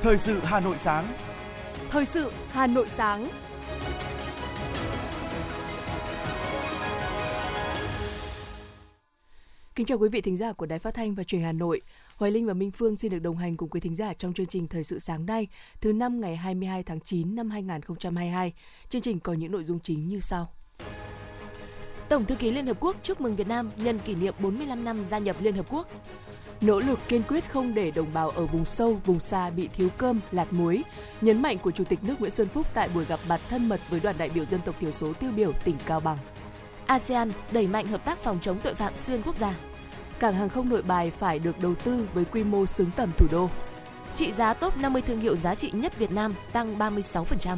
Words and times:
Thời 0.00 0.18
sự 0.18 0.40
Hà 0.44 0.60
Nội 0.60 0.78
sáng. 0.78 1.06
Thời 1.90 2.04
sự 2.04 2.32
Hà 2.48 2.66
Nội 2.66 2.88
sáng. 2.88 3.28
Kính 9.74 9.86
chào 9.86 9.98
quý 9.98 10.08
vị 10.08 10.20
thính 10.20 10.36
giả 10.36 10.52
của 10.52 10.66
Đài 10.66 10.78
Phát 10.78 10.94
thanh 10.94 11.14
và 11.14 11.24
Truyền 11.24 11.40
hình 11.40 11.46
Hà 11.46 11.52
Nội. 11.52 11.80
Hoài 12.16 12.30
Linh 12.30 12.46
và 12.46 12.54
Minh 12.54 12.70
Phương 12.70 12.96
xin 12.96 13.12
được 13.12 13.18
đồng 13.18 13.36
hành 13.36 13.56
cùng 13.56 13.68
quý 13.68 13.80
thính 13.80 13.94
giả 13.94 14.14
trong 14.14 14.34
chương 14.34 14.46
trình 14.46 14.68
Thời 14.68 14.84
sự 14.84 14.98
sáng 14.98 15.26
nay, 15.26 15.48
thứ 15.80 15.92
năm 15.92 16.20
ngày 16.20 16.36
22 16.36 16.82
tháng 16.82 17.00
9 17.00 17.34
năm 17.34 17.50
2022. 17.50 18.52
Chương 18.88 19.02
trình 19.02 19.20
có 19.20 19.32
những 19.32 19.52
nội 19.52 19.64
dung 19.64 19.78
chính 19.80 20.08
như 20.08 20.20
sau. 20.20 20.52
Tổng 22.08 22.24
thư 22.24 22.34
ký 22.34 22.50
Liên 22.50 22.66
Hợp 22.66 22.76
Quốc 22.80 22.96
chúc 23.02 23.20
mừng 23.20 23.36
Việt 23.36 23.48
Nam 23.48 23.70
nhân 23.76 23.98
kỷ 23.98 24.14
niệm 24.14 24.34
45 24.38 24.84
năm 24.84 25.04
gia 25.04 25.18
nhập 25.18 25.36
Liên 25.40 25.54
Hợp 25.56 25.66
Quốc. 25.70 25.88
Nỗ 26.60 26.78
lực 26.78 26.98
kiên 27.08 27.22
quyết 27.28 27.50
không 27.52 27.74
để 27.74 27.90
đồng 27.90 28.12
bào 28.14 28.30
ở 28.30 28.46
vùng 28.46 28.64
sâu, 28.64 29.00
vùng 29.04 29.20
xa 29.20 29.50
bị 29.50 29.68
thiếu 29.68 29.88
cơm, 29.98 30.20
lạt 30.32 30.52
muối. 30.52 30.82
Nhấn 31.20 31.42
mạnh 31.42 31.58
của 31.58 31.70
Chủ 31.70 31.84
tịch 31.84 31.98
nước 32.04 32.20
Nguyễn 32.20 32.30
Xuân 32.30 32.48
Phúc 32.48 32.66
tại 32.74 32.88
buổi 32.94 33.04
gặp 33.04 33.20
mặt 33.28 33.40
thân 33.48 33.68
mật 33.68 33.80
với 33.90 34.00
đoàn 34.00 34.16
đại 34.18 34.28
biểu 34.28 34.44
dân 34.44 34.60
tộc 34.64 34.74
thiểu 34.80 34.92
số 34.92 35.12
tiêu 35.12 35.30
biểu 35.36 35.52
tỉnh 35.52 35.76
Cao 35.86 36.00
Bằng. 36.00 36.18
ASEAN 36.86 37.32
đẩy 37.52 37.66
mạnh 37.66 37.86
hợp 37.86 38.04
tác 38.04 38.18
phòng 38.18 38.38
chống 38.42 38.58
tội 38.62 38.74
phạm 38.74 38.92
xuyên 38.96 39.22
quốc 39.22 39.36
gia. 39.36 39.54
Cảng 40.18 40.34
hàng 40.34 40.48
không 40.48 40.68
nội 40.68 40.82
bài 40.82 41.12
phải 41.18 41.38
được 41.38 41.60
đầu 41.60 41.74
tư 41.74 42.08
với 42.14 42.24
quy 42.24 42.44
mô 42.44 42.66
xứng 42.66 42.90
tầm 42.96 43.10
thủ 43.18 43.26
đô. 43.30 43.50
Trị 44.14 44.32
giá 44.32 44.54
top 44.54 44.76
50 44.76 45.02
thương 45.02 45.20
hiệu 45.20 45.36
giá 45.36 45.54
trị 45.54 45.70
nhất 45.70 45.98
Việt 45.98 46.12
Nam 46.12 46.34
tăng 46.52 46.78
36%. 46.78 47.56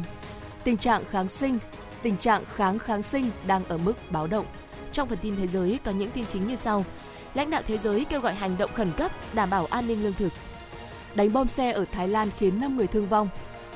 Tình 0.63 0.77
trạng 0.77 1.03
kháng 1.09 1.27
sinh, 1.27 1.59
tình 2.01 2.17
trạng 2.17 2.43
kháng 2.55 2.79
kháng 2.79 3.03
sinh 3.03 3.29
đang 3.47 3.65
ở 3.65 3.77
mức 3.77 3.93
báo 4.09 4.27
động. 4.27 4.45
Trong 4.91 5.07
phần 5.07 5.17
tin 5.21 5.35
thế 5.35 5.47
giới 5.47 5.79
có 5.85 5.91
những 5.91 6.11
tin 6.11 6.25
chính 6.25 6.47
như 6.47 6.55
sau. 6.55 6.85
Lãnh 7.33 7.49
đạo 7.49 7.61
thế 7.67 7.77
giới 7.77 8.05
kêu 8.05 8.21
gọi 8.21 8.33
hành 8.33 8.57
động 8.57 8.71
khẩn 8.73 8.91
cấp 8.97 9.11
đảm 9.33 9.49
bảo 9.49 9.65
an 9.65 9.87
ninh 9.87 10.03
lương 10.03 10.13
thực. 10.13 10.33
Đánh 11.15 11.33
bom 11.33 11.47
xe 11.47 11.71
ở 11.71 11.85
Thái 11.85 12.07
Lan 12.07 12.29
khiến 12.37 12.61
5 12.61 12.77
người 12.77 12.87
thương 12.87 13.07
vong. 13.07 13.29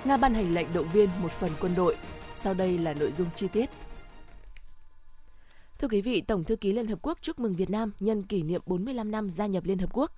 Nga 0.03 0.17
ban 0.17 0.33
hành 0.33 0.53
lệnh 0.53 0.73
động 0.73 0.87
viên 0.93 1.09
một 1.21 1.31
phần 1.31 1.51
quân 1.59 1.75
đội. 1.75 1.97
Sau 2.33 2.53
đây 2.53 2.77
là 2.77 2.93
nội 2.93 3.11
dung 3.11 3.27
chi 3.35 3.47
tiết. 3.47 3.69
Thưa 5.79 5.87
quý 5.87 6.01
vị, 6.01 6.21
Tổng 6.21 6.43
thư 6.43 6.55
ký 6.55 6.71
Liên 6.71 6.87
Hợp 6.87 6.99
Quốc 7.01 7.17
chúc 7.21 7.39
mừng 7.39 7.53
Việt 7.53 7.69
Nam 7.69 7.91
nhân 7.99 8.23
kỷ 8.23 8.43
niệm 8.43 8.61
45 8.65 9.11
năm 9.11 9.29
gia 9.29 9.45
nhập 9.45 9.63
Liên 9.65 9.77
Hợp 9.77 9.89
Quốc. 9.93 10.11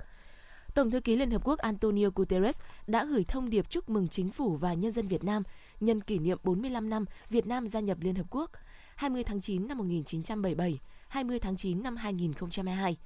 Tổng 0.75 0.91
thư 0.91 0.99
ký 0.99 1.15
Liên 1.15 1.31
Hợp 1.31 1.41
Quốc 1.43 1.59
Antonio 1.59 2.07
Guterres 2.15 2.59
đã 2.87 3.05
gửi 3.05 3.23
thông 3.23 3.49
điệp 3.49 3.69
chúc 3.69 3.89
mừng 3.89 4.07
chính 4.07 4.31
phủ 4.31 4.57
và 4.57 4.73
nhân 4.73 4.91
dân 4.91 5.07
Việt 5.07 5.23
Nam 5.23 5.43
nhân 5.79 6.01
kỷ 6.01 6.19
niệm 6.19 6.37
45 6.43 6.89
năm 6.89 7.05
Việt 7.29 7.47
Nam 7.47 7.67
gia 7.67 7.79
nhập 7.79 7.97
Liên 8.01 8.15
Hợp 8.15 8.25
Quốc 8.29 8.51
20 8.95 9.23
tháng 9.23 9.41
9 9.41 9.67
năm 9.67 9.77
1977, 9.77 10.79
20 11.07 11.39
tháng 11.39 11.57
9 11.57 11.83
năm 11.83 11.95
2022. 11.95 12.97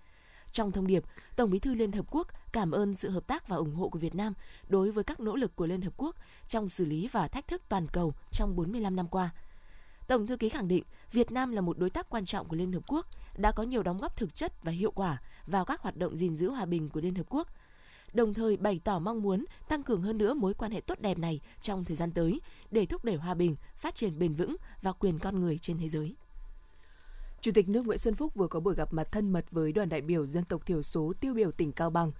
Trong 0.51 0.71
thông 0.71 0.87
điệp, 0.87 1.03
Tổng 1.35 1.51
Bí 1.51 1.59
thư 1.59 1.73
Liên 1.73 1.91
Hợp 1.91 2.05
Quốc 2.11 2.27
cảm 2.51 2.71
ơn 2.71 2.95
sự 2.95 3.09
hợp 3.09 3.27
tác 3.27 3.47
và 3.47 3.55
ủng 3.55 3.75
hộ 3.75 3.89
của 3.89 3.99
Việt 3.99 4.15
Nam 4.15 4.33
đối 4.67 4.91
với 4.91 5.03
các 5.03 5.19
nỗ 5.19 5.35
lực 5.35 5.55
của 5.55 5.65
Liên 5.65 5.81
Hợp 5.81 5.93
Quốc 5.97 6.15
trong 6.47 6.69
xử 6.69 6.85
lý 6.85 7.09
và 7.11 7.27
thách 7.27 7.47
thức 7.47 7.61
toàn 7.69 7.87
cầu 7.87 8.13
trong 8.31 8.55
45 8.55 8.95
năm 8.95 9.07
qua. 9.07 9.29
Tổng 10.07 10.27
thư 10.27 10.37
ký 10.37 10.49
khẳng 10.49 10.67
định 10.67 10.83
Việt 11.11 11.31
Nam 11.31 11.51
là 11.51 11.61
một 11.61 11.77
đối 11.77 11.89
tác 11.89 12.09
quan 12.09 12.25
trọng 12.25 12.47
của 12.47 12.55
Liên 12.55 12.71
Hợp 12.71 12.83
Quốc, 12.87 13.05
đã 13.37 13.51
có 13.51 13.63
nhiều 13.63 13.83
đóng 13.83 13.97
góp 13.97 14.17
thực 14.17 14.35
chất 14.35 14.63
và 14.63 14.71
hiệu 14.71 14.91
quả 14.91 15.17
vào 15.47 15.65
các 15.65 15.81
hoạt 15.81 15.97
động 15.97 16.17
gìn 16.17 16.37
giữ 16.37 16.49
hòa 16.49 16.65
bình 16.65 16.89
của 16.89 17.01
Liên 17.01 17.15
Hợp 17.15 17.25
Quốc, 17.29 17.47
đồng 18.13 18.33
thời 18.33 18.57
bày 18.57 18.81
tỏ 18.83 18.99
mong 18.99 19.21
muốn 19.21 19.45
tăng 19.69 19.83
cường 19.83 20.01
hơn 20.01 20.17
nữa 20.17 20.33
mối 20.33 20.53
quan 20.53 20.71
hệ 20.71 20.81
tốt 20.81 20.99
đẹp 20.99 21.17
này 21.17 21.39
trong 21.61 21.85
thời 21.85 21.97
gian 21.97 22.11
tới 22.11 22.41
để 22.71 22.85
thúc 22.85 23.05
đẩy 23.05 23.15
hòa 23.15 23.33
bình, 23.33 23.55
phát 23.75 23.95
triển 23.95 24.19
bền 24.19 24.33
vững 24.33 24.55
và 24.81 24.91
quyền 24.91 25.19
con 25.19 25.39
người 25.39 25.57
trên 25.57 25.77
thế 25.77 25.89
giới. 25.89 26.15
Chủ 27.41 27.51
tịch 27.51 27.69
nước 27.69 27.85
Nguyễn 27.85 27.97
Xuân 27.97 28.15
Phúc 28.15 28.35
vừa 28.35 28.47
có 28.47 28.59
buổi 28.59 28.75
gặp 28.75 28.93
mặt 28.93 29.07
thân 29.11 29.33
mật 29.33 29.45
với 29.51 29.71
đoàn 29.71 29.89
đại 29.89 30.01
biểu 30.01 30.25
dân 30.25 30.43
tộc 30.43 30.65
thiểu 30.65 30.81
số 30.81 31.13
tiêu 31.19 31.33
biểu 31.33 31.51
tỉnh 31.51 31.71
Cao 31.71 31.89
Bằng. 31.89 32.11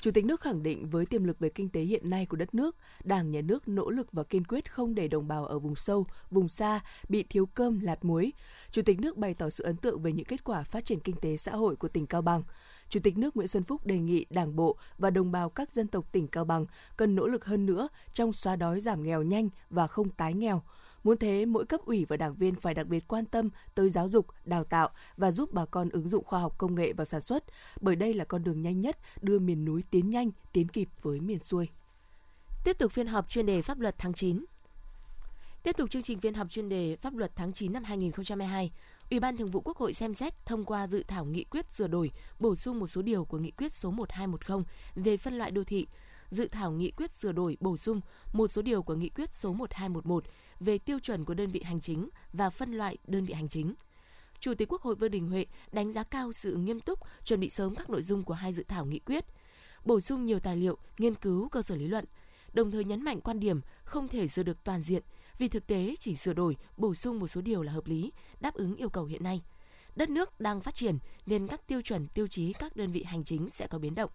Chủ 0.00 0.10
tịch 0.10 0.24
nước 0.24 0.40
khẳng 0.40 0.62
định 0.62 0.90
với 0.90 1.06
tiềm 1.06 1.24
lực 1.24 1.38
về 1.38 1.48
kinh 1.48 1.68
tế 1.68 1.80
hiện 1.80 2.10
nay 2.10 2.26
của 2.26 2.36
đất 2.36 2.54
nước, 2.54 2.76
Đảng, 3.04 3.30
Nhà 3.30 3.40
nước 3.40 3.68
nỗ 3.68 3.90
lực 3.90 4.12
và 4.12 4.24
kiên 4.24 4.44
quyết 4.44 4.72
không 4.72 4.94
để 4.94 5.08
đồng 5.08 5.28
bào 5.28 5.46
ở 5.46 5.58
vùng 5.58 5.74
sâu, 5.74 6.06
vùng 6.30 6.48
xa 6.48 6.80
bị 7.08 7.24
thiếu 7.30 7.46
cơm, 7.46 7.80
lạt 7.80 8.04
muối. 8.04 8.32
Chủ 8.70 8.82
tịch 8.82 9.00
nước 9.00 9.16
bày 9.16 9.34
tỏ 9.34 9.50
sự 9.50 9.64
ấn 9.64 9.76
tượng 9.76 10.02
về 10.02 10.12
những 10.12 10.26
kết 10.26 10.44
quả 10.44 10.62
phát 10.62 10.84
triển 10.84 11.00
kinh 11.00 11.16
tế 11.16 11.36
xã 11.36 11.52
hội 11.52 11.76
của 11.76 11.88
tỉnh 11.88 12.06
Cao 12.06 12.22
Bằng. 12.22 12.42
Chủ 12.88 13.00
tịch 13.00 13.18
nước 13.18 13.36
Nguyễn 13.36 13.48
Xuân 13.48 13.62
Phúc 13.62 13.86
đề 13.86 13.98
nghị 13.98 14.26
Đảng 14.30 14.56
bộ 14.56 14.76
và 14.98 15.10
đồng 15.10 15.32
bào 15.32 15.50
các 15.50 15.74
dân 15.74 15.86
tộc 15.86 16.12
tỉnh 16.12 16.28
Cao 16.28 16.44
Bằng 16.44 16.66
cần 16.96 17.14
nỗ 17.14 17.26
lực 17.26 17.44
hơn 17.44 17.66
nữa 17.66 17.88
trong 18.12 18.32
xóa 18.32 18.56
đói 18.56 18.80
giảm 18.80 19.02
nghèo 19.02 19.22
nhanh 19.22 19.48
và 19.70 19.86
không 19.86 20.10
tái 20.10 20.34
nghèo. 20.34 20.62
Muốn 21.08 21.18
thế, 21.18 21.46
mỗi 21.46 21.66
cấp 21.66 21.80
ủy 21.84 22.04
và 22.04 22.16
đảng 22.16 22.34
viên 22.34 22.54
phải 22.54 22.74
đặc 22.74 22.86
biệt 22.86 23.08
quan 23.08 23.24
tâm 23.24 23.50
tới 23.74 23.90
giáo 23.90 24.08
dục, 24.08 24.26
đào 24.44 24.64
tạo 24.64 24.88
và 25.16 25.30
giúp 25.30 25.52
bà 25.52 25.64
con 25.66 25.88
ứng 25.88 26.08
dụng 26.08 26.24
khoa 26.24 26.40
học 26.40 26.54
công 26.58 26.74
nghệ 26.74 26.92
vào 26.92 27.04
sản 27.04 27.20
xuất, 27.20 27.44
bởi 27.80 27.96
đây 27.96 28.14
là 28.14 28.24
con 28.24 28.44
đường 28.44 28.62
nhanh 28.62 28.80
nhất 28.80 28.98
đưa 29.20 29.38
miền 29.38 29.64
núi 29.64 29.82
tiến 29.90 30.10
nhanh, 30.10 30.30
tiến 30.52 30.68
kịp 30.68 30.88
với 31.02 31.20
miền 31.20 31.38
xuôi. 31.38 31.68
Tiếp 32.64 32.78
tục 32.78 32.92
phiên 32.92 33.06
họp 33.06 33.28
chuyên 33.28 33.46
đề 33.46 33.62
pháp 33.62 33.80
luật 33.80 33.94
tháng 33.98 34.12
9. 34.12 34.44
Tiếp 35.62 35.76
tục 35.76 35.90
chương 35.90 36.02
trình 36.02 36.20
phiên 36.20 36.34
họp 36.34 36.50
chuyên 36.50 36.68
đề 36.68 36.96
pháp 36.96 37.14
luật 37.14 37.32
tháng 37.36 37.52
9 37.52 37.72
năm 37.72 37.84
2022, 37.84 38.72
Ủy 39.10 39.20
ban 39.20 39.36
Thường 39.36 39.50
vụ 39.50 39.60
Quốc 39.60 39.76
hội 39.76 39.94
xem 39.94 40.14
xét 40.14 40.46
thông 40.46 40.64
qua 40.64 40.86
dự 40.86 41.02
thảo 41.08 41.24
nghị 41.24 41.44
quyết 41.44 41.72
sửa 41.72 41.86
đổi, 41.88 42.10
bổ 42.40 42.54
sung 42.54 42.80
một 42.80 42.88
số 42.88 43.02
điều 43.02 43.24
của 43.24 43.38
nghị 43.38 43.50
quyết 43.50 43.72
số 43.72 43.90
1210 43.90 44.64
về 44.94 45.16
phân 45.16 45.34
loại 45.34 45.50
đô 45.50 45.64
thị, 45.64 45.86
dự 46.30 46.48
thảo 46.48 46.72
nghị 46.72 46.90
quyết 46.90 47.12
sửa 47.12 47.32
đổi, 47.32 47.56
bổ 47.60 47.76
sung 47.76 48.00
một 48.32 48.52
số 48.52 48.62
điều 48.62 48.82
của 48.82 48.94
nghị 48.94 49.08
quyết 49.08 49.34
số 49.34 49.52
1211 49.52 50.24
về 50.60 50.78
tiêu 50.78 50.98
chuẩn 51.00 51.24
của 51.24 51.34
đơn 51.34 51.50
vị 51.50 51.62
hành 51.64 51.80
chính 51.80 52.08
và 52.32 52.50
phân 52.50 52.72
loại 52.72 52.98
đơn 53.06 53.24
vị 53.24 53.34
hành 53.34 53.48
chính. 53.48 53.74
Chủ 54.40 54.54
tịch 54.54 54.72
Quốc 54.72 54.82
hội 54.82 54.94
Vương 54.94 55.10
Đình 55.10 55.28
Huệ 55.28 55.46
đánh 55.72 55.92
giá 55.92 56.02
cao 56.02 56.32
sự 56.32 56.54
nghiêm 56.54 56.80
túc, 56.80 56.98
chuẩn 57.24 57.40
bị 57.40 57.48
sớm 57.48 57.74
các 57.74 57.90
nội 57.90 58.02
dung 58.02 58.22
của 58.22 58.34
hai 58.34 58.52
dự 58.52 58.64
thảo 58.68 58.86
nghị 58.86 58.98
quyết, 58.98 59.24
bổ 59.84 60.00
sung 60.00 60.26
nhiều 60.26 60.40
tài 60.40 60.56
liệu, 60.56 60.78
nghiên 60.98 61.14
cứu 61.14 61.48
cơ 61.48 61.62
sở 61.62 61.76
lý 61.76 61.86
luận, 61.86 62.04
đồng 62.52 62.70
thời 62.70 62.84
nhấn 62.84 63.02
mạnh 63.02 63.20
quan 63.20 63.40
điểm 63.40 63.60
không 63.84 64.08
thể 64.08 64.28
sửa 64.28 64.42
được 64.42 64.64
toàn 64.64 64.82
diện 64.82 65.02
vì 65.38 65.48
thực 65.48 65.66
tế 65.66 65.94
chỉ 66.00 66.16
sửa 66.16 66.32
đổi, 66.32 66.56
bổ 66.76 66.94
sung 66.94 67.18
một 67.18 67.28
số 67.28 67.40
điều 67.40 67.62
là 67.62 67.72
hợp 67.72 67.86
lý, 67.86 68.12
đáp 68.40 68.54
ứng 68.54 68.76
yêu 68.76 68.88
cầu 68.88 69.04
hiện 69.04 69.24
nay. 69.24 69.42
Đất 69.96 70.10
nước 70.10 70.40
đang 70.40 70.60
phát 70.60 70.74
triển 70.74 70.98
nên 71.26 71.46
các 71.46 71.66
tiêu 71.66 71.82
chuẩn 71.82 72.06
tiêu 72.08 72.26
chí 72.26 72.52
các 72.52 72.76
đơn 72.76 72.92
vị 72.92 73.02
hành 73.02 73.24
chính 73.24 73.48
sẽ 73.48 73.66
có 73.66 73.78
biến 73.78 73.94
động. 73.94 74.10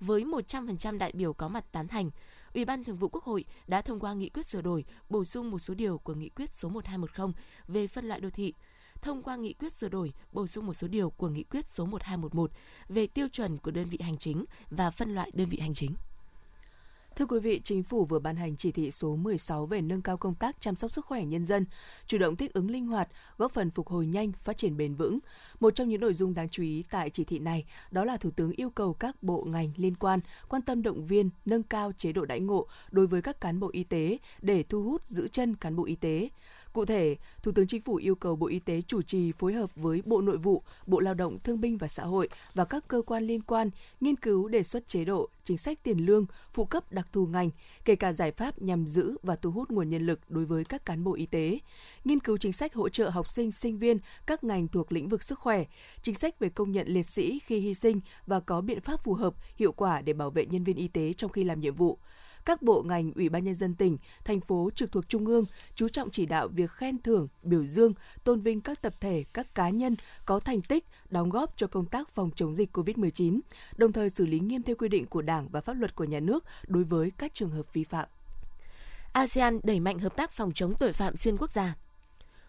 Với 0.00 0.24
100% 0.24 0.98
đại 0.98 1.12
biểu 1.14 1.32
có 1.32 1.48
mặt 1.48 1.72
tán 1.72 1.88
thành, 1.88 2.10
Ủy 2.54 2.64
ban 2.64 2.84
Thường 2.84 2.96
vụ 2.96 3.08
Quốc 3.08 3.24
hội 3.24 3.44
đã 3.66 3.82
thông 3.82 4.00
qua 4.00 4.14
nghị 4.14 4.28
quyết 4.28 4.46
sửa 4.46 4.62
đổi, 4.62 4.84
bổ 5.08 5.24
sung 5.24 5.50
một 5.50 5.58
số 5.58 5.74
điều 5.74 5.98
của 5.98 6.14
nghị 6.14 6.28
quyết 6.28 6.54
số 6.54 6.68
1210 6.68 7.32
về 7.68 7.86
phân 7.86 8.08
loại 8.08 8.20
đô 8.20 8.30
thị, 8.30 8.52
thông 9.02 9.22
qua 9.22 9.36
nghị 9.36 9.52
quyết 9.52 9.72
sửa 9.72 9.88
đổi, 9.88 10.12
bổ 10.32 10.46
sung 10.46 10.66
một 10.66 10.74
số 10.74 10.88
điều 10.88 11.10
của 11.10 11.28
nghị 11.28 11.44
quyết 11.44 11.68
số 11.68 11.84
1211 11.84 12.50
về 12.88 13.06
tiêu 13.06 13.28
chuẩn 13.28 13.58
của 13.58 13.70
đơn 13.70 13.88
vị 13.88 13.98
hành 14.02 14.18
chính 14.18 14.44
và 14.70 14.90
phân 14.90 15.14
loại 15.14 15.30
đơn 15.34 15.48
vị 15.48 15.58
hành 15.58 15.74
chính. 15.74 15.94
Thưa 17.16 17.26
quý 17.26 17.40
vị, 17.40 17.60
Chính 17.64 17.82
phủ 17.82 18.04
vừa 18.04 18.18
ban 18.18 18.36
hành 18.36 18.56
chỉ 18.56 18.72
thị 18.72 18.90
số 18.90 19.16
16 19.16 19.66
về 19.66 19.80
nâng 19.80 20.02
cao 20.02 20.16
công 20.16 20.34
tác 20.34 20.56
chăm 20.60 20.76
sóc 20.76 20.90
sức 20.90 21.06
khỏe 21.06 21.24
nhân 21.24 21.44
dân, 21.44 21.66
chủ 22.06 22.18
động 22.18 22.36
thích 22.36 22.52
ứng 22.52 22.70
linh 22.70 22.86
hoạt, 22.86 23.08
góp 23.38 23.52
phần 23.52 23.70
phục 23.70 23.88
hồi 23.88 24.06
nhanh, 24.06 24.32
phát 24.32 24.56
triển 24.56 24.76
bền 24.76 24.94
vững. 24.94 25.18
Một 25.60 25.74
trong 25.74 25.88
những 25.88 26.00
nội 26.00 26.14
dung 26.14 26.34
đáng 26.34 26.48
chú 26.48 26.62
ý 26.62 26.84
tại 26.90 27.10
chỉ 27.10 27.24
thị 27.24 27.38
này 27.38 27.64
đó 27.90 28.04
là 28.04 28.16
Thủ 28.16 28.30
tướng 28.30 28.52
yêu 28.52 28.70
cầu 28.70 28.94
các 28.94 29.22
bộ 29.22 29.44
ngành 29.44 29.72
liên 29.76 29.94
quan 29.94 30.20
quan 30.48 30.62
tâm 30.62 30.82
động 30.82 31.06
viên, 31.06 31.30
nâng 31.44 31.62
cao 31.62 31.92
chế 31.96 32.12
độ 32.12 32.24
đãi 32.24 32.40
ngộ 32.40 32.66
đối 32.90 33.06
với 33.06 33.22
các 33.22 33.40
cán 33.40 33.60
bộ 33.60 33.70
y 33.72 33.84
tế 33.84 34.18
để 34.42 34.62
thu 34.62 34.82
hút 34.82 35.02
giữ 35.06 35.28
chân 35.28 35.56
cán 35.56 35.76
bộ 35.76 35.84
y 35.84 35.94
tế. 35.94 36.28
Cụ 36.76 36.84
thể, 36.84 37.16
Thủ 37.42 37.52
tướng 37.52 37.66
Chính 37.66 37.82
phủ 37.82 37.94
yêu 37.94 38.14
cầu 38.14 38.36
Bộ 38.36 38.46
Y 38.46 38.58
tế 38.58 38.82
chủ 38.82 39.02
trì 39.02 39.32
phối 39.32 39.52
hợp 39.52 39.70
với 39.76 40.02
Bộ 40.04 40.20
Nội 40.20 40.36
vụ, 40.36 40.62
Bộ 40.86 41.00
Lao 41.00 41.14
động 41.14 41.38
Thương 41.38 41.60
binh 41.60 41.78
và 41.78 41.88
Xã 41.88 42.04
hội 42.04 42.28
và 42.54 42.64
các 42.64 42.88
cơ 42.88 43.02
quan 43.06 43.24
liên 43.24 43.40
quan 43.40 43.70
nghiên 44.00 44.16
cứu 44.16 44.48
đề 44.48 44.62
xuất 44.62 44.88
chế 44.88 45.04
độ, 45.04 45.28
chính 45.44 45.58
sách 45.58 45.78
tiền 45.82 45.98
lương, 45.98 46.26
phụ 46.52 46.64
cấp 46.64 46.92
đặc 46.92 47.06
thù 47.12 47.26
ngành, 47.26 47.50
kể 47.84 47.96
cả 47.96 48.12
giải 48.12 48.32
pháp 48.32 48.62
nhằm 48.62 48.86
giữ 48.86 49.16
và 49.22 49.36
thu 49.36 49.50
hút 49.50 49.70
nguồn 49.70 49.90
nhân 49.90 50.06
lực 50.06 50.20
đối 50.28 50.44
với 50.44 50.64
các 50.64 50.84
cán 50.84 51.04
bộ 51.04 51.14
y 51.14 51.26
tế, 51.26 51.58
nghiên 52.04 52.20
cứu 52.20 52.36
chính 52.36 52.52
sách 52.52 52.74
hỗ 52.74 52.88
trợ 52.88 53.08
học 53.08 53.30
sinh, 53.30 53.52
sinh 53.52 53.78
viên 53.78 53.98
các 54.26 54.44
ngành 54.44 54.68
thuộc 54.68 54.92
lĩnh 54.92 55.08
vực 55.08 55.22
sức 55.22 55.38
khỏe, 55.38 55.64
chính 56.02 56.14
sách 56.14 56.38
về 56.38 56.48
công 56.48 56.72
nhận 56.72 56.88
liệt 56.88 57.06
sĩ 57.06 57.38
khi 57.38 57.58
hy 57.58 57.74
sinh 57.74 58.00
và 58.26 58.40
có 58.40 58.60
biện 58.60 58.80
pháp 58.80 59.04
phù 59.04 59.14
hợp, 59.14 59.34
hiệu 59.56 59.72
quả 59.72 60.00
để 60.00 60.12
bảo 60.12 60.30
vệ 60.30 60.46
nhân 60.46 60.64
viên 60.64 60.76
y 60.76 60.88
tế 60.88 61.12
trong 61.12 61.32
khi 61.32 61.44
làm 61.44 61.60
nhiệm 61.60 61.74
vụ 61.74 61.98
các 62.46 62.62
bộ 62.62 62.82
ngành, 62.82 63.12
ủy 63.12 63.28
ban 63.28 63.44
nhân 63.44 63.54
dân 63.54 63.74
tỉnh, 63.74 63.98
thành 64.24 64.40
phố 64.40 64.70
trực 64.74 64.92
thuộc 64.92 65.08
trung 65.08 65.26
ương 65.26 65.44
chú 65.74 65.88
trọng 65.88 66.10
chỉ 66.10 66.26
đạo 66.26 66.48
việc 66.48 66.70
khen 66.70 67.02
thưởng, 67.02 67.28
biểu 67.42 67.66
dương, 67.66 67.92
tôn 68.24 68.40
vinh 68.40 68.60
các 68.60 68.82
tập 68.82 68.94
thể, 69.00 69.24
các 69.32 69.54
cá 69.54 69.70
nhân 69.70 69.96
có 70.26 70.40
thành 70.40 70.62
tích 70.62 70.84
đóng 71.10 71.30
góp 71.30 71.52
cho 71.56 71.66
công 71.66 71.86
tác 71.86 72.08
phòng 72.10 72.30
chống 72.36 72.56
dịch 72.56 72.76
COVID-19, 72.76 73.40
đồng 73.76 73.92
thời 73.92 74.10
xử 74.10 74.26
lý 74.26 74.38
nghiêm 74.38 74.62
theo 74.62 74.76
quy 74.76 74.88
định 74.88 75.06
của 75.06 75.22
Đảng 75.22 75.48
và 75.48 75.60
pháp 75.60 75.72
luật 75.72 75.94
của 75.94 76.04
nhà 76.04 76.20
nước 76.20 76.44
đối 76.66 76.84
với 76.84 77.12
các 77.18 77.34
trường 77.34 77.50
hợp 77.50 77.72
vi 77.72 77.84
phạm. 77.84 78.08
ASEAN 79.12 79.60
đẩy 79.62 79.80
mạnh 79.80 79.98
hợp 79.98 80.16
tác 80.16 80.30
phòng 80.32 80.52
chống 80.52 80.74
tội 80.78 80.92
phạm 80.92 81.16
xuyên 81.16 81.36
quốc 81.36 81.50
gia. 81.50 81.74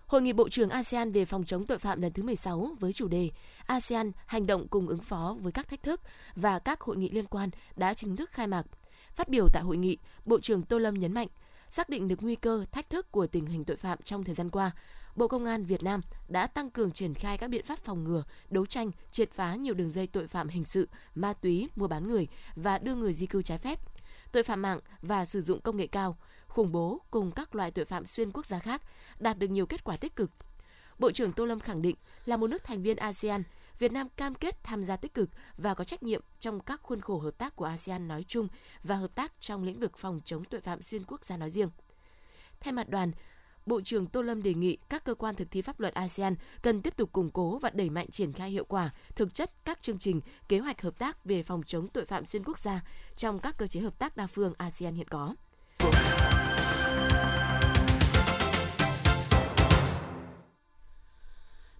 Hội 0.08 0.22
nghị 0.22 0.34
Bộ 0.34 0.50
trưởng 0.50 0.70
ASEAN 0.70 1.12
về 1.12 1.26
phòng 1.26 1.44
chống 1.44 1.66
tội 1.66 1.78
phạm 1.78 2.02
lần 2.02 2.14
thứ 2.14 2.24
16 2.24 2.70
với 2.80 2.94
chủ 2.94 3.08
đề 3.08 3.30
ASEAN 3.66 4.12
hành 4.26 4.48
động 4.48 4.68
cùng 4.68 4.88
ứng 4.88 5.02
phó 5.02 5.36
với 5.42 5.52
các 5.52 5.68
thách 5.68 5.84
thức 5.84 6.02
và 6.36 6.60
các 6.60 6.82
hội 6.82 6.98
nghị 6.98 7.10
liên 7.10 7.26
quan 7.26 7.50
đã 7.76 7.94
chính 7.94 8.16
thức 8.16 8.32
khai 8.32 8.48
mạc. 8.48 8.66
Phát 9.18 9.30
biểu 9.30 9.50
tại 9.54 9.64
hội 9.64 9.78
nghị, 9.78 9.98
Bộ 10.25 10.40
trưởng 10.40 10.64
Tô 10.64 10.78
Lâm 10.78 10.94
nhấn 10.94 11.14
mạnh, 11.14 11.28
xác 11.69 11.90
định 11.90 12.08
được 12.08 12.24
nguy 12.24 12.36
cơ, 12.36 12.66
thách 12.72 12.90
thức 12.90 13.12
của 13.12 13.28
tình 13.28 13.46
hình 13.46 13.66
tội 13.66 13.78
phạm 13.78 14.02
trong 14.02 14.24
thời 14.24 14.36
gian 14.36 14.50
qua, 14.50 14.72
Bộ 15.16 15.28
Công 15.28 15.46
an 15.46 15.64
Việt 15.64 15.84
Nam 15.84 16.02
đã 16.28 16.48
tăng 16.48 16.69
cường 16.69 16.92
triển 16.92 17.14
khai 17.14 17.38
các 17.38 17.50
biện 17.50 17.66
pháp 17.66 17.80
phòng 17.80 18.04
ngừa, 18.04 18.24
đấu 18.50 18.66
tranh, 18.66 18.92
triệt 19.12 19.31
phá 19.31 19.56
nhiều 19.56 19.74
đường 19.74 19.92
dây 19.92 20.08
tội 20.08 20.28
phạm 20.28 20.50
hình 20.50 20.66
sự, 20.66 20.90
ma 21.16 21.34
túy, 21.34 21.69
mua 21.75 21.88
bán 21.88 22.08
người 22.08 22.28
và 22.56 22.78
đưa 22.78 22.96
người 22.96 23.14
di 23.14 23.25
cư 23.25 23.42
trái 23.42 23.58
phép. 23.58 23.80
tội 24.31 24.44
phạm 24.44 24.62
mạng 24.62 24.80
và 25.02 25.25
sử 25.25 25.42
dụng 25.42 25.62
công 25.62 25.78
nghệ 25.78 25.88
cao, 25.88 26.18
khủng 26.48 26.72
bố 26.72 27.02
cùng 27.12 27.31
các 27.31 27.56
loại 27.56 27.72
tội 27.72 27.86
phạm 27.86 28.06
xuyên 28.06 28.31
quốc 28.31 28.46
gia 28.46 28.60
khác 28.60 28.81
đạt 29.20 29.40
được 29.40 29.48
nhiều 29.48 29.66
kết 29.66 29.84
quả 29.84 29.98
tích 29.98 30.16
cực. 30.16 30.31
Bộ 31.00 31.12
trưởng 31.12 31.34
Tô 31.34 31.46
Lâm 31.46 31.60
khẳng 31.60 31.81
định 31.81 31.96
là 32.25 32.38
một 32.38 32.48
nước 32.48 32.63
thành 32.63 32.84
viên 32.84 32.98
ASEAN, 32.98 33.44
Việt 33.79 33.91
Nam 33.91 34.07
cam 34.09 34.35
kết 34.35 34.63
tham 34.63 34.83
gia 34.83 34.95
tích 34.95 35.13
cực 35.13 35.29
và 35.57 35.74
có 35.74 35.83
trách 35.83 36.03
nhiệm 36.03 36.21
trong 36.39 36.59
các 36.59 36.81
khuôn 36.83 37.01
khổ 37.01 37.19
hợp 37.19 37.38
tác 37.38 37.56
của 37.56 37.65
ASEAN 37.65 38.07
nói 38.07 38.25
chung 38.27 38.47
và 38.83 38.95
hợp 38.95 39.15
tác 39.15 39.31
trong 39.39 39.63
lĩnh 39.63 39.79
vực 39.79 39.97
phòng 39.97 40.19
chống 40.25 40.44
tội 40.45 40.62
phạm 40.62 40.81
xuyên 40.81 41.03
quốc 41.07 41.25
gia 41.25 41.38
nói 41.38 41.51
riêng. 41.51 41.69
Thay 42.59 42.74
mặt 42.74 42.89
đoàn, 42.89 43.12
Bộ 43.65 43.81
trưởng 43.81 44.07
Tô 44.07 44.21
Lâm 44.21 44.44
đề 44.44 44.53
nghị 44.53 44.77
các 44.89 45.03
cơ 45.03 45.15
quan 45.15 45.35
thực 45.35 45.51
thi 45.51 45.62
pháp 45.62 45.79
luật 45.79 45.94
ASEAN 45.94 46.35
cần 46.62 46.81
tiếp 46.81 46.97
tục 46.97 47.12
củng 47.12 47.29
cố 47.29 47.59
và 47.59 47.69
đẩy 47.69 47.89
mạnh 47.89 48.12
triển 48.12 48.33
khai 48.33 48.50
hiệu 48.50 48.65
quả, 48.65 48.89
thực 49.15 49.35
chất 49.35 49.51
các 49.65 49.81
chương 49.81 50.00
trình, 50.00 50.21
kế 50.47 50.59
hoạch 50.59 50.81
hợp 50.81 51.00
tác 51.00 51.25
về 51.25 51.44
phòng 51.44 51.63
chống 51.63 51.88
tội 51.88 52.06
phạm 52.06 52.25
xuyên 52.25 52.44
quốc 52.44 52.59
gia 52.59 52.81
trong 53.15 53.39
các 53.39 53.57
cơ 53.57 53.68
chế 53.68 53.79
hợp 53.79 54.00
tác 54.00 54.18
đa 54.18 54.27
phương 54.27 54.53
ASEAN 54.57 54.95
hiện 54.95 55.07
có. 55.07 55.35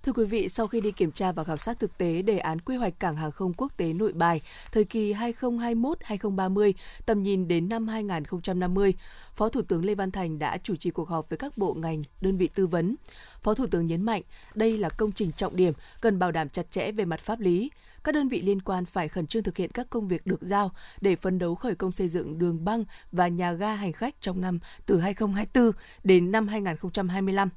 Thưa 0.08 0.14
quý 0.14 0.26
vị, 0.26 0.50
sau 0.50 0.68
khi 0.68 0.82
đi 0.82 0.92
kiểm 0.92 1.12
tra 1.12 1.32
và 1.32 1.44
khảo 1.44 1.58
sát 1.58 1.80
thực 1.80 1.98
tế 1.98 2.22
đề 2.22 2.38
án 2.38 2.62
quy 2.62 2.76
hoạch 2.76 3.00
cảng 3.00 3.16
hàng 3.16 3.32
không 3.32 3.54
quốc 3.54 3.78
tế 3.78 3.94
Nội 3.94 4.14
Bài 4.14 4.42
thời 4.72 4.84
kỳ 4.84 5.14
2021-2030, 5.14 6.74
tầm 7.06 7.24
nhìn 7.24 7.48
đến 7.48 7.70
năm 7.70 7.88
2050, 7.88 8.94
Phó 9.36 9.50
Thủ 9.50 9.62
tướng 9.62 9.86
Lê 9.86 9.96
Văn 9.96 10.12
Thành 10.12 10.40
đã 10.40 10.58
chủ 10.58 10.76
trì 10.76 10.92
cuộc 10.92 11.10
họp 11.10 11.30
với 11.30 11.38
các 11.38 11.58
bộ 11.58 11.74
ngành, 11.74 12.04
đơn 12.22 12.38
vị 12.38 12.50
tư 12.56 12.68
vấn. 12.68 12.96
Phó 13.44 13.54
Thủ 13.54 13.68
tướng 13.72 13.88
nhấn 13.88 14.02
mạnh, 14.02 14.22
đây 14.56 14.78
là 14.78 14.90
công 14.90 15.12
trình 15.12 15.32
trọng 15.32 15.56
điểm, 15.56 15.74
cần 16.02 16.20
bảo 16.20 16.32
đảm 16.32 16.50
chặt 16.50 16.72
chẽ 16.72 16.92
về 16.92 17.06
mặt 17.06 17.20
pháp 17.20 17.40
lý. 17.40 17.72
Các 18.04 18.16
đơn 18.16 18.30
vị 18.30 18.42
liên 18.42 18.62
quan 18.62 18.86
phải 18.86 19.08
khẩn 19.08 19.28
trương 19.28 19.44
thực 19.44 19.58
hiện 19.58 19.72
các 19.72 19.90
công 19.90 20.08
việc 20.08 20.28
được 20.28 20.40
giao 20.42 20.72
để 21.02 21.16
phấn 21.16 21.40
đấu 21.40 21.56
khởi 21.56 21.76
công 21.76 21.92
xây 21.92 22.08
dựng 22.08 22.40
đường 22.40 22.66
băng 22.66 22.84
và 23.12 23.28
nhà 23.28 23.54
ga 23.54 23.76
hành 23.76 23.94
khách 23.94 24.22
trong 24.22 24.42
năm 24.42 24.60
từ 24.86 25.00
2024 25.00 25.72
đến 26.04 26.32
năm 26.32 26.48
2025. 26.48 27.50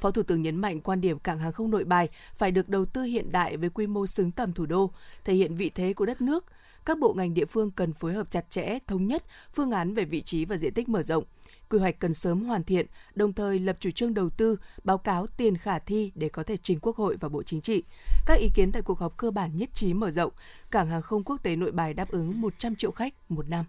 Phó 0.00 0.10
Thủ 0.10 0.22
tướng 0.22 0.42
nhấn 0.42 0.56
mạnh 0.56 0.80
quan 0.80 1.00
điểm 1.00 1.18
cảng 1.18 1.38
hàng 1.38 1.52
không 1.52 1.70
nội 1.70 1.84
bài 1.84 2.08
phải 2.36 2.50
được 2.50 2.68
đầu 2.68 2.84
tư 2.84 3.02
hiện 3.02 3.32
đại 3.32 3.56
với 3.56 3.70
quy 3.70 3.86
mô 3.86 4.06
xứng 4.06 4.30
tầm 4.30 4.52
thủ 4.52 4.66
đô, 4.66 4.90
thể 5.24 5.34
hiện 5.34 5.56
vị 5.56 5.70
thế 5.74 5.92
của 5.92 6.06
đất 6.06 6.20
nước. 6.20 6.44
Các 6.84 6.98
bộ 6.98 7.14
ngành 7.16 7.34
địa 7.34 7.44
phương 7.44 7.70
cần 7.70 7.92
phối 7.92 8.12
hợp 8.12 8.30
chặt 8.30 8.50
chẽ, 8.50 8.78
thống 8.86 9.06
nhất 9.06 9.24
phương 9.54 9.70
án 9.70 9.94
về 9.94 10.04
vị 10.04 10.22
trí 10.22 10.44
và 10.44 10.56
diện 10.56 10.74
tích 10.74 10.88
mở 10.88 11.02
rộng. 11.02 11.24
Quy 11.70 11.78
hoạch 11.78 11.98
cần 11.98 12.14
sớm 12.14 12.44
hoàn 12.44 12.64
thiện, 12.64 12.86
đồng 13.14 13.32
thời 13.32 13.58
lập 13.58 13.76
chủ 13.80 13.90
trương 13.90 14.14
đầu 14.14 14.30
tư, 14.30 14.56
báo 14.84 14.98
cáo 14.98 15.26
tiền 15.26 15.56
khả 15.56 15.78
thi 15.78 16.12
để 16.14 16.28
có 16.28 16.42
thể 16.42 16.56
trình 16.56 16.78
Quốc 16.82 16.96
hội 16.96 17.16
và 17.20 17.28
Bộ 17.28 17.42
Chính 17.42 17.60
trị. 17.60 17.82
Các 18.26 18.34
ý 18.34 18.48
kiến 18.54 18.72
tại 18.72 18.82
cuộc 18.82 18.98
họp 18.98 19.16
cơ 19.16 19.30
bản 19.30 19.56
nhất 19.56 19.70
trí 19.74 19.94
mở 19.94 20.10
rộng, 20.10 20.32
cảng 20.70 20.88
hàng 20.88 21.02
không 21.02 21.24
quốc 21.24 21.42
tế 21.42 21.56
nội 21.56 21.72
bài 21.72 21.94
đáp 21.94 22.10
ứng 22.10 22.40
100 22.40 22.76
triệu 22.76 22.90
khách 22.90 23.14
một 23.28 23.48
năm. 23.48 23.64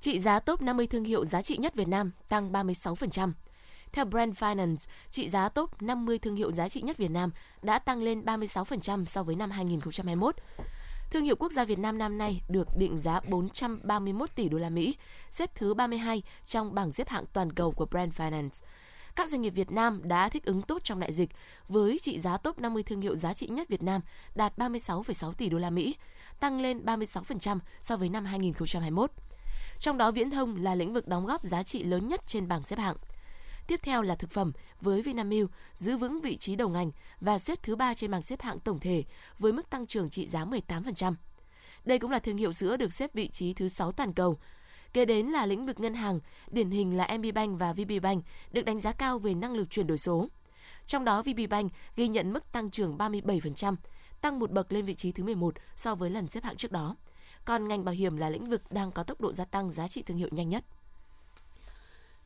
Trị 0.00 0.18
giá 0.18 0.40
top 0.40 0.62
50 0.62 0.86
thương 0.86 1.04
hiệu 1.04 1.24
giá 1.24 1.42
trị 1.42 1.56
nhất 1.56 1.74
Việt 1.74 1.88
Nam 1.88 2.10
tăng 2.28 2.52
36%. 2.52 3.32
Theo 3.94 4.04
Brand 4.04 4.38
Finance, 4.38 4.88
trị 5.10 5.28
giá 5.28 5.48
top 5.48 5.82
50 5.82 6.18
thương 6.18 6.36
hiệu 6.36 6.52
giá 6.52 6.68
trị 6.68 6.82
nhất 6.82 6.96
Việt 6.96 7.10
Nam 7.10 7.30
đã 7.62 7.78
tăng 7.78 8.02
lên 8.02 8.20
36% 8.24 9.04
so 9.04 9.22
với 9.22 9.36
năm 9.36 9.50
2021. 9.50 10.36
Thương 11.10 11.24
hiệu 11.24 11.36
quốc 11.36 11.52
gia 11.52 11.64
Việt 11.64 11.78
Nam 11.78 11.98
năm 11.98 12.18
nay 12.18 12.42
được 12.48 12.68
định 12.76 12.98
giá 12.98 13.20
431 13.28 14.34
tỷ 14.34 14.48
đô 14.48 14.58
la 14.58 14.70
Mỹ, 14.70 14.96
xếp 15.30 15.50
thứ 15.54 15.74
32 15.74 16.22
trong 16.46 16.74
bảng 16.74 16.92
xếp 16.92 17.08
hạng 17.08 17.24
toàn 17.32 17.52
cầu 17.52 17.72
của 17.72 17.86
Brand 17.86 18.14
Finance. 18.14 18.64
Các 19.16 19.28
doanh 19.28 19.42
nghiệp 19.42 19.50
Việt 19.50 19.70
Nam 19.70 20.00
đã 20.04 20.28
thích 20.28 20.44
ứng 20.44 20.62
tốt 20.62 20.84
trong 20.84 21.00
đại 21.00 21.12
dịch 21.12 21.30
với 21.68 21.98
trị 22.02 22.18
giá 22.18 22.36
top 22.36 22.58
50 22.58 22.82
thương 22.82 23.00
hiệu 23.00 23.16
giá 23.16 23.34
trị 23.34 23.48
nhất 23.48 23.68
Việt 23.68 23.82
Nam 23.82 24.00
đạt 24.34 24.58
36,6 24.58 25.32
tỷ 25.32 25.48
đô 25.48 25.58
la 25.58 25.70
Mỹ, 25.70 25.96
tăng 26.40 26.60
lên 26.60 26.84
36% 26.84 27.58
so 27.80 27.96
với 27.96 28.08
năm 28.08 28.24
2021. 28.24 29.10
Trong 29.78 29.98
đó 29.98 30.10
viễn 30.10 30.30
thông 30.30 30.56
là 30.56 30.74
lĩnh 30.74 30.92
vực 30.92 31.08
đóng 31.08 31.26
góp 31.26 31.44
giá 31.44 31.62
trị 31.62 31.82
lớn 31.82 32.08
nhất 32.08 32.20
trên 32.26 32.48
bảng 32.48 32.62
xếp 32.62 32.78
hạng. 32.78 32.96
Tiếp 33.66 33.80
theo 33.82 34.02
là 34.02 34.14
thực 34.14 34.30
phẩm 34.30 34.52
với 34.80 35.02
Vinamilk 35.02 35.50
giữ 35.76 35.96
vững 35.96 36.20
vị 36.20 36.36
trí 36.36 36.56
đầu 36.56 36.68
ngành 36.68 36.90
và 37.20 37.38
xếp 37.38 37.58
thứ 37.62 37.76
ba 37.76 37.94
trên 37.94 38.10
bảng 38.10 38.22
xếp 38.22 38.42
hạng 38.42 38.60
tổng 38.60 38.80
thể 38.80 39.04
với 39.38 39.52
mức 39.52 39.70
tăng 39.70 39.86
trưởng 39.86 40.10
trị 40.10 40.26
giá 40.26 40.44
18%. 40.44 41.14
Đây 41.84 41.98
cũng 41.98 42.10
là 42.10 42.18
thương 42.18 42.36
hiệu 42.36 42.52
sữa 42.52 42.76
được 42.76 42.92
xếp 42.92 43.14
vị 43.14 43.28
trí 43.28 43.54
thứ 43.54 43.68
6 43.68 43.92
toàn 43.92 44.12
cầu. 44.12 44.38
Kế 44.92 45.04
đến 45.04 45.26
là 45.26 45.46
lĩnh 45.46 45.66
vực 45.66 45.80
ngân 45.80 45.94
hàng, 45.94 46.20
điển 46.50 46.70
hình 46.70 46.96
là 46.96 47.18
MBBank 47.18 47.58
và 47.58 47.72
VPBank 47.72 48.24
được 48.52 48.64
đánh 48.64 48.80
giá 48.80 48.92
cao 48.92 49.18
về 49.18 49.34
năng 49.34 49.54
lực 49.54 49.70
chuyển 49.70 49.86
đổi 49.86 49.98
số. 49.98 50.28
Trong 50.86 51.04
đó 51.04 51.22
VPBank 51.22 51.72
ghi 51.96 52.08
nhận 52.08 52.32
mức 52.32 52.52
tăng 52.52 52.70
trưởng 52.70 52.98
37%, 52.98 53.76
tăng 54.20 54.38
một 54.38 54.50
bậc 54.50 54.72
lên 54.72 54.84
vị 54.84 54.94
trí 54.94 55.12
thứ 55.12 55.24
11 55.24 55.54
so 55.76 55.94
với 55.94 56.10
lần 56.10 56.28
xếp 56.28 56.44
hạng 56.44 56.56
trước 56.56 56.72
đó. 56.72 56.96
Còn 57.44 57.68
ngành 57.68 57.84
bảo 57.84 57.94
hiểm 57.94 58.16
là 58.16 58.30
lĩnh 58.30 58.50
vực 58.50 58.72
đang 58.72 58.92
có 58.92 59.02
tốc 59.02 59.20
độ 59.20 59.32
gia 59.32 59.44
tăng 59.44 59.70
giá 59.70 59.88
trị 59.88 60.02
thương 60.02 60.16
hiệu 60.16 60.28
nhanh 60.32 60.48
nhất. 60.48 60.64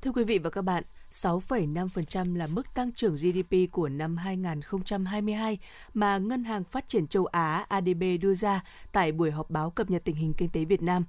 Thưa 0.00 0.12
quý 0.12 0.24
vị 0.24 0.38
và 0.38 0.50
các 0.50 0.62
bạn, 0.62 0.84
6,5% 1.12 2.36
là 2.36 2.46
mức 2.46 2.74
tăng 2.74 2.92
trưởng 2.92 3.16
GDP 3.16 3.72
của 3.72 3.88
năm 3.88 4.16
2022 4.16 5.58
mà 5.94 6.18
Ngân 6.18 6.44
hàng 6.44 6.64
Phát 6.64 6.88
triển 6.88 7.06
châu 7.06 7.26
Á 7.26 7.66
ADB 7.68 8.02
đưa 8.20 8.34
ra 8.34 8.64
tại 8.92 9.12
buổi 9.12 9.30
họp 9.30 9.50
báo 9.50 9.70
cập 9.70 9.90
nhật 9.90 10.04
tình 10.04 10.16
hình 10.16 10.32
kinh 10.36 10.48
tế 10.48 10.64
Việt 10.64 10.82
Nam. 10.82 11.04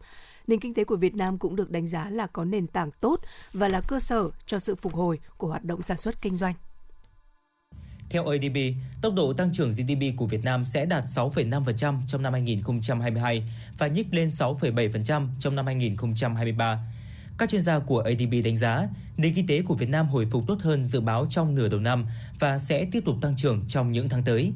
Nền 0.47 0.59
kinh 0.59 0.73
tế 0.73 0.83
của 0.83 0.95
Việt 0.95 1.15
Nam 1.15 1.37
cũng 1.37 1.55
được 1.55 1.71
đánh 1.71 1.87
giá 1.87 2.09
là 2.09 2.27
có 2.27 2.45
nền 2.45 2.67
tảng 2.67 2.91
tốt 2.91 3.19
và 3.53 3.67
là 3.67 3.81
cơ 3.81 3.99
sở 3.99 4.29
cho 4.45 4.59
sự 4.59 4.75
phục 4.75 4.93
hồi 4.93 5.19
của 5.37 5.47
hoạt 5.47 5.63
động 5.63 5.83
sản 5.83 5.97
xuất 5.97 6.21
kinh 6.21 6.37
doanh. 6.37 6.53
Theo 8.09 8.25
ADB, 8.27 8.57
tốc 9.01 9.13
độ 9.13 9.33
tăng 9.33 9.51
trưởng 9.53 9.71
GDP 9.71 10.17
của 10.17 10.25
Việt 10.25 10.43
Nam 10.43 10.65
sẽ 10.65 10.85
đạt 10.85 11.05
6,5% 11.05 11.99
trong 12.07 12.21
năm 12.21 12.33
2022 12.33 13.43
và 13.77 13.87
nhích 13.87 14.07
lên 14.11 14.27
6,7% 14.29 15.27
trong 15.39 15.55
năm 15.55 15.65
2023 15.65 16.79
các 17.39 17.49
chuyên 17.49 17.61
gia 17.61 17.79
của 17.79 17.99
ADB 17.99 18.33
đánh 18.43 18.57
giá, 18.57 18.87
nền 19.17 19.33
kinh 19.33 19.47
tế 19.47 19.61
của 19.61 19.75
Việt 19.75 19.89
Nam 19.89 20.07
hồi 20.07 20.27
phục 20.31 20.43
tốt 20.47 20.61
hơn 20.61 20.83
dự 20.83 21.01
báo 21.01 21.25
trong 21.29 21.55
nửa 21.55 21.69
đầu 21.69 21.79
năm 21.79 22.05
và 22.39 22.59
sẽ 22.59 22.85
tiếp 22.91 23.03
tục 23.05 23.15
tăng 23.21 23.35
trưởng 23.35 23.61
trong 23.67 23.91
những 23.91 24.09
tháng 24.09 24.23
tới. 24.23 24.51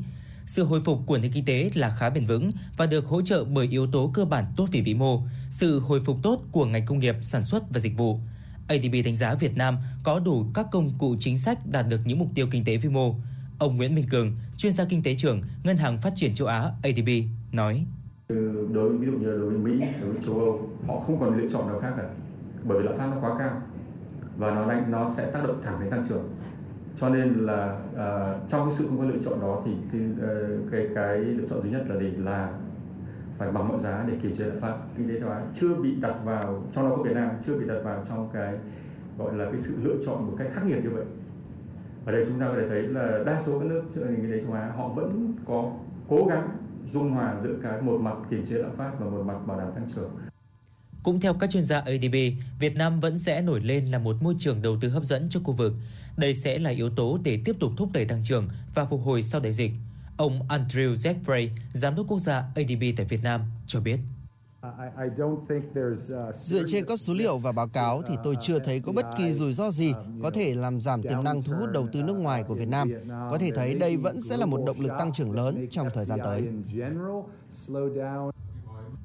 Sự 0.45 0.63
hồi 0.63 0.81
phục 0.85 0.99
của 1.05 1.17
nền 1.17 1.31
kinh 1.31 1.45
tế 1.45 1.71
là 1.73 1.95
khá 1.99 2.09
bền 2.09 2.25
vững 2.25 2.51
và 2.77 2.85
được 2.85 3.05
hỗ 3.05 3.21
trợ 3.21 3.43
bởi 3.43 3.67
yếu 3.67 3.87
tố 3.87 4.11
cơ 4.13 4.25
bản 4.25 4.45
tốt 4.57 4.67
về 4.71 4.81
vĩ 4.81 4.93
mô, 4.93 5.21
sự 5.51 5.79
hồi 5.79 6.01
phục 6.05 6.17
tốt 6.23 6.41
của 6.51 6.65
ngành 6.65 6.85
công 6.85 6.99
nghiệp, 6.99 7.15
sản 7.21 7.45
xuất 7.45 7.63
và 7.73 7.79
dịch 7.79 7.97
vụ. 7.97 8.19
ADB 8.67 8.95
đánh 9.05 9.15
giá 9.15 9.33
Việt 9.33 9.57
Nam 9.57 9.77
có 10.03 10.19
đủ 10.19 10.45
các 10.53 10.67
công 10.71 10.91
cụ 10.97 11.15
chính 11.19 11.37
sách 11.37 11.59
đạt 11.71 11.85
được 11.89 11.99
những 12.05 12.19
mục 12.19 12.29
tiêu 12.35 12.47
kinh 12.51 12.63
tế 12.63 12.77
vĩ 12.77 12.89
mô. 12.89 13.15
Ông 13.59 13.77
Nguyễn 13.77 13.95
Minh 13.95 14.09
Cường, 14.09 14.37
chuyên 14.57 14.73
gia 14.73 14.85
kinh 14.85 15.03
tế 15.03 15.15
trưởng 15.15 15.41
Ngân 15.63 15.77
hàng 15.77 15.97
Phát 15.97 16.13
triển 16.15 16.33
châu 16.33 16.47
Á 16.47 16.71
ADB 16.83 17.09
nói: 17.51 17.85
Đối 18.73 18.89
với 18.89 18.97
ví 18.97 19.05
dụ 19.05 19.11
như 19.11 19.27
là 19.27 19.37
đối 19.37 19.49
với 19.49 19.57
Mỹ, 19.57 19.85
đối 20.01 20.09
với 20.09 20.21
châu 20.25 20.39
Âu, 20.39 20.69
họ 20.87 20.99
không 20.99 21.19
còn 21.19 21.37
lựa 21.37 21.47
chọn 21.49 21.67
nào 21.67 21.79
khác 21.81 21.93
cả 21.97 22.03
bởi 22.65 22.79
vì 22.79 22.85
lạm 22.85 22.97
phát 22.97 23.07
nó 23.11 23.17
quá 23.21 23.35
cao. 23.39 23.61
Và 24.37 24.51
nó 24.51 24.67
đánh 24.67 24.91
nó 24.91 25.09
sẽ 25.09 25.31
tác 25.31 25.43
động 25.47 25.61
thẳng 25.63 25.77
đến 25.81 25.89
tăng 25.89 26.05
trưởng. 26.09 26.29
Cho 26.95 27.09
nên 27.09 27.33
là 27.33 27.77
uh, 27.91 28.49
trong 28.49 28.69
cái 28.69 28.75
sự 28.77 28.87
không 28.87 28.97
có 28.97 29.05
lựa 29.05 29.19
chọn 29.25 29.41
đó 29.41 29.61
thì 29.65 29.71
cái 29.91 30.01
uh, 30.01 30.71
cái 30.71 30.87
cái 30.95 31.17
lựa 31.17 31.45
chọn 31.49 31.61
duy 31.63 31.69
nhất 31.69 31.83
là 31.87 31.99
gì? 31.99 32.11
Là 32.11 32.49
phải 33.37 33.51
bằng 33.51 33.67
mọi 33.67 33.79
giá 33.79 34.05
để 34.07 34.13
kiềm 34.21 34.35
chế 34.35 34.45
lạm 34.45 34.59
phát. 34.59 34.73
Kinh 34.97 35.09
tế 35.09 35.19
châu 35.19 35.29
Á 35.29 35.41
chưa 35.53 35.75
bị 35.75 35.95
đặt 36.01 36.15
vào 36.25 36.63
trong 36.71 36.89
đó 36.89 36.95
có 36.95 37.03
Việt 37.03 37.15
Nam 37.15 37.29
chưa 37.45 37.59
bị 37.59 37.65
đặt 37.67 37.79
vào 37.83 38.03
trong 38.09 38.29
cái 38.33 38.53
gọi 39.17 39.35
là 39.35 39.45
cái 39.45 39.57
sự 39.57 39.75
lựa 39.83 39.95
chọn 40.05 40.27
một 40.27 40.33
cách 40.37 40.47
khắc 40.53 40.65
nghiệt 40.65 40.83
như 40.83 40.89
vậy. 40.89 41.05
Ở 42.05 42.11
đây 42.11 42.25
chúng 42.27 42.39
ta 42.39 42.47
có 42.47 42.53
thể 42.55 42.69
thấy 42.69 42.81
là 42.81 43.23
đa 43.25 43.41
số 43.41 43.59
các 43.59 43.65
nước 43.65 43.83
nền 43.95 44.15
kinh 44.15 44.31
tế 44.31 44.41
châu 44.41 44.53
Á 44.53 44.71
họ 44.77 44.87
vẫn 44.87 45.33
có 45.47 45.71
cố 46.09 46.25
gắng 46.29 46.49
dung 46.91 47.11
hòa 47.11 47.35
giữa 47.43 47.55
cái 47.63 47.81
một 47.81 48.01
mặt 48.01 48.15
kiềm 48.29 48.45
chế 48.45 48.57
lạm 48.57 48.71
phát 48.75 48.91
và 48.99 49.05
một 49.05 49.23
mặt 49.25 49.37
bảo 49.47 49.59
đảm 49.59 49.67
tăng 49.75 49.87
trưởng 49.95 50.09
cũng 51.03 51.19
theo 51.19 51.33
các 51.33 51.49
chuyên 51.49 51.63
gia 51.63 51.79
ADB, 51.79 52.15
Việt 52.59 52.75
Nam 52.75 52.99
vẫn 52.99 53.19
sẽ 53.19 53.41
nổi 53.41 53.61
lên 53.61 53.85
là 53.85 53.99
một 53.99 54.15
môi 54.21 54.35
trường 54.39 54.61
đầu 54.61 54.77
tư 54.81 54.89
hấp 54.89 55.03
dẫn 55.03 55.27
cho 55.29 55.39
khu 55.43 55.53
vực. 55.53 55.73
Đây 56.17 56.35
sẽ 56.35 56.59
là 56.59 56.69
yếu 56.69 56.89
tố 56.89 57.19
để 57.23 57.39
tiếp 57.45 57.55
tục 57.59 57.71
thúc 57.77 57.89
đẩy 57.93 58.05
tăng 58.05 58.23
trưởng 58.23 58.47
và 58.73 58.85
phục 58.85 59.01
hồi 59.03 59.23
sau 59.23 59.41
đại 59.41 59.53
dịch. 59.53 59.71
Ông 60.17 60.47
Andrew 60.47 60.93
Jeffrey, 60.93 61.49
giám 61.73 61.95
đốc 61.95 62.07
quốc 62.07 62.19
gia 62.19 62.37
ADB 62.55 62.83
tại 62.97 63.05
Việt 63.05 63.23
Nam, 63.23 63.41
cho 63.67 63.79
biết. 63.79 63.99
Dựa 66.33 66.63
trên 66.67 66.85
các 66.85 66.99
số 66.99 67.13
liệu 67.13 67.37
và 67.37 67.51
báo 67.51 67.67
cáo 67.67 68.01
thì 68.09 68.15
tôi 68.23 68.35
chưa 68.41 68.59
thấy 68.59 68.79
có 68.79 68.91
bất 68.91 69.05
kỳ 69.17 69.33
rủi 69.33 69.53
ro 69.53 69.71
gì 69.71 69.93
có 70.23 70.31
thể 70.31 70.55
làm 70.55 70.81
giảm 70.81 71.01
tiềm 71.01 71.23
năng 71.23 71.41
thu 71.41 71.53
hút 71.53 71.69
đầu 71.73 71.87
tư 71.93 72.03
nước 72.03 72.17
ngoài 72.17 72.43
của 72.43 72.55
Việt 72.55 72.67
Nam. 72.67 72.89
Có 73.09 73.37
thể 73.37 73.51
thấy 73.55 73.75
đây 73.75 73.97
vẫn 73.97 74.21
sẽ 74.21 74.37
là 74.37 74.45
một 74.45 74.63
động 74.67 74.79
lực 74.79 74.91
tăng 74.99 75.13
trưởng 75.13 75.31
lớn 75.31 75.67
trong 75.71 75.87
thời 75.93 76.05
gian 76.05 76.19
tới. 76.23 76.43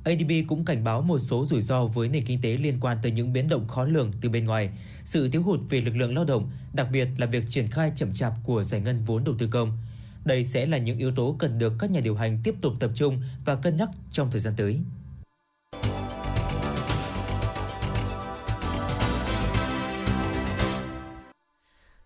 ADB 0.08 0.32
cũng 0.46 0.64
cảnh 0.64 0.84
báo 0.84 1.02
một 1.02 1.18
số 1.18 1.44
rủi 1.44 1.62
ro 1.62 1.84
với 1.84 2.08
nền 2.08 2.24
kinh 2.24 2.40
tế 2.42 2.56
liên 2.56 2.78
quan 2.80 2.98
tới 3.02 3.12
những 3.12 3.32
biến 3.32 3.48
động 3.48 3.68
khó 3.68 3.84
lường 3.84 4.12
từ 4.20 4.28
bên 4.28 4.44
ngoài, 4.44 4.70
sự 5.04 5.28
thiếu 5.28 5.42
hụt 5.42 5.60
về 5.70 5.80
lực 5.80 5.96
lượng 5.96 6.14
lao 6.14 6.24
động, 6.24 6.50
đặc 6.72 6.88
biệt 6.92 7.08
là 7.18 7.26
việc 7.26 7.44
triển 7.48 7.68
khai 7.68 7.92
chậm 7.96 8.12
chạp 8.12 8.32
của 8.44 8.62
giải 8.62 8.80
ngân 8.80 9.04
vốn 9.06 9.24
đầu 9.24 9.34
tư 9.38 9.48
công. 9.50 9.78
Đây 10.24 10.44
sẽ 10.44 10.66
là 10.66 10.78
những 10.78 10.98
yếu 10.98 11.12
tố 11.14 11.36
cần 11.38 11.58
được 11.58 11.72
các 11.78 11.90
nhà 11.90 12.00
điều 12.00 12.16
hành 12.16 12.38
tiếp 12.44 12.54
tục 12.60 12.72
tập 12.80 12.90
trung 12.94 13.22
và 13.44 13.54
cân 13.54 13.76
nhắc 13.76 13.88
trong 14.12 14.30
thời 14.30 14.40
gian 14.40 14.54
tới. 14.56 14.80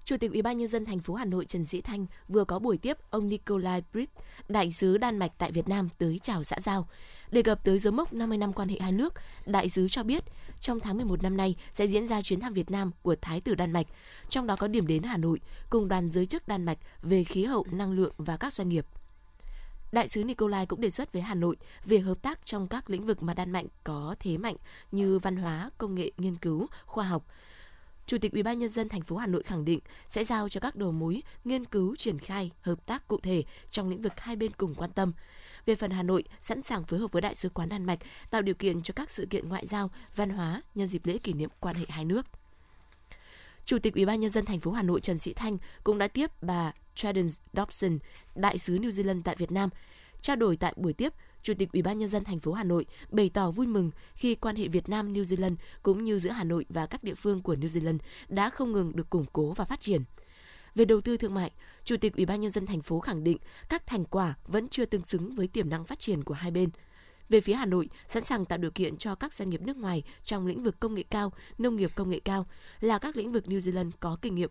Chủ 0.04 0.16
tịch 0.16 0.32
Ủy 0.32 0.42
ban 0.42 0.59
nhân 0.59 0.68
dân 0.68 0.85
thành 0.85 1.00
phố 1.00 1.14
Hà 1.14 1.25
Nội 1.25 1.44
Trần 1.44 1.66
Sĩ 1.66 1.80
Thanh 1.80 2.06
vừa 2.28 2.44
có 2.44 2.59
buổi 2.59 2.78
tiếp 2.78 2.97
ông 3.11 3.28
Nikolai 3.28 3.82
Brit, 3.92 4.11
đại 4.49 4.71
sứ 4.71 4.99
Đan 4.99 5.18
Mạch 5.18 5.32
tại 5.38 5.52
Việt 5.52 5.68
Nam 5.68 5.88
tới 5.99 6.18
chào 6.23 6.44
xã 6.44 6.56
giao. 6.61 6.88
Đề 7.30 7.42
cập 7.42 7.64
tới 7.64 7.78
dấu 7.78 7.92
mốc 7.92 8.12
50 8.12 8.38
năm 8.38 8.52
quan 8.52 8.68
hệ 8.68 8.78
hai 8.80 8.92
nước, 8.92 9.14
đại 9.47 9.68
sứ 9.68 9.88
cho 9.88 10.02
biết 10.02 10.25
trong 10.61 10.80
tháng 10.80 10.97
11 10.97 11.23
năm 11.23 11.37
nay 11.37 11.56
sẽ 11.73 11.87
diễn 11.87 12.09
ra 12.09 12.23
chuyến 12.23 12.40
thăm 12.40 12.52
Việt 12.52 12.71
Nam 12.71 12.90
của 13.02 13.16
Thái 13.21 13.40
tử 13.40 13.54
Đan 13.54 13.73
Mạch, 13.73 13.87
trong 14.28 14.47
đó 14.47 14.56
có 14.56 14.68
điểm 14.68 14.87
đến 14.87 15.02
Hà 15.02 15.16
Nội 15.16 15.40
cùng 15.71 15.88
đoàn 15.88 16.11
giới 16.11 16.26
chức 16.26 16.49
Đan 16.49 16.64
Mạch 16.64 16.78
về 17.02 17.25
khí 17.25 17.44
hậu, 17.44 17.66
năng 17.71 17.92
lượng 17.92 18.12
và 18.16 18.37
các 18.37 18.52
doanh 18.52 18.68
nghiệp. 18.68 18.87
Đại 19.92 20.09
sứ 20.09 20.25
Nikolai 20.25 20.66
cũng 20.66 20.80
đề 20.80 20.90
xuất 20.90 21.12
với 21.12 21.23
Hà 21.23 21.35
Nội 21.35 21.56
về 21.85 21.99
hợp 21.99 22.23
tác 22.23 22.47
trong 22.47 22.68
các 22.68 22.90
lĩnh 22.90 23.06
vực 23.06 23.23
mà 23.23 23.35
Đan 23.35 23.50
Mạch 23.50 23.66
có 23.85 24.14
thế 24.21 24.38
mạnh 24.38 24.56
như 24.92 25.18
văn 25.18 25.37
hóa, 25.37 25.71
công 25.78 25.94
nghệ, 25.94 26.11
nghiên 26.18 26.37
cứu, 26.37 26.66
khoa 26.87 27.04
học. 27.04 27.26
Chủ 28.06 28.18
tịch 28.18 28.32
UBND 28.40 28.78
thành 28.90 29.02
phố 29.02 29.16
Hà 29.16 29.26
Nội 29.26 29.42
khẳng 29.42 29.64
định 29.64 29.80
sẽ 30.09 30.25
giao 30.25 30.49
cho 30.49 30.61
các 30.61 30.76
đầu 30.76 30.92
mối 30.92 31.23
nghiên 31.44 31.64
cứu 31.64 31.97
triển 31.97 32.18
khai 32.18 32.50
hợp 32.61 32.87
tác 32.87 33.09
cụ 33.09 33.21
thể 33.21 33.44
trong 33.71 33.90
lĩnh 33.90 34.02
vực 34.02 34.12
hai 34.21 34.37
bên 34.37 34.52
cùng 34.52 34.75
quan 34.75 34.90
tâm. 34.90 35.12
Về 35.66 35.75
phần 35.75 35.90
Hà 35.90 36.02
Nội, 36.02 36.25
sẵn 36.38 36.62
sàng 36.62 36.85
phối 36.85 37.00
hợp 37.00 37.12
với 37.12 37.23
Đại 37.23 37.35
sứ 37.35 37.49
quán 37.49 37.68
Đan 37.68 37.85
Mạch 37.85 37.99
tạo 38.30 38.42
điều 38.42 38.54
kiện 38.54 38.82
cho 38.82 38.92
các 38.97 39.11
sự 39.11 39.26
kiện 39.30 39.49
ngoại 39.49 39.66
giao, 39.66 39.90
văn 40.16 40.30
hóa 40.30 40.62
nhân 40.75 40.88
dịp 40.88 41.06
lễ 41.06 41.18
kỷ 41.18 41.32
niệm 41.32 41.50
quan 41.61 41.76
hệ 41.76 41.85
hai 41.88 42.04
nước. 42.04 42.26
Chủ 43.64 43.78
tịch 43.78 43.94
Ủy 43.94 44.06
ban 44.06 44.21
nhân 44.21 44.30
dân 44.30 44.44
thành 44.44 44.61
phố 44.61 44.71
Hà 44.73 44.82
Nội 44.82 45.00
Trần 45.00 45.18
Sĩ 45.18 45.32
Thanh 45.32 45.59
cũng 45.85 45.99
đã 45.99 46.09
tiếp 46.09 46.30
bà 46.42 46.73
Tradens 46.94 47.40
Dobson, 47.52 47.99
đại 48.35 48.59
sứ 48.59 48.78
New 48.78 48.90
Zealand 48.90 49.23
tại 49.25 49.37
Việt 49.38 49.52
Nam. 49.52 49.68
Trao 50.21 50.37
đổi 50.37 50.56
tại 50.56 50.75
buổi 50.76 50.92
tiếp, 50.92 51.12
Chủ 51.43 51.55
tịch 51.59 51.73
Ủy 51.73 51.83
ban 51.83 51.99
nhân 51.99 52.09
dân 52.09 52.25
thành 52.25 52.41
phố 52.41 52.53
Hà 52.53 52.65
Nội 52.65 52.87
bày 53.11 53.31
tỏ 53.35 53.51
vui 53.51 53.67
mừng 53.67 53.91
khi 54.15 54.35
quan 54.35 54.57
hệ 54.57 54.69
Việt 54.69 54.89
Nam 54.89 55.13
New 55.13 55.23
Zealand 55.23 55.57
cũng 55.83 56.05
như 56.05 56.19
giữa 56.19 56.31
Hà 56.31 56.45
Nội 56.45 56.67
và 56.69 56.87
các 56.87 57.05
địa 57.05 57.15
phương 57.15 57.43
của 57.43 57.55
New 57.55 57.67
Zealand 57.67 57.99
đã 58.29 58.51
không 58.51 58.73
ngừng 58.73 58.97
được 58.97 59.11
củng 59.11 59.27
cố 59.33 59.53
và 59.53 59.65
phát 59.65 59.81
triển. 59.81 60.03
Về 60.75 60.85
đầu 60.85 61.01
tư 61.01 61.17
thương 61.17 61.35
mại, 61.35 61.51
Chủ 61.85 61.97
tịch 61.97 62.17
Ủy 62.17 62.27
ban 62.27 62.41
nhân 62.41 62.51
dân 62.51 62.67
thành 62.67 62.83
phố 62.83 63.01
khẳng 63.01 63.25
định 63.25 63.39
các 63.69 63.87
thành 63.87 64.05
quả 64.05 64.35
vẫn 64.47 64.69
chưa 64.69 64.85
tương 64.85 65.05
xứng 65.05 65.35
với 65.35 65.49
tiềm 65.49 65.71
năng 65.71 65.85
phát 65.85 65.99
triển 65.99 66.25
của 66.25 66.35
hai 66.35 66.51
bên. 66.51 66.71
Về 67.29 67.41
phía 67.41 67.55
Hà 67.55 67.67
Nội, 67.67 67.89
sẵn 68.09 68.25
sàng 68.25 68.45
tạo 68.45 68.59
điều 68.59 68.71
kiện 68.71 68.97
cho 68.97 69.15
các 69.15 69.35
doanh 69.35 69.51
nghiệp 69.51 69.61
nước 69.61 69.77
ngoài 69.77 70.03
trong 70.25 70.47
lĩnh 70.47 70.63
vực 70.63 70.81
công 70.81 70.95
nghệ 70.95 71.03
cao, 71.03 71.33
nông 71.59 71.77
nghiệp 71.77 71.91
công 71.95 72.11
nghệ 72.11 72.21
cao 72.21 72.47
là 72.81 72.99
các 72.99 73.17
lĩnh 73.17 73.33
vực 73.33 73.45
New 73.47 73.59
Zealand 73.59 73.91
có 74.01 74.17
kinh 74.23 74.35
nghiệm. 74.35 74.51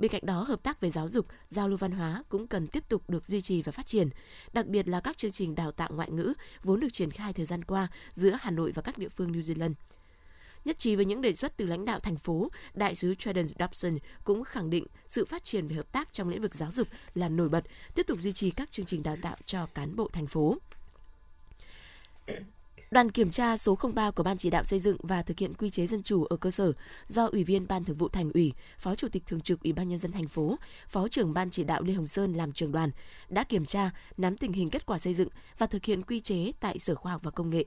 Bên 0.00 0.10
cạnh 0.10 0.26
đó, 0.26 0.42
hợp 0.42 0.62
tác 0.62 0.80
về 0.80 0.90
giáo 0.90 1.08
dục, 1.08 1.26
giao 1.48 1.68
lưu 1.68 1.78
văn 1.78 1.92
hóa 1.92 2.22
cũng 2.28 2.46
cần 2.46 2.66
tiếp 2.66 2.88
tục 2.88 3.10
được 3.10 3.24
duy 3.24 3.40
trì 3.40 3.62
và 3.62 3.72
phát 3.72 3.86
triển, 3.86 4.08
đặc 4.52 4.66
biệt 4.66 4.88
là 4.88 5.00
các 5.00 5.16
chương 5.16 5.30
trình 5.30 5.54
đào 5.54 5.72
tạo 5.72 5.88
ngoại 5.92 6.10
ngữ 6.10 6.32
vốn 6.62 6.80
được 6.80 6.92
triển 6.92 7.10
khai 7.10 7.32
thời 7.32 7.46
gian 7.46 7.64
qua 7.64 7.88
giữa 8.14 8.38
Hà 8.40 8.50
Nội 8.50 8.72
và 8.72 8.82
các 8.82 8.98
địa 8.98 9.08
phương 9.08 9.32
New 9.32 9.40
Zealand. 9.40 9.72
Nhất 10.64 10.78
trí 10.78 10.96
với 10.96 11.04
những 11.04 11.22
đề 11.22 11.34
xuất 11.34 11.56
từ 11.56 11.66
lãnh 11.66 11.84
đạo 11.84 12.00
thành 12.00 12.16
phố, 12.16 12.48
đại 12.74 12.94
sứ 12.94 13.12
Jordan 13.12 13.46
Dobson 13.58 13.98
cũng 14.24 14.44
khẳng 14.44 14.70
định 14.70 14.86
sự 15.08 15.24
phát 15.24 15.44
triển 15.44 15.68
về 15.68 15.76
hợp 15.76 15.92
tác 15.92 16.12
trong 16.12 16.28
lĩnh 16.28 16.42
vực 16.42 16.54
giáo 16.54 16.70
dục 16.70 16.88
là 17.14 17.28
nổi 17.28 17.48
bật, 17.48 17.64
tiếp 17.94 18.06
tục 18.06 18.18
duy 18.20 18.32
trì 18.32 18.50
các 18.50 18.70
chương 18.70 18.86
trình 18.86 19.02
đào 19.02 19.16
tạo 19.22 19.36
cho 19.44 19.66
cán 19.66 19.96
bộ 19.96 20.08
thành 20.12 20.26
phố. 20.26 20.56
Đoàn 22.90 23.10
kiểm 23.10 23.30
tra 23.30 23.56
số 23.56 23.78
03 23.94 24.10
của 24.10 24.22
Ban 24.22 24.36
chỉ 24.36 24.50
đạo 24.50 24.64
xây 24.64 24.78
dựng 24.78 24.96
và 25.02 25.22
thực 25.22 25.38
hiện 25.38 25.54
quy 25.54 25.70
chế 25.70 25.86
dân 25.86 26.02
chủ 26.02 26.24
ở 26.24 26.36
cơ 26.36 26.50
sở 26.50 26.72
do 27.08 27.26
Ủy 27.26 27.44
viên 27.44 27.68
Ban 27.68 27.84
Thường 27.84 27.96
vụ 27.96 28.08
Thành 28.08 28.30
ủy, 28.34 28.52
Phó 28.78 28.94
Chủ 28.94 29.08
tịch 29.08 29.26
Thường 29.26 29.40
trực 29.40 29.62
Ủy 29.62 29.72
ban 29.72 29.88
nhân 29.88 29.98
dân 29.98 30.12
thành 30.12 30.28
phố, 30.28 30.56
Phó 30.88 31.08
trưởng 31.08 31.34
Ban 31.34 31.50
chỉ 31.50 31.64
đạo 31.64 31.82
Lê 31.82 31.92
Hồng 31.92 32.06
Sơn 32.06 32.32
làm 32.32 32.52
trưởng 32.52 32.72
đoàn 32.72 32.90
đã 33.28 33.44
kiểm 33.44 33.64
tra, 33.64 33.90
nắm 34.16 34.36
tình 34.36 34.52
hình 34.52 34.70
kết 34.70 34.86
quả 34.86 34.98
xây 34.98 35.14
dựng 35.14 35.28
và 35.58 35.66
thực 35.66 35.84
hiện 35.84 36.02
quy 36.02 36.20
chế 36.20 36.52
tại 36.60 36.78
Sở 36.78 36.94
Khoa 36.94 37.12
học 37.12 37.20
và 37.24 37.30
Công 37.30 37.50
nghệ. 37.50 37.64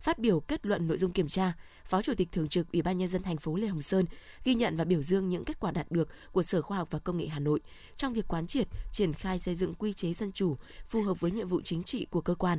Phát 0.00 0.18
biểu 0.18 0.40
kết 0.40 0.66
luận 0.66 0.88
nội 0.88 0.98
dung 0.98 1.12
kiểm 1.12 1.28
tra, 1.28 1.52
Phó 1.84 2.02
Chủ 2.02 2.14
tịch 2.14 2.32
Thường 2.32 2.48
trực 2.48 2.72
Ủy 2.72 2.82
ban 2.82 2.98
nhân 2.98 3.08
dân 3.08 3.22
thành 3.22 3.36
phố 3.36 3.56
Lê 3.56 3.66
Hồng 3.66 3.82
Sơn 3.82 4.04
ghi 4.44 4.54
nhận 4.54 4.76
và 4.76 4.84
biểu 4.84 5.02
dương 5.02 5.28
những 5.28 5.44
kết 5.44 5.60
quả 5.60 5.70
đạt 5.70 5.90
được 5.90 6.08
của 6.32 6.42
Sở 6.42 6.62
Khoa 6.62 6.78
học 6.78 6.88
và 6.90 6.98
Công 6.98 7.16
nghệ 7.16 7.26
Hà 7.26 7.38
Nội 7.38 7.60
trong 7.96 8.12
việc 8.12 8.28
quán 8.28 8.46
triệt, 8.46 8.66
triển 8.92 9.12
khai 9.12 9.38
xây 9.38 9.54
dựng 9.54 9.74
quy 9.74 9.92
chế 9.92 10.12
dân 10.12 10.32
chủ 10.32 10.56
phù 10.88 11.02
hợp 11.02 11.20
với 11.20 11.30
nhiệm 11.30 11.48
vụ 11.48 11.60
chính 11.60 11.82
trị 11.82 12.06
của 12.10 12.20
cơ 12.20 12.34
quan 12.34 12.58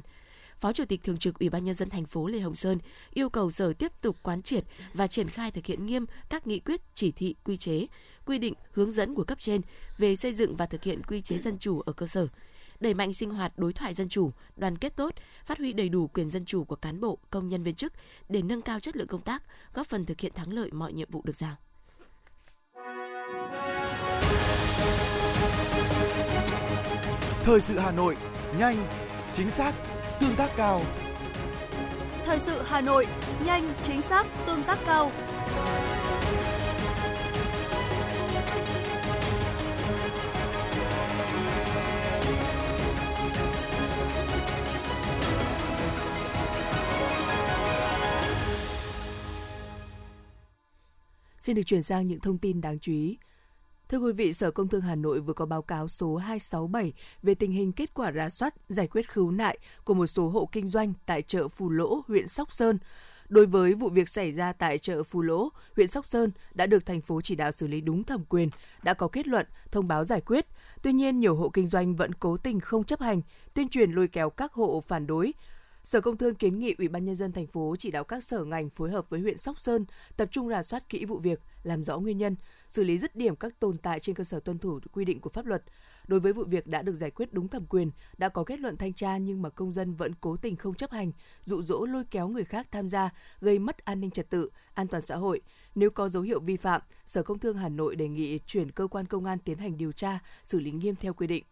Phó 0.59 0.73
Chủ 0.73 0.85
tịch 0.85 1.03
Thường 1.03 1.17
trực 1.17 1.39
Ủy 1.39 1.49
ban 1.49 1.63
nhân 1.63 1.75
dân 1.75 1.89
thành 1.89 2.05
phố 2.05 2.27
Lê 2.27 2.39
Hồng 2.39 2.55
Sơn 2.55 2.77
yêu 3.13 3.29
cầu 3.29 3.51
Sở 3.51 3.73
tiếp 3.73 3.91
tục 4.01 4.15
quán 4.23 4.41
triệt 4.41 4.63
và 4.93 5.07
triển 5.07 5.29
khai 5.29 5.51
thực 5.51 5.65
hiện 5.65 5.85
nghiêm 5.85 6.05
các 6.29 6.47
nghị 6.47 6.59
quyết, 6.59 6.81
chỉ 6.95 7.11
thị, 7.11 7.35
quy 7.43 7.57
chế, 7.57 7.87
quy 8.25 8.37
định, 8.37 8.53
hướng 8.71 8.91
dẫn 8.91 9.15
của 9.15 9.23
cấp 9.23 9.39
trên 9.39 9.61
về 9.97 10.15
xây 10.15 10.33
dựng 10.33 10.55
và 10.55 10.65
thực 10.65 10.83
hiện 10.83 11.01
quy 11.03 11.21
chế 11.21 11.37
dân 11.37 11.57
chủ 11.59 11.79
ở 11.79 11.93
cơ 11.93 12.07
sở 12.07 12.27
đẩy 12.79 12.93
mạnh 12.93 13.13
sinh 13.13 13.29
hoạt 13.29 13.53
đối 13.57 13.73
thoại 13.73 13.93
dân 13.93 14.09
chủ, 14.09 14.31
đoàn 14.55 14.77
kết 14.77 14.95
tốt, 14.95 15.13
phát 15.45 15.57
huy 15.57 15.73
đầy 15.73 15.89
đủ 15.89 16.07
quyền 16.07 16.31
dân 16.31 16.45
chủ 16.45 16.63
của 16.63 16.75
cán 16.75 17.01
bộ, 17.01 17.17
công 17.29 17.49
nhân 17.49 17.63
viên 17.63 17.75
chức 17.75 17.93
để 18.29 18.41
nâng 18.41 18.61
cao 18.61 18.79
chất 18.79 18.95
lượng 18.95 19.07
công 19.07 19.21
tác, 19.21 19.43
góp 19.73 19.87
phần 19.87 20.05
thực 20.05 20.19
hiện 20.19 20.31
thắng 20.35 20.53
lợi 20.53 20.71
mọi 20.71 20.93
nhiệm 20.93 21.11
vụ 21.11 21.21
được 21.25 21.35
giao. 21.35 21.55
Thời 27.43 27.61
sự 27.61 27.79
Hà 27.79 27.91
Nội, 27.91 28.17
nhanh, 28.57 28.87
chính 29.33 29.51
xác, 29.51 29.73
tương 30.19 30.35
tác 30.35 30.49
cao. 30.55 30.81
Thời 32.25 32.39
sự 32.39 32.61
Hà 32.65 32.81
Nội, 32.81 33.07
nhanh, 33.45 33.73
chính 33.83 34.01
xác, 34.01 34.25
tương 34.45 34.63
tác 34.63 34.79
cao. 34.85 35.11
Xin 51.39 51.55
được 51.55 51.63
chuyển 51.65 51.83
sang 51.83 52.07
những 52.07 52.19
thông 52.19 52.37
tin 52.37 52.61
đáng 52.61 52.79
chú 52.79 52.91
ý. 52.91 53.17
Thưa 53.89 53.97
quý 53.97 54.13
vị, 54.13 54.33
Sở 54.33 54.51
Công 54.51 54.67
Thương 54.67 54.81
Hà 54.81 54.95
Nội 54.95 55.19
vừa 55.19 55.33
có 55.33 55.45
báo 55.45 55.61
cáo 55.61 55.87
số 55.87 56.15
267 56.15 56.93
về 57.23 57.35
tình 57.35 57.51
hình 57.51 57.71
kết 57.71 57.93
quả 57.93 58.11
rà 58.11 58.29
soát 58.29 58.53
giải 58.67 58.87
quyết 58.87 59.11
khiếu 59.11 59.31
nại 59.31 59.57
của 59.83 59.93
một 59.93 60.07
số 60.07 60.29
hộ 60.29 60.49
kinh 60.51 60.67
doanh 60.67 60.93
tại 61.05 61.21
chợ 61.21 61.47
Phù 61.47 61.69
Lỗ, 61.69 62.01
huyện 62.07 62.27
Sóc 62.27 62.53
Sơn. 62.53 62.77
Đối 63.29 63.45
với 63.45 63.73
vụ 63.73 63.89
việc 63.89 64.09
xảy 64.09 64.31
ra 64.31 64.53
tại 64.53 64.79
chợ 64.79 65.03
Phù 65.03 65.21
Lỗ, 65.21 65.49
huyện 65.75 65.87
Sóc 65.87 66.07
Sơn 66.07 66.31
đã 66.53 66.65
được 66.65 66.85
thành 66.85 67.01
phố 67.01 67.21
chỉ 67.21 67.35
đạo 67.35 67.51
xử 67.51 67.67
lý 67.67 67.81
đúng 67.81 68.03
thẩm 68.03 68.23
quyền, 68.29 68.49
đã 68.83 68.93
có 68.93 69.07
kết 69.07 69.27
luận, 69.27 69.45
thông 69.71 69.87
báo 69.87 70.03
giải 70.03 70.21
quyết. 70.21 70.45
Tuy 70.81 70.93
nhiên, 70.93 71.19
nhiều 71.19 71.35
hộ 71.35 71.49
kinh 71.49 71.67
doanh 71.67 71.95
vẫn 71.95 72.13
cố 72.13 72.37
tình 72.37 72.59
không 72.59 72.83
chấp 72.83 72.99
hành, 72.99 73.21
tuyên 73.53 73.69
truyền 73.69 73.91
lôi 73.91 74.07
kéo 74.07 74.29
các 74.29 74.53
hộ 74.53 74.83
phản 74.87 75.07
đối, 75.07 75.33
Sở 75.83 76.01
Công 76.01 76.17
Thương 76.17 76.35
kiến 76.35 76.59
nghị 76.59 76.75
Ủy 76.77 76.87
ban 76.87 77.05
nhân 77.05 77.15
dân 77.15 77.31
thành 77.31 77.47
phố 77.47 77.75
chỉ 77.79 77.91
đạo 77.91 78.03
các 78.03 78.23
sở 78.23 78.43
ngành 78.43 78.69
phối 78.69 78.91
hợp 78.91 79.09
với 79.09 79.19
huyện 79.19 79.37
Sóc 79.37 79.59
Sơn 79.59 79.85
tập 80.17 80.29
trung 80.31 80.49
rà 80.49 80.63
soát 80.63 80.89
kỹ 80.89 81.05
vụ 81.05 81.19
việc, 81.19 81.39
làm 81.63 81.83
rõ 81.83 81.99
nguyên 81.99 82.17
nhân, 82.17 82.35
xử 82.67 82.83
lý 82.83 82.97
dứt 82.97 83.15
điểm 83.15 83.35
các 83.35 83.59
tồn 83.59 83.77
tại 83.77 83.99
trên 83.99 84.15
cơ 84.15 84.23
sở 84.23 84.39
tuân 84.39 84.57
thủ 84.57 84.79
quy 84.91 85.05
định 85.05 85.19
của 85.19 85.29
pháp 85.29 85.45
luật. 85.45 85.63
Đối 86.07 86.19
với 86.19 86.33
vụ 86.33 86.43
việc 86.43 86.67
đã 86.67 86.81
được 86.81 86.93
giải 86.93 87.11
quyết 87.11 87.33
đúng 87.33 87.47
thẩm 87.47 87.65
quyền, 87.65 87.91
đã 88.17 88.29
có 88.29 88.43
kết 88.43 88.59
luận 88.59 88.77
thanh 88.77 88.93
tra 88.93 89.17
nhưng 89.17 89.41
mà 89.41 89.49
công 89.49 89.73
dân 89.73 89.95
vẫn 89.95 90.13
cố 90.21 90.37
tình 90.37 90.55
không 90.55 90.75
chấp 90.75 90.91
hành, 90.91 91.11
dụ 91.43 91.61
dỗ 91.61 91.85
lôi 91.85 92.03
kéo 92.11 92.27
người 92.27 92.45
khác 92.45 92.67
tham 92.71 92.89
gia, 92.89 93.09
gây 93.41 93.59
mất 93.59 93.85
an 93.85 93.99
ninh 93.99 94.11
trật 94.11 94.29
tự, 94.29 94.49
an 94.73 94.87
toàn 94.87 95.01
xã 95.01 95.15
hội. 95.15 95.41
Nếu 95.75 95.89
có 95.89 96.09
dấu 96.09 96.23
hiệu 96.23 96.39
vi 96.39 96.57
phạm, 96.57 96.81
Sở 97.05 97.23
Công 97.23 97.39
Thương 97.39 97.57
Hà 97.57 97.69
Nội 97.69 97.95
đề 97.95 98.07
nghị 98.07 98.39
chuyển 98.45 98.71
cơ 98.71 98.87
quan 98.87 99.05
công 99.05 99.25
an 99.25 99.39
tiến 99.39 99.57
hành 99.57 99.77
điều 99.77 99.91
tra, 99.91 100.19
xử 100.43 100.59
lý 100.59 100.71
nghiêm 100.71 100.95
theo 100.95 101.13
quy 101.13 101.27
định. 101.27 101.43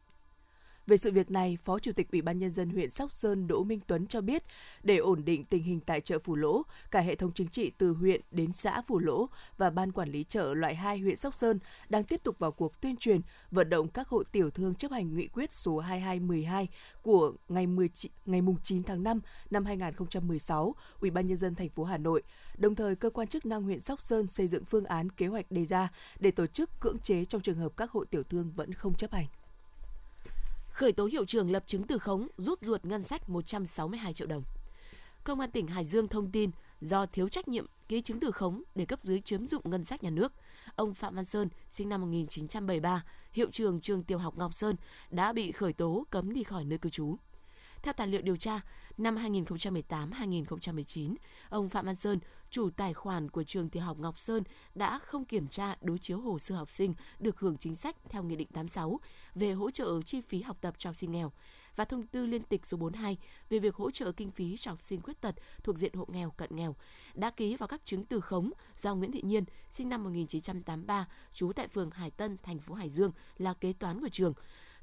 Về 0.87 0.97
sự 0.97 1.11
việc 1.11 1.31
này, 1.31 1.57
Phó 1.63 1.79
Chủ 1.79 1.91
tịch 1.91 2.11
Ủy 2.11 2.21
ban 2.21 2.39
nhân 2.39 2.51
dân 2.51 2.69
huyện 2.69 2.91
Sóc 2.91 3.11
Sơn 3.11 3.47
Đỗ 3.47 3.63
Minh 3.63 3.79
Tuấn 3.87 4.07
cho 4.07 4.21
biết, 4.21 4.43
để 4.83 4.97
ổn 4.97 5.25
định 5.25 5.45
tình 5.45 5.63
hình 5.63 5.79
tại 5.79 6.01
chợ 6.01 6.19
Phủ 6.19 6.35
Lỗ, 6.35 6.61
cả 6.91 6.99
hệ 6.99 7.15
thống 7.15 7.31
chính 7.35 7.47
trị 7.47 7.71
từ 7.77 7.93
huyện 7.93 8.21
đến 8.31 8.53
xã 8.53 8.81
Phủ 8.81 8.99
Lỗ 8.99 9.29
và 9.57 9.69
ban 9.69 9.91
quản 9.91 10.09
lý 10.11 10.23
chợ 10.23 10.53
loại 10.53 10.75
2 10.75 10.99
huyện 10.99 11.15
Sóc 11.15 11.37
Sơn 11.37 11.59
đang 11.89 12.03
tiếp 12.03 12.23
tục 12.23 12.39
vào 12.39 12.51
cuộc 12.51 12.81
tuyên 12.81 12.95
truyền, 12.95 13.21
vận 13.51 13.69
động 13.69 13.87
các 13.87 14.07
hộ 14.07 14.23
tiểu 14.23 14.49
thương 14.49 14.75
chấp 14.75 14.91
hành 14.91 15.15
nghị 15.15 15.27
quyết 15.27 15.53
số 15.53 15.79
2212 15.79 16.67
của 17.01 17.33
ngày 17.49 17.67
10 17.67 17.89
ngày 18.25 18.41
9 18.63 18.83
tháng 18.83 19.03
5 19.03 19.19
năm 19.49 19.65
2016, 19.65 20.75
Ủy 20.99 21.09
ban 21.09 21.27
nhân 21.27 21.37
dân 21.37 21.55
thành 21.55 21.69
phố 21.69 21.83
Hà 21.83 21.97
Nội. 21.97 22.23
Đồng 22.57 22.75
thời, 22.75 22.95
cơ 22.95 23.09
quan 23.09 23.27
chức 23.27 23.45
năng 23.45 23.63
huyện 23.63 23.79
Sóc 23.79 24.01
Sơn 24.01 24.27
xây 24.27 24.47
dựng 24.47 24.65
phương 24.65 24.85
án 24.85 25.09
kế 25.09 25.27
hoạch 25.27 25.51
đề 25.51 25.65
ra 25.65 25.91
để 26.19 26.31
tổ 26.31 26.47
chức 26.47 26.69
cưỡng 26.79 26.99
chế 26.99 27.25
trong 27.25 27.41
trường 27.41 27.57
hợp 27.57 27.77
các 27.77 27.91
hộ 27.91 28.05
tiểu 28.05 28.23
thương 28.23 28.51
vẫn 28.55 28.73
không 28.73 28.93
chấp 28.93 29.11
hành 29.11 29.25
khởi 30.77 30.91
tố 30.91 31.05
hiệu 31.05 31.25
trưởng 31.25 31.51
lập 31.51 31.63
chứng 31.67 31.83
từ 31.83 31.97
khống 31.97 32.27
rút 32.37 32.59
ruột 32.61 32.85
ngân 32.85 33.03
sách 33.03 33.29
162 33.29 34.13
triệu 34.13 34.27
đồng. 34.27 34.43
Công 35.23 35.39
an 35.39 35.51
tỉnh 35.51 35.67
Hải 35.67 35.85
Dương 35.85 36.07
thông 36.07 36.31
tin 36.31 36.51
do 36.81 37.05
thiếu 37.05 37.29
trách 37.29 37.47
nhiệm 37.47 37.65
ký 37.87 38.01
chứng 38.01 38.19
từ 38.19 38.31
khống 38.31 38.63
để 38.75 38.85
cấp 38.85 38.99
dưới 39.01 39.21
chiếm 39.21 39.47
dụng 39.47 39.61
ngân 39.65 39.83
sách 39.83 40.03
nhà 40.03 40.09
nước, 40.09 40.33
ông 40.75 40.93
Phạm 40.93 41.15
Văn 41.15 41.25
Sơn, 41.25 41.49
sinh 41.69 41.89
năm 41.89 42.01
1973, 42.01 43.03
hiệu 43.31 43.51
trưởng 43.51 43.81
trường 43.81 44.03
tiểu 44.03 44.17
học 44.17 44.37
Ngọc 44.37 44.53
Sơn 44.53 44.75
đã 45.09 45.33
bị 45.33 45.51
khởi 45.51 45.73
tố 45.73 46.05
cấm 46.09 46.33
đi 46.33 46.43
khỏi 46.43 46.65
nơi 46.65 46.77
cư 46.77 46.89
trú. 46.89 47.15
Theo 47.83 47.93
tài 47.93 48.07
liệu 48.07 48.21
điều 48.21 48.37
tra, 48.37 48.61
năm 48.97 49.15
2018-2019, 49.15 51.15
ông 51.49 51.69
Phạm 51.69 51.85
Văn 51.85 51.95
Sơn, 51.95 52.19
chủ 52.49 52.69
tài 52.69 52.93
khoản 52.93 53.29
của 53.29 53.43
trường 53.43 53.69
tiểu 53.69 53.83
học 53.83 53.97
Ngọc 53.99 54.19
Sơn 54.19 54.43
đã 54.75 54.99
không 54.99 55.25
kiểm 55.25 55.47
tra 55.47 55.75
đối 55.81 55.99
chiếu 55.99 56.19
hồ 56.19 56.39
sơ 56.39 56.55
học 56.55 56.71
sinh 56.71 56.93
được 57.19 57.39
hưởng 57.39 57.57
chính 57.57 57.75
sách 57.75 57.95
theo 58.09 58.23
Nghị 58.23 58.35
định 58.35 58.47
86 58.53 58.99
về 59.35 59.51
hỗ 59.51 59.71
trợ 59.71 60.01
chi 60.01 60.21
phí 60.21 60.41
học 60.41 60.57
tập 60.61 60.73
cho 60.77 60.89
học 60.89 60.95
sinh 60.95 61.11
nghèo 61.11 61.31
và 61.77 61.85
thông 61.85 62.07
tư 62.07 62.25
liên 62.25 62.43
tịch 62.43 62.65
số 62.65 62.77
42 62.77 63.17
về 63.49 63.59
việc 63.59 63.75
hỗ 63.75 63.91
trợ 63.91 64.11
kinh 64.11 64.31
phí 64.31 64.57
cho 64.57 64.71
học 64.71 64.81
sinh 64.81 65.01
khuyết 65.01 65.21
tật 65.21 65.35
thuộc 65.63 65.77
diện 65.77 65.93
hộ 65.93 66.05
nghèo 66.07 66.31
cận 66.31 66.55
nghèo 66.55 66.75
đã 67.13 67.31
ký 67.31 67.55
vào 67.55 67.67
các 67.67 67.81
chứng 67.85 68.05
từ 68.05 68.19
khống 68.19 68.51
do 68.77 68.95
Nguyễn 68.95 69.11
Thị 69.11 69.21
Nhiên, 69.23 69.43
sinh 69.69 69.89
năm 69.89 70.03
1983, 70.03 71.07
trú 71.33 71.53
tại 71.53 71.67
phường 71.67 71.91
Hải 71.91 72.11
Tân, 72.11 72.37
thành 72.43 72.59
phố 72.59 72.75
Hải 72.75 72.89
Dương 72.89 73.11
là 73.37 73.53
kế 73.53 73.73
toán 73.73 74.01
của 74.01 74.09
trường 74.09 74.33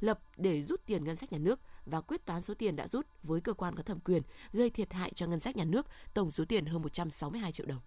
lập 0.01 0.21
để 0.37 0.63
rút 0.63 0.87
tiền 0.87 1.05
ngân 1.05 1.17
sách 1.17 1.33
nhà 1.33 1.39
nước 1.39 1.61
và 1.87 2.01
quyết 2.01 2.25
toán 2.27 2.43
số 2.43 2.55
tiền 2.55 2.77
đã 2.77 2.89
rút 2.89 3.07
với 3.23 3.41
cơ 3.41 3.53
quan 3.53 3.75
có 3.75 3.83
thẩm 3.83 4.01
quyền, 4.01 4.23
gây 4.53 4.71
thiệt 4.71 4.93
hại 4.93 5.13
cho 5.15 5.27
ngân 5.27 5.41
sách 5.41 5.57
nhà 5.57 5.65
nước 5.65 5.87
tổng 6.15 6.31
số 6.31 6.45
tiền 6.49 6.67
hơn 6.67 6.83
162 6.83 7.53
triệu 7.53 7.67
đồng. 7.67 7.81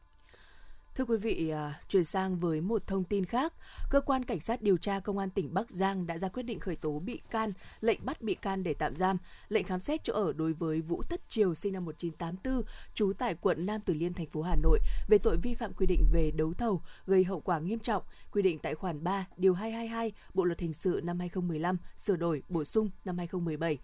Thưa 0.98 1.06
quý 1.06 1.18
vị, 1.18 1.50
à, 1.50 1.80
chuyển 1.88 2.04
sang 2.04 2.40
với 2.40 2.62
một 2.62 2.88
thông 2.88 3.04
tin 3.04 3.26
khác, 3.26 3.54
cơ 3.90 4.02
quan 4.02 4.26
cảnh 4.26 4.40
sát 4.40 4.62
điều 4.62 4.78
tra 4.78 5.00
công 5.00 5.18
an 5.18 5.30
tỉnh 5.30 5.54
Bắc 5.54 5.72
Giang 5.72 6.08
đã 6.08 6.18
ra 6.18 6.28
quyết 6.28 6.44
định 6.44 6.60
khởi 6.60 6.76
tố 6.76 7.00
bị 7.00 7.22
can, 7.30 7.54
lệnh 7.82 8.00
bắt 8.06 8.22
bị 8.22 8.36
can 8.36 8.64
để 8.64 8.74
tạm 8.74 8.96
giam, 8.96 9.18
lệnh 9.50 9.66
khám 9.66 9.82
xét 9.82 10.04
chỗ 10.04 10.14
ở 10.14 10.34
đối 10.34 10.54
với 10.54 10.82
Vũ 10.82 11.04
Tất 11.10 11.22
Triều 11.30 11.56
sinh 11.56 11.74
năm 11.74 11.86
1984, 11.86 12.64
trú 12.94 13.14
tại 13.18 13.36
quận 13.36 13.66
Nam 13.66 13.82
Từ 13.86 13.94
Liêm 13.94 14.14
thành 14.14 14.26
phố 14.28 14.42
Hà 14.42 14.56
Nội 14.64 14.80
về 15.08 15.18
tội 15.18 15.38
vi 15.44 15.56
phạm 15.56 15.74
quy 15.74 15.86
định 15.86 16.04
về 16.14 16.32
đấu 16.36 16.54
thầu 16.54 16.82
gây 17.06 17.24
hậu 17.24 17.40
quả 17.40 17.60
nghiêm 17.60 17.80
trọng, 17.80 18.04
quy 18.32 18.42
định 18.42 18.60
tại 18.60 18.76
khoản 18.76 19.04
3 19.04 19.26
điều 19.38 19.54
222 19.54 20.12
Bộ 20.34 20.44
luật 20.44 20.60
hình 20.60 20.74
sự 20.74 21.02
năm 21.04 21.20
2015 21.20 21.78
sửa 21.96 22.16
đổi 22.16 22.44
bổ 22.50 22.64
sung 22.64 22.90
năm 23.06 23.18
2017 23.18 23.78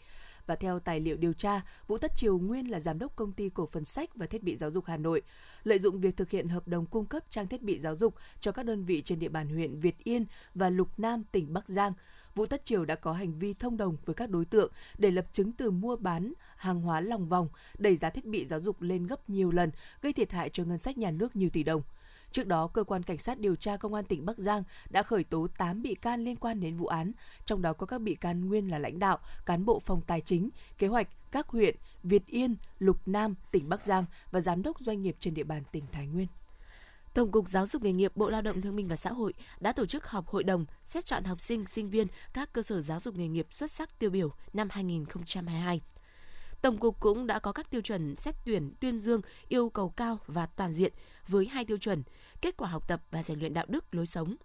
và 0.46 0.56
theo 0.56 0.80
tài 0.80 1.00
liệu 1.00 1.18
điều 1.18 1.34
tra, 1.34 1.62
Vũ 1.88 1.98
Tất 1.98 2.12
Triều 2.16 2.38
nguyên 2.38 2.72
là 2.72 2.80
giám 2.80 3.00
đốc 3.00 3.16
công 3.16 3.32
ty 3.32 3.50
cổ 3.50 3.66
phần 3.66 3.86
sách 3.86 4.16
và 4.16 4.26
thiết 4.26 4.44
bị 4.44 4.58
giáo 4.58 4.72
dục 4.72 4.86
Hà 4.86 4.98
Nội, 4.98 5.22
lợi 5.64 5.80
dụng 5.80 6.02
việc 6.02 6.18
thực 6.18 6.30
hiện 6.30 6.48
hợp 6.48 6.68
đồng 6.68 6.86
cung 6.86 7.06
cấp 7.06 7.24
trang 7.30 7.48
thiết 7.48 7.62
bị 7.62 7.80
giáo 7.80 7.96
dục 7.96 8.16
cho 8.40 8.52
các 8.52 8.66
đơn 8.66 8.86
vị 8.86 9.02
trên 9.02 9.20
địa 9.20 9.30
bàn 9.30 9.50
huyện 9.50 9.80
Việt 9.80 10.04
Yên 10.04 10.26
và 10.56 10.70
Lục 10.70 11.00
Nam, 11.00 11.24
tỉnh 11.32 11.54
Bắc 11.54 11.68
Giang. 11.68 11.94
Vũ 12.36 12.46
Tất 12.46 12.66
Triều 12.66 12.86
đã 12.86 12.96
có 12.96 13.14
hành 13.14 13.40
vi 13.40 13.54
thông 13.54 13.78
đồng 13.78 13.98
với 14.06 14.16
các 14.16 14.30
đối 14.30 14.46
tượng 14.46 14.72
để 14.98 15.12
lập 15.12 15.26
chứng 15.32 15.52
từ 15.52 15.72
mua 15.72 15.96
bán 15.96 16.34
hàng 16.56 16.82
hóa 16.82 17.02
lòng 17.02 17.30
vòng, 17.30 17.50
đẩy 17.78 17.96
giá 17.96 18.10
thiết 18.10 18.26
bị 18.26 18.46
giáo 18.46 18.60
dục 18.60 18.82
lên 18.82 19.08
gấp 19.08 19.30
nhiều 19.30 19.52
lần, 19.52 19.72
gây 20.02 20.14
thiệt 20.14 20.32
hại 20.32 20.50
cho 20.50 20.64
ngân 20.64 20.78
sách 20.78 20.98
nhà 20.98 21.12
nước 21.12 21.36
nhiều 21.36 21.50
tỷ 21.50 21.64
đồng. 21.64 21.82
Trước 22.34 22.48
đó, 22.48 22.68
cơ 22.68 22.84
quan 22.84 23.04
cảnh 23.04 23.18
sát 23.18 23.40
điều 23.40 23.56
tra 23.56 23.78
công 23.78 23.94
an 23.94 24.06
tỉnh 24.06 24.26
Bắc 24.26 24.38
Giang 24.38 24.64
đã 24.90 25.04
khởi 25.04 25.24
tố 25.24 25.48
8 25.58 25.82
bị 25.82 25.96
can 25.96 26.24
liên 26.24 26.36
quan 26.36 26.60
đến 26.60 26.78
vụ 26.78 26.86
án, 26.86 27.12
trong 27.46 27.62
đó 27.62 27.74
có 27.74 27.86
các 27.86 28.02
bị 28.02 28.16
can 28.16 28.48
nguyên 28.48 28.72
là 28.72 28.78
lãnh 28.78 29.00
đạo, 29.00 29.20
cán 29.46 29.66
bộ 29.66 29.80
phòng 29.80 30.02
tài 30.08 30.22
chính, 30.22 30.50
kế 30.78 30.88
hoạch 30.88 31.08
các 31.32 31.48
huyện 31.48 31.76
Việt 32.04 32.28
Yên, 32.28 32.56
Lục 32.80 32.98
Nam, 33.06 33.36
tỉnh 33.52 33.70
Bắc 33.70 33.82
Giang 33.82 34.06
và 34.32 34.42
giám 34.42 34.64
đốc 34.64 34.80
doanh 34.80 35.02
nghiệp 35.02 35.16
trên 35.20 35.34
địa 35.34 35.44
bàn 35.44 35.64
tỉnh 35.72 35.84
Thái 35.92 36.08
Nguyên. 36.08 36.28
Tổng 37.14 37.32
cục 37.32 37.50
Giáo 37.50 37.68
dục 37.68 37.84
nghề 37.84 37.92
nghiệp 37.92 38.12
Bộ 38.16 38.30
Lao 38.30 38.42
động 38.42 38.62
Thương 38.62 38.76
binh 38.76 38.88
và 38.88 38.96
Xã 38.96 39.12
hội 39.12 39.34
đã 39.60 39.72
tổ 39.72 39.86
chức 39.86 40.08
họp 40.08 40.28
hội 40.28 40.44
đồng 40.44 40.66
xét 40.86 41.06
chọn 41.06 41.24
học 41.24 41.42
sinh, 41.42 41.66
sinh 41.66 41.90
viên 41.90 42.08
các 42.34 42.54
cơ 42.54 42.62
sở 42.62 42.82
giáo 42.82 43.00
dục 43.00 43.16
nghề 43.16 43.28
nghiệp 43.28 43.48
xuất 43.52 43.72
sắc 43.72 44.00
tiêu 44.00 44.10
biểu 44.10 44.30
năm 44.54 44.68
2022. 44.72 45.82
Tổng 46.64 46.78
cục 46.78 47.00
cũng 47.00 47.28
đã 47.28 47.40
có 47.40 47.52
các 47.52 47.70
tiêu 47.70 47.82
chuẩn 47.82 48.16
xét 48.16 48.36
tuyển 48.46 48.74
tuyên 48.80 49.00
dương 49.00 49.22
yêu 49.48 49.70
cầu 49.70 49.90
cao 49.90 50.20
và 50.28 50.46
toàn 50.46 50.74
diện 50.74 50.94
với 51.28 51.46
hai 51.48 51.66
tiêu 51.66 51.78
chuẩn: 51.78 52.04
kết 52.42 52.58
quả 52.58 52.70
học 52.70 52.88
tập 52.88 53.02
và 53.12 53.24
rèn 53.24 53.40
luyện 53.40 53.54
đạo 53.54 53.66
đức 53.68 53.96
lối 53.96 54.06
sống. 54.06 54.36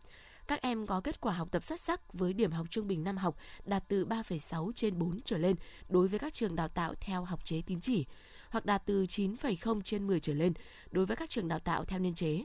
Các 0.46 0.62
em 0.62 0.87
có 0.87 1.00
kết 1.00 1.20
quả 1.20 1.32
học 1.32 1.48
tập 1.50 1.64
xuất 1.64 1.80
sắc 1.80 2.12
với 2.12 2.32
điểm 2.32 2.52
học 2.52 2.66
trung 2.70 2.88
bình 2.88 3.04
năm 3.04 3.16
học 3.16 3.37
đạt 3.64 3.84
từ 3.88 4.06
3,6 4.06 4.72
trên 4.72 4.98
4 4.98 5.20
trở 5.25 5.38
lên 5.38 5.56
đối 5.88 6.08
với 6.08 6.18
các 6.18 6.34
trường 6.34 6.56
đào 6.56 6.68
tạo 6.68 6.94
theo 7.00 7.25
học 7.25 7.44
chế 7.44 7.62
tín 7.66 7.80
chỉ 7.80 8.06
hoặc 8.50 8.66
đạt 8.66 8.82
từ 8.87 9.04
9,0 9.04 9.80
trên 9.82 10.06
10 10.06 10.20
trở 10.20 10.34
lên 10.34 10.52
đối 10.90 11.06
với 11.06 11.16
các 11.16 11.30
trường 11.30 11.48
đào 11.48 11.58
tạo 11.58 11.84
theo 11.84 11.98
niên 11.98 12.14
chế. 12.14 12.44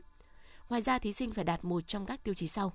Ngoài 0.69 0.81
ra 0.81 0.99
thí 0.99 1.13
sinh 1.13 1.31
phải 1.31 1.45
đạt 1.45 1.65
một 1.65 1.87
trong 1.87 2.05
các 2.05 2.23
tiêu 2.23 2.33
chí 2.33 2.47
sau. 2.47 2.73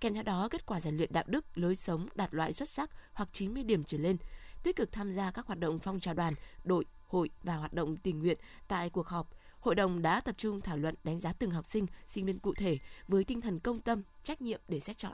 Kèm 0.00 0.14
theo 0.14 0.22
đó, 0.22 0.48
kết 0.50 0.66
quả 0.66 0.80
rèn 0.80 0.96
luyện 0.96 1.12
đạo 1.12 1.24
đức, 1.26 1.44
lối 1.54 1.76
sống 1.76 2.08
đạt 2.14 2.34
loại 2.34 2.52
xuất 2.52 2.68
sắc 2.68 2.90
hoặc 3.12 3.28
90 3.32 3.62
điểm 3.62 3.84
trở 3.84 3.98
lên, 3.98 4.16
tích 4.62 4.76
cực 4.76 4.92
tham 4.92 5.12
gia 5.12 5.30
các 5.30 5.46
hoạt 5.46 5.58
động 5.58 5.78
phong 5.78 6.00
trào 6.00 6.14
đoàn, 6.14 6.34
đội, 6.64 6.84
hội 7.06 7.30
và 7.42 7.56
hoạt 7.56 7.72
động 7.72 7.96
tình 7.96 8.18
nguyện 8.18 8.38
tại 8.68 8.90
cuộc 8.90 9.06
họp. 9.06 9.28
Hội 9.60 9.74
đồng 9.74 10.02
đã 10.02 10.20
tập 10.20 10.34
trung 10.38 10.60
thảo 10.60 10.76
luận 10.76 10.94
đánh 11.04 11.20
giá 11.20 11.32
từng 11.32 11.50
học 11.50 11.66
sinh, 11.66 11.86
sinh 12.06 12.26
viên 12.26 12.38
cụ 12.38 12.54
thể 12.54 12.78
với 13.08 13.24
tinh 13.24 13.40
thần 13.40 13.58
công 13.58 13.80
tâm, 13.80 14.02
trách 14.22 14.42
nhiệm 14.42 14.60
để 14.68 14.80
xét 14.80 14.98
chọn. 14.98 15.12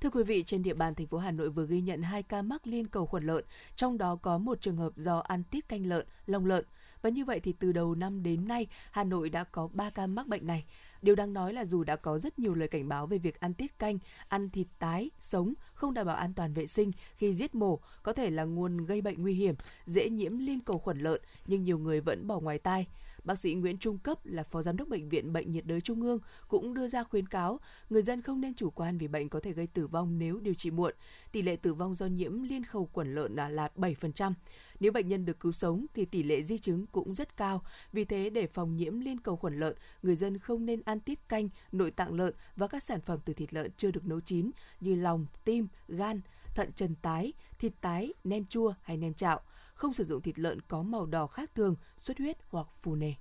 Thưa 0.00 0.10
quý 0.10 0.22
vị, 0.22 0.42
trên 0.42 0.62
địa 0.62 0.74
bàn 0.74 0.94
thành 0.94 1.06
phố 1.06 1.18
Hà 1.18 1.30
Nội 1.30 1.50
vừa 1.50 1.66
ghi 1.66 1.80
nhận 1.80 2.02
2 2.02 2.22
ca 2.22 2.42
mắc 2.42 2.66
liên 2.66 2.86
cầu 2.86 3.06
khuẩn 3.06 3.24
lợn, 3.24 3.44
trong 3.76 3.98
đó 3.98 4.16
có 4.16 4.38
một 4.38 4.60
trường 4.60 4.76
hợp 4.76 4.92
do 4.96 5.18
ăn 5.18 5.42
tiết 5.44 5.68
canh 5.68 5.86
lợn, 5.86 6.06
lông 6.26 6.46
lợn. 6.46 6.64
Và 7.02 7.10
như 7.10 7.24
vậy 7.24 7.40
thì 7.40 7.52
từ 7.52 7.72
đầu 7.72 7.94
năm 7.94 8.22
đến 8.22 8.48
nay, 8.48 8.66
Hà 8.90 9.04
Nội 9.04 9.30
đã 9.30 9.44
có 9.44 9.68
3 9.72 9.90
ca 9.90 10.06
mắc 10.06 10.26
bệnh 10.26 10.46
này. 10.46 10.64
Điều 11.02 11.14
đáng 11.14 11.32
nói 11.32 11.52
là 11.52 11.64
dù 11.64 11.84
đã 11.84 11.96
có 11.96 12.18
rất 12.18 12.38
nhiều 12.38 12.54
lời 12.54 12.68
cảnh 12.68 12.88
báo 12.88 13.06
về 13.06 13.18
việc 13.18 13.40
ăn 13.40 13.54
tiết 13.54 13.78
canh, 13.78 13.98
ăn 14.28 14.50
thịt 14.50 14.66
tái, 14.78 15.10
sống, 15.18 15.54
không 15.74 15.94
đảm 15.94 16.06
bảo 16.06 16.16
an 16.16 16.34
toàn 16.34 16.54
vệ 16.54 16.66
sinh 16.66 16.92
khi 17.16 17.34
giết 17.34 17.54
mổ, 17.54 17.80
có 18.02 18.12
thể 18.12 18.30
là 18.30 18.44
nguồn 18.44 18.76
gây 18.76 19.00
bệnh 19.00 19.22
nguy 19.22 19.34
hiểm, 19.34 19.54
dễ 19.86 20.10
nhiễm 20.10 20.38
liên 20.38 20.60
cầu 20.60 20.78
khuẩn 20.78 20.98
lợn, 20.98 21.20
nhưng 21.46 21.62
nhiều 21.62 21.78
người 21.78 22.00
vẫn 22.00 22.26
bỏ 22.26 22.40
ngoài 22.40 22.58
tai. 22.58 22.86
Bác 23.24 23.38
sĩ 23.38 23.54
Nguyễn 23.54 23.78
Trung 23.78 23.98
Cấp 23.98 24.18
là 24.24 24.42
Phó 24.42 24.62
Giám 24.62 24.76
đốc 24.76 24.88
Bệnh 24.88 25.08
viện 25.08 25.32
Bệnh 25.32 25.52
nhiệt 25.52 25.66
đới 25.66 25.80
Trung 25.80 26.02
ương 26.02 26.18
cũng 26.48 26.74
đưa 26.74 26.88
ra 26.88 27.04
khuyến 27.04 27.26
cáo 27.26 27.60
người 27.90 28.02
dân 28.02 28.22
không 28.22 28.40
nên 28.40 28.54
chủ 28.54 28.70
quan 28.70 28.98
vì 28.98 29.08
bệnh 29.08 29.28
có 29.28 29.40
thể 29.40 29.52
gây 29.52 29.66
tử 29.66 29.86
vong 29.86 30.18
nếu 30.18 30.40
điều 30.40 30.54
trị 30.54 30.70
muộn. 30.70 30.94
Tỷ 31.32 31.42
lệ 31.42 31.56
tử 31.56 31.74
vong 31.74 31.94
do 31.94 32.06
nhiễm 32.06 32.42
liên 32.42 32.64
khẩu 32.64 32.88
khuẩn 32.92 33.14
lợn 33.14 33.34
là, 33.34 33.48
là 33.48 33.68
7%. 33.76 34.32
Nếu 34.80 34.92
bệnh 34.92 35.08
nhân 35.08 35.24
được 35.24 35.40
cứu 35.40 35.52
sống 35.52 35.86
thì 35.94 36.04
tỷ 36.04 36.22
lệ 36.22 36.42
di 36.42 36.58
chứng 36.58 36.86
cũng 36.86 37.14
rất 37.14 37.36
cao. 37.36 37.62
Vì 37.92 38.04
thế 38.04 38.30
để 38.30 38.46
phòng 38.46 38.76
nhiễm 38.76 39.00
liên 39.00 39.20
cầu 39.20 39.36
khuẩn 39.36 39.58
lợn, 39.58 39.74
người 40.02 40.16
dân 40.16 40.38
không 40.38 40.66
nên 40.66 40.80
ăn 40.84 41.00
tiết 41.00 41.28
canh, 41.28 41.48
nội 41.72 41.90
tạng 41.90 42.14
lợn 42.14 42.34
và 42.56 42.66
các 42.66 42.82
sản 42.82 43.00
phẩm 43.00 43.18
từ 43.24 43.32
thịt 43.32 43.54
lợn 43.54 43.70
chưa 43.76 43.90
được 43.90 44.06
nấu 44.06 44.20
chín 44.20 44.50
như 44.80 44.94
lòng, 44.94 45.26
tim, 45.44 45.68
gan, 45.88 46.20
thận 46.54 46.72
trần 46.72 46.94
tái, 47.02 47.32
thịt 47.58 47.72
tái, 47.80 48.12
nem 48.24 48.44
chua 48.44 48.74
hay 48.82 48.96
nem 48.96 49.14
chạo 49.14 49.40
không 49.80 49.94
sử 49.94 50.04
dụng 50.04 50.22
thịt 50.22 50.38
lợn 50.38 50.60
có 50.68 50.82
màu 50.82 51.06
đỏ 51.06 51.26
khác 51.26 51.50
thường, 51.54 51.74
xuất 51.98 52.18
huyết 52.18 52.36
hoặc 52.48 52.66
phù 52.82 52.94
nề. 52.94 53.12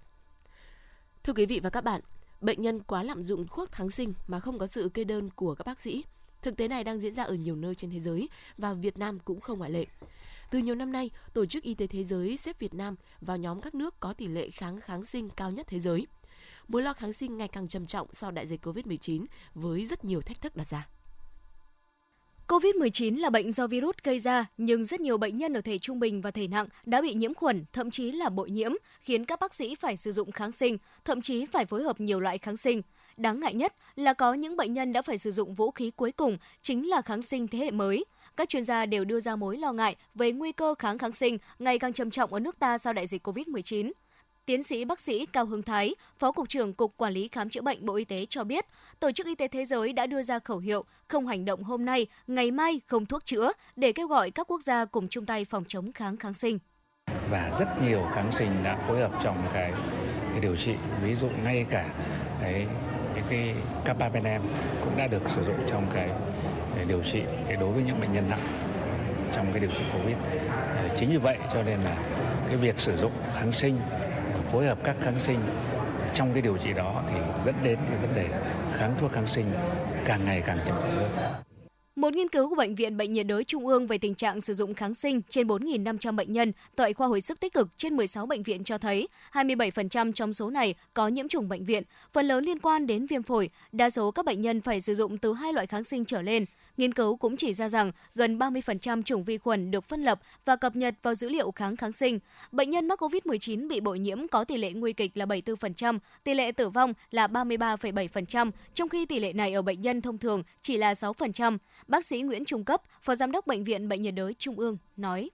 Thưa 1.23 1.33
quý 1.33 1.45
vị 1.45 1.59
và 1.59 1.69
các 1.69 1.83
bạn, 1.83 2.01
bệnh 2.41 2.61
nhân 2.61 2.79
quá 2.79 3.03
lạm 3.03 3.23
dụng 3.23 3.47
thuốc 3.47 3.71
kháng 3.71 3.89
sinh 3.89 4.13
mà 4.27 4.39
không 4.39 4.59
có 4.59 4.67
sự 4.67 4.89
kê 4.93 5.03
đơn 5.03 5.29
của 5.35 5.55
các 5.55 5.67
bác 5.67 5.79
sĩ. 5.79 6.03
Thực 6.41 6.57
tế 6.57 6.67
này 6.67 6.83
đang 6.83 6.99
diễn 6.99 7.13
ra 7.13 7.23
ở 7.23 7.33
nhiều 7.33 7.55
nơi 7.55 7.75
trên 7.75 7.91
thế 7.91 7.99
giới 7.99 8.29
và 8.57 8.73
Việt 8.73 8.97
Nam 8.97 9.19
cũng 9.19 9.41
không 9.41 9.59
ngoại 9.59 9.71
lệ. 9.71 9.85
Từ 10.51 10.59
nhiều 10.59 10.75
năm 10.75 10.91
nay, 10.91 11.09
Tổ 11.33 11.45
chức 11.45 11.63
Y 11.63 11.73
tế 11.73 11.87
Thế 11.87 12.03
giới 12.03 12.37
xếp 12.37 12.59
Việt 12.59 12.73
Nam 12.73 12.95
vào 13.21 13.37
nhóm 13.37 13.61
các 13.61 13.75
nước 13.75 13.99
có 13.99 14.13
tỷ 14.13 14.27
lệ 14.27 14.49
kháng 14.49 14.81
kháng 14.81 15.05
sinh 15.05 15.29
cao 15.29 15.51
nhất 15.51 15.67
thế 15.69 15.79
giới. 15.79 16.07
Mối 16.67 16.81
lo 16.81 16.93
kháng 16.93 17.13
sinh 17.13 17.37
ngày 17.37 17.47
càng 17.47 17.67
trầm 17.67 17.85
trọng 17.85 18.07
sau 18.13 18.31
đại 18.31 18.47
dịch 18.47 18.65
COVID-19 18.65 19.25
với 19.53 19.85
rất 19.85 20.05
nhiều 20.05 20.21
thách 20.21 20.41
thức 20.41 20.55
đặt 20.55 20.67
ra. 20.67 20.87
COVID-19 22.49 23.19
là 23.19 23.29
bệnh 23.29 23.51
do 23.51 23.67
virus 23.67 23.95
gây 24.03 24.19
ra, 24.19 24.45
nhưng 24.57 24.85
rất 24.85 25.01
nhiều 25.01 25.17
bệnh 25.17 25.37
nhân 25.37 25.53
ở 25.53 25.61
thể 25.61 25.77
trung 25.77 25.99
bình 25.99 26.21
và 26.21 26.31
thể 26.31 26.47
nặng 26.47 26.67
đã 26.85 27.01
bị 27.01 27.13
nhiễm 27.13 27.33
khuẩn, 27.33 27.65
thậm 27.73 27.91
chí 27.91 28.11
là 28.11 28.29
bội 28.29 28.49
nhiễm, 28.49 28.71
khiến 29.01 29.25
các 29.25 29.39
bác 29.39 29.53
sĩ 29.53 29.75
phải 29.75 29.97
sử 29.97 30.11
dụng 30.11 30.31
kháng 30.31 30.51
sinh, 30.51 30.77
thậm 31.05 31.21
chí 31.21 31.45
phải 31.45 31.65
phối 31.65 31.83
hợp 31.83 31.99
nhiều 31.99 32.19
loại 32.19 32.37
kháng 32.37 32.57
sinh. 32.57 32.81
Đáng 33.17 33.39
ngại 33.39 33.53
nhất 33.53 33.73
là 33.95 34.13
có 34.13 34.33
những 34.33 34.57
bệnh 34.57 34.73
nhân 34.73 34.93
đã 34.93 35.01
phải 35.01 35.17
sử 35.17 35.31
dụng 35.31 35.55
vũ 35.55 35.71
khí 35.71 35.91
cuối 35.95 36.11
cùng, 36.11 36.37
chính 36.61 36.89
là 36.89 37.01
kháng 37.01 37.21
sinh 37.21 37.47
thế 37.47 37.59
hệ 37.59 37.71
mới. 37.71 38.05
Các 38.37 38.49
chuyên 38.49 38.63
gia 38.63 38.85
đều 38.85 39.05
đưa 39.05 39.19
ra 39.19 39.35
mối 39.35 39.57
lo 39.57 39.73
ngại 39.73 39.95
về 40.15 40.31
nguy 40.31 40.51
cơ 40.51 40.75
kháng 40.79 40.97
kháng 40.97 41.13
sinh 41.13 41.37
ngày 41.59 41.79
càng 41.79 41.93
trầm 41.93 42.11
trọng 42.11 42.33
ở 42.33 42.39
nước 42.39 42.59
ta 42.59 42.77
sau 42.77 42.93
đại 42.93 43.07
dịch 43.07 43.27
COVID-19. 43.27 43.91
Tiến 44.49 44.63
sĩ 44.63 44.85
bác 44.85 44.99
sĩ 44.99 45.25
Cao 45.25 45.45
Hưng 45.45 45.63
Thái, 45.63 45.95
Phó 46.17 46.31
Cục 46.31 46.49
trưởng 46.49 46.73
Cục 46.73 46.97
Quản 46.97 47.13
lý 47.13 47.27
Khám 47.27 47.49
chữa 47.49 47.61
bệnh 47.61 47.85
Bộ 47.85 47.95
Y 47.95 48.05
tế 48.05 48.25
cho 48.29 48.43
biết, 48.43 48.65
Tổ 48.99 49.11
chức 49.11 49.25
Y 49.25 49.35
tế 49.35 49.47
Thế 49.47 49.65
giới 49.65 49.93
đã 49.93 50.05
đưa 50.05 50.21
ra 50.23 50.39
khẩu 50.39 50.57
hiệu 50.57 50.85
không 51.07 51.27
hành 51.27 51.45
động 51.45 51.63
hôm 51.63 51.85
nay, 51.85 52.07
ngày 52.27 52.51
mai 52.51 52.81
không 52.87 53.05
thuốc 53.05 53.25
chữa 53.25 53.51
để 53.75 53.91
kêu 53.91 54.07
gọi 54.07 54.31
các 54.31 54.51
quốc 54.51 54.61
gia 54.61 54.85
cùng 54.85 55.07
chung 55.07 55.25
tay 55.25 55.45
phòng 55.45 55.63
chống 55.67 55.91
kháng 55.91 56.17
kháng 56.17 56.33
sinh. 56.33 56.59
Và 57.29 57.51
rất 57.59 57.65
nhiều 57.81 58.01
kháng 58.15 58.31
sinh 58.37 58.63
đã 58.63 58.85
phối 58.87 58.99
hợp 58.99 59.11
trong 59.23 59.47
cái, 59.53 59.71
cái 60.31 60.39
điều 60.41 60.55
trị, 60.55 60.73
ví 61.03 61.15
dụ 61.15 61.27
ngay 61.43 61.65
cả 61.69 61.93
cái 62.41 62.67
cái, 63.15 63.23
cái 63.29 63.55
carbapenem 63.85 64.41
cũng 64.83 64.97
đã 64.97 65.07
được 65.07 65.21
sử 65.35 65.45
dụng 65.45 65.57
trong 65.69 65.91
cái 65.93 66.09
điều 66.87 67.03
trị 67.03 67.21
để 67.47 67.55
đối 67.55 67.71
với 67.71 67.83
những 67.83 68.01
bệnh 68.01 68.13
nhân 68.13 68.29
nặng 68.29 68.65
trong 69.35 69.51
cái 69.51 69.59
điều 69.59 69.69
trị 69.69 69.83
covid 69.93 70.15
chính 70.99 71.09
vì 71.09 71.17
vậy 71.17 71.37
cho 71.53 71.63
nên 71.63 71.81
là 71.81 71.97
cái 72.47 72.57
việc 72.57 72.79
sử 72.79 72.97
dụng 72.97 73.11
kháng 73.33 73.53
sinh 73.53 73.79
phối 74.51 74.67
hợp 74.67 74.77
các 74.83 74.95
kháng 75.01 75.19
sinh 75.19 75.39
trong 76.13 76.33
cái 76.33 76.41
điều 76.41 76.57
trị 76.57 76.73
đó 76.73 77.03
thì 77.09 77.15
dẫn 77.45 77.55
đến 77.63 77.79
cái 77.89 77.97
vấn 78.01 78.15
đề 78.15 78.27
kháng 78.77 78.95
thuốc 79.01 79.11
kháng 79.11 79.27
sinh 79.27 79.51
càng 80.05 80.25
ngày 80.25 80.43
càng 80.45 80.59
chậm 80.65 80.75
hơn. 80.75 81.11
Một 81.95 82.13
nghiên 82.13 82.29
cứu 82.29 82.49
của 82.49 82.55
Bệnh 82.55 82.75
viện 82.75 82.97
Bệnh 82.97 83.13
nhiệt 83.13 83.27
đới 83.27 83.43
Trung 83.43 83.67
ương 83.67 83.87
về 83.87 83.97
tình 83.97 84.15
trạng 84.15 84.41
sử 84.41 84.53
dụng 84.53 84.73
kháng 84.73 84.95
sinh 84.95 85.21
trên 85.29 85.47
4.500 85.47 86.15
bệnh 86.15 86.33
nhân 86.33 86.51
tại 86.75 86.93
khoa 86.93 87.07
hồi 87.07 87.21
sức 87.21 87.39
tích 87.39 87.53
cực 87.53 87.77
trên 87.77 87.95
16 87.95 88.25
bệnh 88.25 88.43
viện 88.43 88.63
cho 88.63 88.77
thấy 88.77 89.07
27% 89.31 90.11
trong 90.11 90.33
số 90.33 90.49
này 90.49 90.75
có 90.93 91.07
nhiễm 91.07 91.27
trùng 91.27 91.49
bệnh 91.49 91.65
viện, 91.65 91.83
phần 92.13 92.25
lớn 92.25 92.43
liên 92.43 92.59
quan 92.59 92.87
đến 92.87 93.05
viêm 93.05 93.23
phổi. 93.23 93.49
Đa 93.71 93.89
số 93.89 94.11
các 94.11 94.25
bệnh 94.25 94.41
nhân 94.41 94.61
phải 94.61 94.81
sử 94.81 94.95
dụng 94.95 95.17
từ 95.17 95.33
hai 95.33 95.53
loại 95.53 95.67
kháng 95.67 95.83
sinh 95.83 96.05
trở 96.05 96.21
lên. 96.21 96.45
Nghiên 96.79 96.93
cứu 96.93 97.17
cũng 97.17 97.37
chỉ 97.37 97.53
ra 97.53 97.69
rằng 97.69 97.91
gần 98.15 98.39
30% 98.39 99.03
chủng 99.03 99.23
vi 99.23 99.37
khuẩn 99.37 99.71
được 99.71 99.85
phân 99.85 100.03
lập 100.03 100.19
và 100.45 100.55
cập 100.55 100.75
nhật 100.75 100.95
vào 101.01 101.15
dữ 101.15 101.29
liệu 101.29 101.51
kháng 101.51 101.75
kháng 101.75 101.91
sinh. 101.91 102.19
Bệnh 102.51 102.69
nhân 102.69 102.87
mắc 102.87 103.01
COVID-19 103.01 103.67
bị 103.67 103.79
bội 103.79 103.99
nhiễm 103.99 104.27
có 104.27 104.43
tỷ 104.43 104.57
lệ 104.57 104.73
nguy 104.73 104.93
kịch 104.93 105.17
là 105.17 105.25
74%, 105.25 105.99
tỷ 106.23 106.33
lệ 106.33 106.51
tử 106.51 106.69
vong 106.69 106.93
là 107.11 107.27
33,7%, 107.27 108.51
trong 108.73 108.89
khi 108.89 109.05
tỷ 109.05 109.19
lệ 109.19 109.33
này 109.33 109.53
ở 109.53 109.61
bệnh 109.61 109.81
nhân 109.81 110.01
thông 110.01 110.17
thường 110.17 110.43
chỉ 110.61 110.77
là 110.77 110.93
6%. 110.93 111.57
Bác 111.87 112.05
sĩ 112.05 112.21
Nguyễn 112.21 112.45
Trung 112.45 112.65
Cấp, 112.65 112.81
Phó 113.01 113.15
Giám 113.15 113.31
đốc 113.31 113.47
Bệnh 113.47 113.63
viện 113.63 113.89
Bệnh 113.89 114.01
nhiệt 114.01 114.13
đới 114.15 114.33
Trung 114.33 114.59
ương, 114.59 114.77
nói 114.97 115.29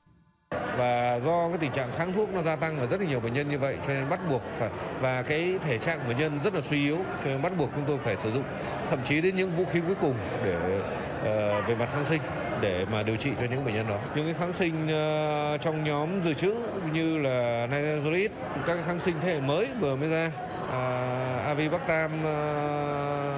và 0.77 1.19
do 1.25 1.49
cái 1.49 1.57
tình 1.57 1.71
trạng 1.71 1.91
kháng 1.97 2.13
thuốc 2.13 2.33
nó 2.33 2.41
gia 2.41 2.55
tăng 2.55 2.77
ở 2.77 2.87
rất 2.87 3.01
là 3.01 3.07
nhiều 3.07 3.19
bệnh 3.19 3.33
nhân 3.33 3.49
như 3.49 3.59
vậy 3.59 3.77
cho 3.87 3.93
nên 3.93 4.09
bắt 4.09 4.19
buộc 4.29 4.41
phải 4.59 4.69
và 5.01 5.21
cái 5.21 5.59
thể 5.65 5.77
trạng 5.77 5.99
của 5.99 6.07
bệnh 6.07 6.17
nhân 6.17 6.39
rất 6.43 6.55
là 6.55 6.61
suy 6.69 6.83
yếu 6.83 6.97
cho 6.97 7.29
nên 7.29 7.41
bắt 7.41 7.57
buộc 7.57 7.69
chúng 7.75 7.83
tôi 7.87 7.97
phải 8.03 8.17
sử 8.23 8.31
dụng 8.31 8.43
thậm 8.89 8.99
chí 9.05 9.21
đến 9.21 9.35
những 9.35 9.55
vũ 9.55 9.65
khí 9.71 9.79
cuối 9.87 9.95
cùng 10.01 10.15
để 10.43 10.55
uh, 10.55 11.67
về 11.67 11.75
mặt 11.75 11.89
kháng 11.93 12.05
sinh 12.05 12.21
để 12.61 12.85
mà 12.91 13.03
điều 13.03 13.15
trị 13.15 13.31
cho 13.39 13.45
những 13.49 13.65
bệnh 13.65 13.75
nhân 13.75 13.87
đó. 13.87 13.97
Những 14.15 14.25
cái 14.25 14.33
kháng 14.33 14.53
sinh 14.53 14.83
uh, 14.83 15.61
trong 15.61 15.83
nhóm 15.83 16.21
dự 16.21 16.33
trữ 16.33 16.55
như 16.93 17.17
là 17.17 17.67
nitazolit 17.71 18.29
các 18.67 18.77
kháng 18.87 18.99
sinh 18.99 19.15
thế 19.21 19.33
hệ 19.33 19.39
mới 19.41 19.67
vừa 19.79 19.95
mới 19.95 20.09
ra 20.09 20.31
uh, 20.67 21.45
avibactam 21.45 22.11
uh, 22.19 23.34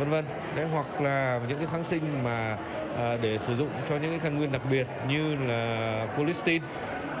vân 0.00 0.10
vân 0.10 0.24
đấy 0.56 0.66
hoặc 0.72 1.00
là 1.00 1.40
những 1.48 1.58
cái 1.58 1.66
kháng 1.72 1.84
sinh 1.84 2.24
mà 2.24 2.56
à, 2.98 3.16
để 3.22 3.38
sử 3.46 3.56
dụng 3.56 3.68
cho 3.88 3.96
những 3.96 4.10
cái 4.10 4.20
căn 4.22 4.38
nguyên 4.38 4.52
đặc 4.52 4.62
biệt 4.70 4.86
như 5.08 5.36
là 5.36 6.06
colistin 6.16 6.62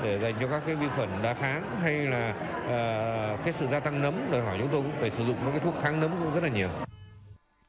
để 0.02 0.18
dành 0.18 0.34
cho 0.40 0.46
các 0.48 0.62
cái 0.66 0.74
vi 0.74 0.86
khuẩn 0.96 1.08
đa 1.22 1.34
kháng 1.34 1.62
hay 1.82 1.94
là 2.06 2.34
à, 2.68 3.36
cái 3.44 3.52
sự 3.52 3.66
gia 3.66 3.80
tăng 3.80 4.02
nấm 4.02 4.30
đòi 4.32 4.42
hỏi 4.42 4.56
chúng 4.58 4.68
tôi 4.72 4.82
cũng 4.82 4.92
phải 4.92 5.10
sử 5.10 5.24
dụng 5.24 5.36
các 5.44 5.50
cái 5.50 5.60
thuốc 5.60 5.74
kháng 5.82 6.00
nấm 6.00 6.10
cũng 6.10 6.34
rất 6.34 6.42
là 6.42 6.48
nhiều. 6.48 6.68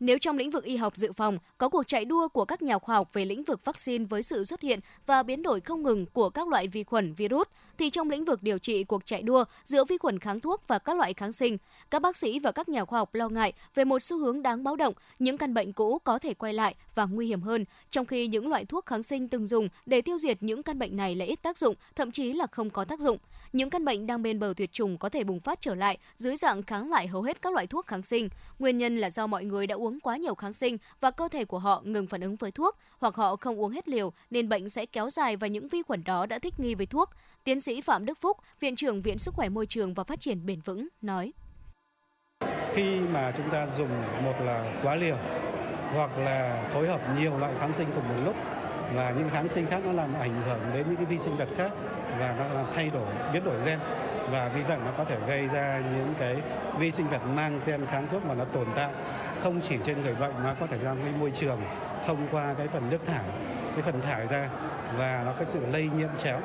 Nếu 0.01 0.17
trong 0.19 0.37
lĩnh 0.37 0.49
vực 0.49 0.63
y 0.63 0.77
học 0.77 0.95
dự 0.95 1.11
phòng 1.11 1.37
có 1.57 1.69
cuộc 1.69 1.87
chạy 1.87 2.05
đua 2.05 2.27
của 2.27 2.45
các 2.45 2.61
nhà 2.61 2.79
khoa 2.79 2.95
học 2.95 3.13
về 3.13 3.25
lĩnh 3.25 3.43
vực 3.43 3.65
vaccine 3.65 4.05
với 4.05 4.23
sự 4.23 4.43
xuất 4.43 4.61
hiện 4.61 4.79
và 5.05 5.23
biến 5.23 5.43
đổi 5.43 5.59
không 5.59 5.83
ngừng 5.83 6.05
của 6.05 6.29
các 6.29 6.47
loại 6.47 6.67
vi 6.67 6.83
khuẩn 6.83 7.13
virus, 7.13 7.47
thì 7.77 7.89
trong 7.89 8.09
lĩnh 8.09 8.25
vực 8.25 8.43
điều 8.43 8.57
trị 8.57 8.83
cuộc 8.83 9.05
chạy 9.05 9.21
đua 9.21 9.45
giữa 9.63 9.85
vi 9.85 9.97
khuẩn 9.97 10.19
kháng 10.19 10.39
thuốc 10.39 10.67
và 10.67 10.79
các 10.79 10.97
loại 10.97 11.13
kháng 11.13 11.31
sinh, 11.31 11.57
các 11.91 12.01
bác 12.01 12.17
sĩ 12.17 12.39
và 12.39 12.51
các 12.51 12.69
nhà 12.69 12.85
khoa 12.85 12.99
học 12.99 13.15
lo 13.15 13.29
ngại 13.29 13.53
về 13.75 13.85
một 13.85 14.03
xu 14.03 14.17
hướng 14.17 14.41
đáng 14.41 14.63
báo 14.63 14.75
động, 14.75 14.93
những 15.19 15.37
căn 15.37 15.53
bệnh 15.53 15.73
cũ 15.73 15.99
có 16.03 16.19
thể 16.19 16.33
quay 16.33 16.53
lại 16.53 16.75
và 16.95 17.05
nguy 17.05 17.27
hiểm 17.27 17.41
hơn, 17.41 17.65
trong 17.91 18.05
khi 18.05 18.27
những 18.27 18.47
loại 18.47 18.65
thuốc 18.65 18.85
kháng 18.85 19.03
sinh 19.03 19.27
từng 19.27 19.45
dùng 19.45 19.69
để 19.85 20.01
tiêu 20.01 20.17
diệt 20.17 20.43
những 20.43 20.63
căn 20.63 20.79
bệnh 20.79 20.97
này 20.97 21.15
lại 21.15 21.27
ít 21.27 21.41
tác 21.41 21.57
dụng, 21.57 21.75
thậm 21.95 22.11
chí 22.11 22.33
là 22.33 22.47
không 22.47 22.69
có 22.69 22.85
tác 22.85 22.99
dụng. 22.99 23.17
Những 23.53 23.69
căn 23.69 23.85
bệnh 23.85 24.07
đang 24.07 24.21
bên 24.21 24.39
bờ 24.39 24.53
tuyệt 24.57 24.71
chủng 24.71 24.97
có 24.97 25.09
thể 25.09 25.23
bùng 25.23 25.39
phát 25.39 25.61
trở 25.61 25.75
lại 25.75 25.97
dưới 26.15 26.35
dạng 26.37 26.63
kháng 26.63 26.89
lại 26.89 27.07
hầu 27.07 27.21
hết 27.21 27.41
các 27.41 27.53
loại 27.53 27.67
thuốc 27.67 27.87
kháng 27.87 28.03
sinh. 28.03 28.29
Nguyên 28.59 28.77
nhân 28.77 28.97
là 28.97 29.09
do 29.09 29.27
mọi 29.27 29.45
người 29.45 29.67
đã 29.67 29.75
uống 29.75 29.90
quá 29.99 30.17
nhiều 30.17 30.35
kháng 30.35 30.53
sinh 30.53 30.77
và 31.01 31.11
cơ 31.11 31.27
thể 31.27 31.45
của 31.45 31.59
họ 31.59 31.81
ngừng 31.85 32.07
phản 32.07 32.21
ứng 32.21 32.35
với 32.35 32.51
thuốc, 32.51 32.77
hoặc 32.99 33.15
họ 33.15 33.35
không 33.35 33.61
uống 33.61 33.71
hết 33.71 33.87
liều 33.87 34.13
nên 34.29 34.49
bệnh 34.49 34.69
sẽ 34.69 34.85
kéo 34.85 35.09
dài 35.09 35.35
và 35.35 35.47
những 35.47 35.67
vi 35.67 35.81
khuẩn 35.81 36.03
đó 36.03 36.25
đã 36.25 36.39
thích 36.39 36.59
nghi 36.59 36.75
với 36.75 36.85
thuốc. 36.85 37.09
Tiến 37.43 37.61
sĩ 37.61 37.81
Phạm 37.81 38.05
Đức 38.05 38.17
Phúc, 38.21 38.37
Viện 38.59 38.75
trưởng 38.75 39.01
Viện 39.01 39.17
Sức 39.17 39.33
khỏe 39.33 39.49
Môi 39.49 39.65
trường 39.65 39.93
và 39.93 40.03
Phát 40.03 40.19
triển 40.19 40.45
Bền 40.45 40.61
vững, 40.61 40.87
nói. 41.01 41.33
Khi 42.75 42.99
mà 42.99 43.33
chúng 43.37 43.49
ta 43.51 43.67
dùng 43.77 44.01
một 44.23 44.35
là 44.41 44.81
quá 44.83 44.95
liều 44.95 45.17
hoặc 45.93 46.17
là 46.17 46.69
phối 46.73 46.87
hợp 46.87 47.01
nhiều 47.19 47.37
loại 47.37 47.53
kháng 47.59 47.73
sinh 47.77 47.87
cùng 47.95 48.07
một 48.07 48.21
lúc 48.25 48.35
và 48.95 49.13
những 49.17 49.29
kháng 49.29 49.49
sinh 49.49 49.65
khác 49.67 49.81
nó 49.85 49.91
làm 49.91 50.13
ảnh 50.19 50.41
hưởng 50.45 50.59
đến 50.73 50.85
những 50.87 50.95
cái 50.95 51.05
vi 51.05 51.17
sinh 51.17 51.37
vật 51.37 51.47
khác 51.57 51.71
và 52.19 52.35
nó 52.39 52.47
làm 52.53 52.65
thay 52.75 52.89
đổi, 52.89 53.07
biến 53.33 53.43
đổi 53.43 53.55
gen. 53.65 53.79
Và 54.31 54.47
vì 54.47 54.61
vậy 54.61 54.77
nó 54.85 54.91
có 54.97 55.03
thể 55.03 55.17
gây 55.27 55.47
ra 55.47 55.81
những 55.95 56.13
cái 56.19 56.35
vi 56.77 56.91
sinh 56.91 57.07
vật 57.07 57.21
mang 57.35 57.59
gen 57.65 57.85
kháng 57.85 58.07
thuốc 58.11 58.25
mà 58.25 58.33
nó 58.33 58.45
tồn 58.45 58.67
tại. 58.75 58.89
Không 59.39 59.61
chỉ 59.61 59.75
trên 59.83 60.01
người 60.01 60.15
bệnh 60.15 60.33
mà 60.43 60.53
có 60.59 60.67
thể 60.67 60.77
ra 60.77 60.95
cái 61.03 61.13
môi 61.19 61.31
trường 61.31 61.61
thông 62.07 62.27
qua 62.31 62.53
cái 62.57 62.67
phần 62.67 62.89
nước 62.89 63.05
thải, 63.05 63.23
cái 63.73 63.81
phần 63.81 64.01
thải 64.01 64.27
ra. 64.27 64.49
Và 64.97 65.23
nó 65.25 65.33
có 65.39 65.45
sự 65.45 65.59
lây 65.71 65.89
nhiễm 65.97 66.09
chéo. 66.17 66.39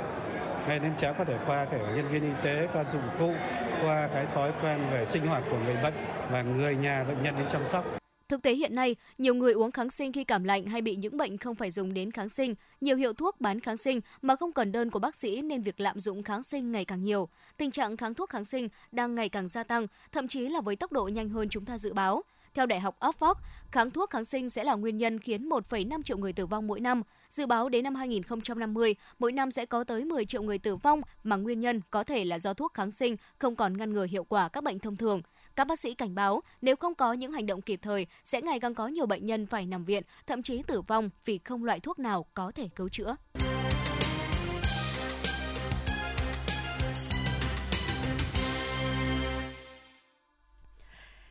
Ngay 0.68 0.78
đến 0.78 0.92
chéo 0.96 1.14
có 1.18 1.24
thể 1.24 1.34
qua 1.46 1.64
cái 1.64 1.80
nhân 1.80 2.08
viên 2.08 2.22
y 2.22 2.32
tế 2.42 2.68
qua 2.72 2.84
dụng 2.92 3.08
cụ, 3.18 3.34
qua 3.82 4.08
cái 4.14 4.26
thói 4.34 4.52
quen 4.62 4.80
về 4.90 5.06
sinh 5.06 5.26
hoạt 5.26 5.42
của 5.50 5.56
người 5.64 5.76
bệnh 5.82 5.94
và 6.30 6.42
người 6.42 6.76
nhà 6.76 7.04
bệnh 7.08 7.22
nhân 7.22 7.34
đến 7.38 7.46
chăm 7.50 7.64
sóc. 7.64 7.84
Thực 8.28 8.42
tế 8.42 8.54
hiện 8.54 8.74
nay, 8.74 8.96
nhiều 9.18 9.34
người 9.34 9.52
uống 9.52 9.70
kháng 9.70 9.90
sinh 9.90 10.12
khi 10.12 10.24
cảm 10.24 10.44
lạnh 10.44 10.66
hay 10.66 10.82
bị 10.82 10.96
những 10.96 11.16
bệnh 11.16 11.38
không 11.38 11.54
phải 11.54 11.70
dùng 11.70 11.94
đến 11.94 12.10
kháng 12.10 12.28
sinh. 12.28 12.54
Nhiều 12.80 12.96
hiệu 12.96 13.12
thuốc 13.12 13.40
bán 13.40 13.60
kháng 13.60 13.76
sinh 13.76 14.00
mà 14.22 14.36
không 14.36 14.52
cần 14.52 14.72
đơn 14.72 14.90
của 14.90 14.98
bác 14.98 15.14
sĩ 15.14 15.42
nên 15.42 15.62
việc 15.62 15.80
lạm 15.80 16.00
dụng 16.00 16.22
kháng 16.22 16.42
sinh 16.42 16.72
ngày 16.72 16.84
càng 16.84 17.02
nhiều. 17.02 17.28
Tình 17.56 17.70
trạng 17.70 17.96
kháng 17.96 18.14
thuốc 18.14 18.30
kháng 18.30 18.44
sinh 18.44 18.68
đang 18.92 19.14
ngày 19.14 19.28
càng 19.28 19.48
gia 19.48 19.64
tăng, 19.64 19.86
thậm 20.12 20.28
chí 20.28 20.48
là 20.48 20.60
với 20.60 20.76
tốc 20.76 20.92
độ 20.92 21.08
nhanh 21.08 21.28
hơn 21.28 21.48
chúng 21.48 21.64
ta 21.64 21.78
dự 21.78 21.92
báo. 21.92 22.22
Theo 22.54 22.66
Đại 22.66 22.80
học 22.80 22.96
Oxford, 23.00 23.34
kháng 23.70 23.90
thuốc 23.90 24.10
kháng 24.10 24.24
sinh 24.24 24.50
sẽ 24.50 24.64
là 24.64 24.74
nguyên 24.74 24.98
nhân 24.98 25.20
khiến 25.20 25.48
1,5 25.48 26.02
triệu 26.02 26.18
người 26.18 26.32
tử 26.32 26.46
vong 26.46 26.66
mỗi 26.66 26.80
năm. 26.80 27.02
Dự 27.30 27.46
báo 27.46 27.68
đến 27.68 27.84
năm 27.84 27.94
2050, 27.94 28.94
mỗi 29.18 29.32
năm 29.32 29.50
sẽ 29.50 29.66
có 29.66 29.84
tới 29.84 30.04
10 30.04 30.24
triệu 30.24 30.42
người 30.42 30.58
tử 30.58 30.76
vong 30.76 31.00
mà 31.24 31.36
nguyên 31.36 31.60
nhân 31.60 31.80
có 31.90 32.04
thể 32.04 32.24
là 32.24 32.38
do 32.38 32.54
thuốc 32.54 32.74
kháng 32.74 32.90
sinh 32.90 33.16
không 33.38 33.56
còn 33.56 33.76
ngăn 33.76 33.92
ngừa 33.92 34.06
hiệu 34.06 34.24
quả 34.24 34.48
các 34.48 34.64
bệnh 34.64 34.78
thông 34.78 34.96
thường. 34.96 35.22
Các 35.56 35.66
bác 35.66 35.78
sĩ 35.78 35.94
cảnh 35.94 36.14
báo 36.14 36.42
nếu 36.60 36.76
không 36.76 36.94
có 36.94 37.12
những 37.12 37.32
hành 37.32 37.46
động 37.46 37.62
kịp 37.62 37.80
thời, 37.82 38.06
sẽ 38.24 38.42
ngày 38.42 38.60
càng 38.60 38.74
có 38.74 38.88
nhiều 38.88 39.06
bệnh 39.06 39.26
nhân 39.26 39.46
phải 39.46 39.66
nằm 39.66 39.84
viện, 39.84 40.02
thậm 40.26 40.42
chí 40.42 40.62
tử 40.62 40.80
vong 40.80 41.10
vì 41.24 41.38
không 41.44 41.64
loại 41.64 41.80
thuốc 41.80 41.98
nào 41.98 42.26
có 42.34 42.52
thể 42.54 42.68
cứu 42.76 42.88
chữa. 42.88 43.16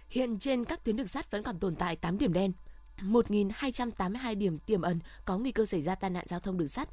Hiện 0.09 0.39
trên 0.39 0.65
các 0.65 0.83
tuyến 0.83 0.95
đường 0.95 1.07
sắt 1.07 1.31
vẫn 1.31 1.43
còn 1.43 1.59
tồn 1.59 1.75
tại 1.75 1.95
8 1.95 2.17
điểm 2.17 2.33
đen, 2.33 2.51
1.282 3.01 4.37
điểm 4.37 4.59
tiềm 4.59 4.81
ẩn 4.81 4.99
có 5.25 5.37
nguy 5.37 5.51
cơ 5.51 5.65
xảy 5.65 5.81
ra 5.81 5.95
tai 5.95 6.09
nạn 6.09 6.23
giao 6.27 6.39
thông 6.39 6.57
đường 6.57 6.67
sắt. 6.67 6.89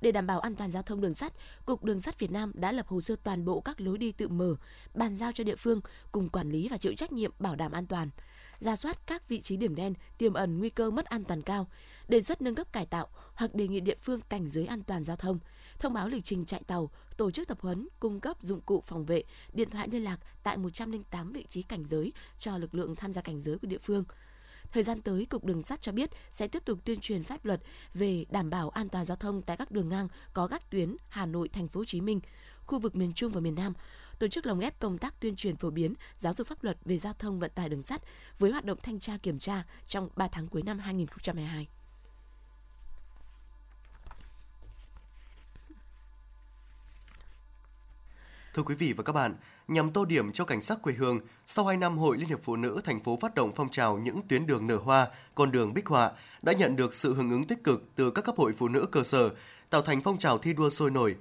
Để 0.00 0.12
đảm 0.12 0.26
bảo 0.26 0.40
an 0.40 0.54
toàn 0.54 0.70
giao 0.72 0.82
thông 0.82 1.00
đường 1.00 1.14
sắt, 1.14 1.32
Cục 1.64 1.84
Đường 1.84 2.00
sắt 2.00 2.18
Việt 2.18 2.30
Nam 2.30 2.52
đã 2.54 2.72
lập 2.72 2.86
hồ 2.88 3.00
sơ 3.00 3.16
toàn 3.22 3.44
bộ 3.44 3.60
các 3.60 3.80
lối 3.80 3.98
đi 3.98 4.12
tự 4.12 4.28
mở, 4.28 4.54
bàn 4.94 5.16
giao 5.16 5.32
cho 5.32 5.44
địa 5.44 5.56
phương 5.56 5.80
cùng 6.12 6.28
quản 6.28 6.50
lý 6.50 6.68
và 6.68 6.76
chịu 6.76 6.94
trách 6.94 7.12
nhiệm 7.12 7.32
bảo 7.38 7.56
đảm 7.56 7.72
an 7.72 7.86
toàn. 7.86 8.10
Ra 8.58 8.76
soát 8.76 9.06
các 9.06 9.28
vị 9.28 9.40
trí 9.40 9.56
điểm 9.56 9.74
đen 9.74 9.94
tiềm 10.18 10.34
ẩn 10.34 10.58
nguy 10.58 10.70
cơ 10.70 10.90
mất 10.90 11.06
an 11.06 11.24
toàn 11.24 11.42
cao, 11.42 11.66
đề 12.08 12.22
xuất 12.22 12.42
nâng 12.42 12.54
cấp 12.54 12.72
cải 12.72 12.86
tạo 12.86 13.08
hoặc 13.34 13.54
đề 13.54 13.68
nghị 13.68 13.80
địa 13.80 13.96
phương 14.02 14.20
cảnh 14.28 14.48
giới 14.48 14.66
an 14.66 14.82
toàn 14.82 15.04
giao 15.04 15.16
thông, 15.16 15.38
thông 15.78 15.92
báo 15.92 16.08
lịch 16.08 16.24
trình 16.24 16.44
chạy 16.44 16.62
tàu, 16.66 16.90
tổ 17.16 17.30
chức 17.30 17.48
tập 17.48 17.58
huấn, 17.60 17.88
cung 18.00 18.20
cấp 18.20 18.36
dụng 18.40 18.60
cụ 18.60 18.80
phòng 18.80 19.04
vệ, 19.04 19.22
điện 19.52 19.70
thoại 19.70 19.88
liên 19.88 20.04
lạc 20.04 20.18
tại 20.42 20.56
108 20.56 21.32
vị 21.32 21.46
trí 21.48 21.62
cảnh 21.62 21.84
giới 21.84 22.12
cho 22.38 22.58
lực 22.58 22.74
lượng 22.74 22.96
tham 22.96 23.12
gia 23.12 23.22
cảnh 23.22 23.40
giới 23.40 23.58
của 23.58 23.66
địa 23.66 23.78
phương– 23.78 24.04
Thời 24.72 24.82
gian 24.82 25.02
tới, 25.02 25.26
Cục 25.26 25.44
Đường 25.44 25.62
sắt 25.62 25.80
cho 25.80 25.92
biết 25.92 26.10
sẽ 26.32 26.48
tiếp 26.48 26.64
tục 26.64 26.78
tuyên 26.84 27.00
truyền 27.00 27.24
pháp 27.24 27.44
luật 27.44 27.60
về 27.94 28.24
đảm 28.30 28.50
bảo 28.50 28.70
an 28.70 28.88
toàn 28.88 29.04
giao 29.04 29.16
thông 29.16 29.42
tại 29.42 29.56
các 29.56 29.70
đường 29.70 29.88
ngang 29.88 30.08
có 30.32 30.46
các 30.46 30.70
tuyến 30.70 30.96
Hà 31.08 31.26
Nội, 31.26 31.48
Thành 31.48 31.68
phố 31.68 31.80
Hồ 31.80 31.84
Chí 31.84 32.00
Minh, 32.00 32.20
khu 32.66 32.78
vực 32.78 32.96
miền 32.96 33.12
Trung 33.12 33.32
và 33.32 33.40
miền 33.40 33.54
Nam, 33.54 33.72
tổ 34.18 34.28
chức 34.28 34.46
lồng 34.46 34.58
ghép 34.58 34.80
công 34.80 34.98
tác 34.98 35.20
tuyên 35.20 35.36
truyền 35.36 35.56
phổ 35.56 35.70
biến 35.70 35.94
giáo 36.18 36.32
dục 36.32 36.46
pháp 36.46 36.64
luật 36.64 36.78
về 36.84 36.98
giao 36.98 37.12
thông 37.12 37.40
vận 37.40 37.50
tải 37.54 37.68
đường 37.68 37.82
sắt 37.82 38.02
với 38.38 38.52
hoạt 38.52 38.64
động 38.64 38.78
thanh 38.82 39.00
tra 39.00 39.16
kiểm 39.22 39.38
tra 39.38 39.64
trong 39.86 40.08
3 40.16 40.28
tháng 40.28 40.48
cuối 40.48 40.62
năm 40.62 40.78
2022. 40.78 41.68
Thưa 48.54 48.62
quý 48.62 48.74
vị 48.74 48.92
và 48.92 49.02
các 49.02 49.12
bạn, 49.12 49.36
nhằm 49.68 49.90
tô 49.90 50.04
điểm 50.04 50.32
cho 50.32 50.44
cảnh 50.44 50.62
sắc 50.62 50.82
quê 50.82 50.94
hương, 50.94 51.20
sau 51.46 51.66
2 51.66 51.76
năm 51.76 51.98
Hội 51.98 52.18
Liên 52.18 52.28
hiệp 52.28 52.40
Phụ 52.42 52.56
nữ 52.56 52.80
thành 52.84 53.00
phố 53.00 53.18
phát 53.20 53.34
động 53.34 53.52
phong 53.54 53.70
trào 53.70 53.98
những 53.98 54.22
tuyến 54.28 54.46
đường 54.46 54.66
nở 54.66 54.76
hoa, 54.76 55.08
con 55.34 55.50
đường 55.50 55.74
bích 55.74 55.86
họa 55.86 56.12
đã 56.42 56.52
nhận 56.52 56.76
được 56.76 56.94
sự 56.94 57.14
hưởng 57.14 57.30
ứng 57.30 57.44
tích 57.44 57.64
cực 57.64 57.84
từ 57.96 58.10
các 58.10 58.24
cấp 58.24 58.34
hội 58.38 58.52
phụ 58.56 58.68
nữ 58.68 58.86
cơ 58.92 59.02
sở, 59.02 59.30
tạo 59.70 59.82
thành 59.82 60.00
phong 60.02 60.18
trào 60.18 60.38
thi 60.38 60.52
đua 60.52 60.70
sôi 60.70 60.90
nổi 60.90 61.16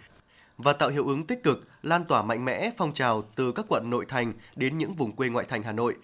và 0.58 0.74
tạo 0.74 0.90
hiệu 0.90 1.08
ứng 1.08 1.28
tích 1.28 1.44
cực, 1.44 1.68
lan 1.82 2.06
tỏa 2.06 2.24
mạnh 2.24 2.46
mẽ 2.46 2.72
phong 2.78 2.94
trào 2.94 3.22
từ 3.36 3.52
các 3.52 3.66
quận 3.70 3.90
nội 3.90 4.06
thành 4.10 4.34
đến 4.56 4.78
những 4.78 4.96
vùng 4.96 5.16
quê 5.16 5.30
ngoại 5.30 5.46
thành 5.50 5.64
Hà 5.64 5.72
Nội. 5.72 5.96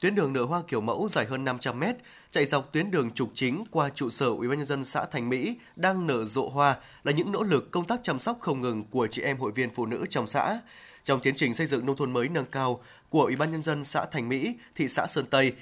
Tuyến 0.00 0.14
đường 0.14 0.32
nở 0.32 0.42
hoa 0.42 0.62
kiểu 0.68 0.80
mẫu 0.80 1.08
dài 1.10 1.26
hơn 1.26 1.44
500 1.44 1.80
m, 1.80 1.84
chạy 2.30 2.44
dọc 2.44 2.72
tuyến 2.72 2.90
đường 2.90 3.10
trục 3.10 3.30
chính 3.34 3.64
qua 3.70 3.90
trụ 3.94 4.10
sở 4.10 4.26
Ủy 4.26 4.48
ban 4.48 4.58
nhân 4.58 4.66
dân 4.66 4.84
xã 4.84 5.04
Thành 5.04 5.28
Mỹ 5.28 5.58
đang 5.76 6.06
nở 6.06 6.24
rộ 6.24 6.48
hoa 6.48 6.76
là 7.02 7.12
những 7.12 7.32
nỗ 7.32 7.42
lực 7.42 7.70
công 7.70 7.86
tác 7.86 8.00
chăm 8.02 8.20
sóc 8.20 8.38
không 8.40 8.60
ngừng 8.60 8.84
của 8.84 9.06
chị 9.06 9.22
em 9.22 9.38
hội 9.38 9.52
viên 9.52 9.70
phụ 9.70 9.86
nữ 9.86 10.06
trong 10.10 10.26
xã. 10.26 10.60
Trong 11.04 11.20
tiến 11.20 11.34
trình 11.36 11.54
xây 11.54 11.66
dựng 11.66 11.86
nông 11.86 11.96
thôn 11.96 12.12
mới 12.12 12.28
nâng 12.28 12.46
cao 12.46 12.82
của 13.08 13.22
Ủy 13.22 13.36
ban 13.36 13.52
nhân 13.52 13.62
dân 13.62 13.84
xã 13.84 14.04
Thành 14.04 14.28
Mỹ, 14.28 14.54
thị 14.74 14.88
xã 14.88 15.06
Sơn 15.06 15.26
Tây, 15.30 15.52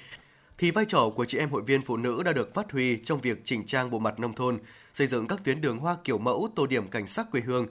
thì 0.57 0.71
vai 0.71 0.85
trò 0.85 1.09
của 1.15 1.25
chị 1.25 1.37
em 1.37 1.49
hội 1.49 1.61
viên 1.61 1.83
phụ 1.83 1.97
nữ 1.97 2.23
đã 2.23 2.33
được 2.33 2.53
phát 2.53 2.71
huy 2.71 2.97
trong 3.03 3.21
việc 3.21 3.41
chỉnh 3.43 3.65
trang 3.65 3.89
bộ 3.89 3.99
mặt 3.99 4.19
nông 4.19 4.33
thôn, 4.33 4.59
xây 4.93 5.07
dựng 5.07 5.27
các 5.27 5.39
tuyến 5.43 5.61
đường 5.61 5.77
hoa 5.77 5.97
kiểu 6.03 6.17
mẫu 6.17 6.49
tô 6.55 6.67
điểm 6.67 6.87
cảnh 6.87 7.07
sắc 7.07 7.31
quê 7.31 7.41
hương. 7.41 7.67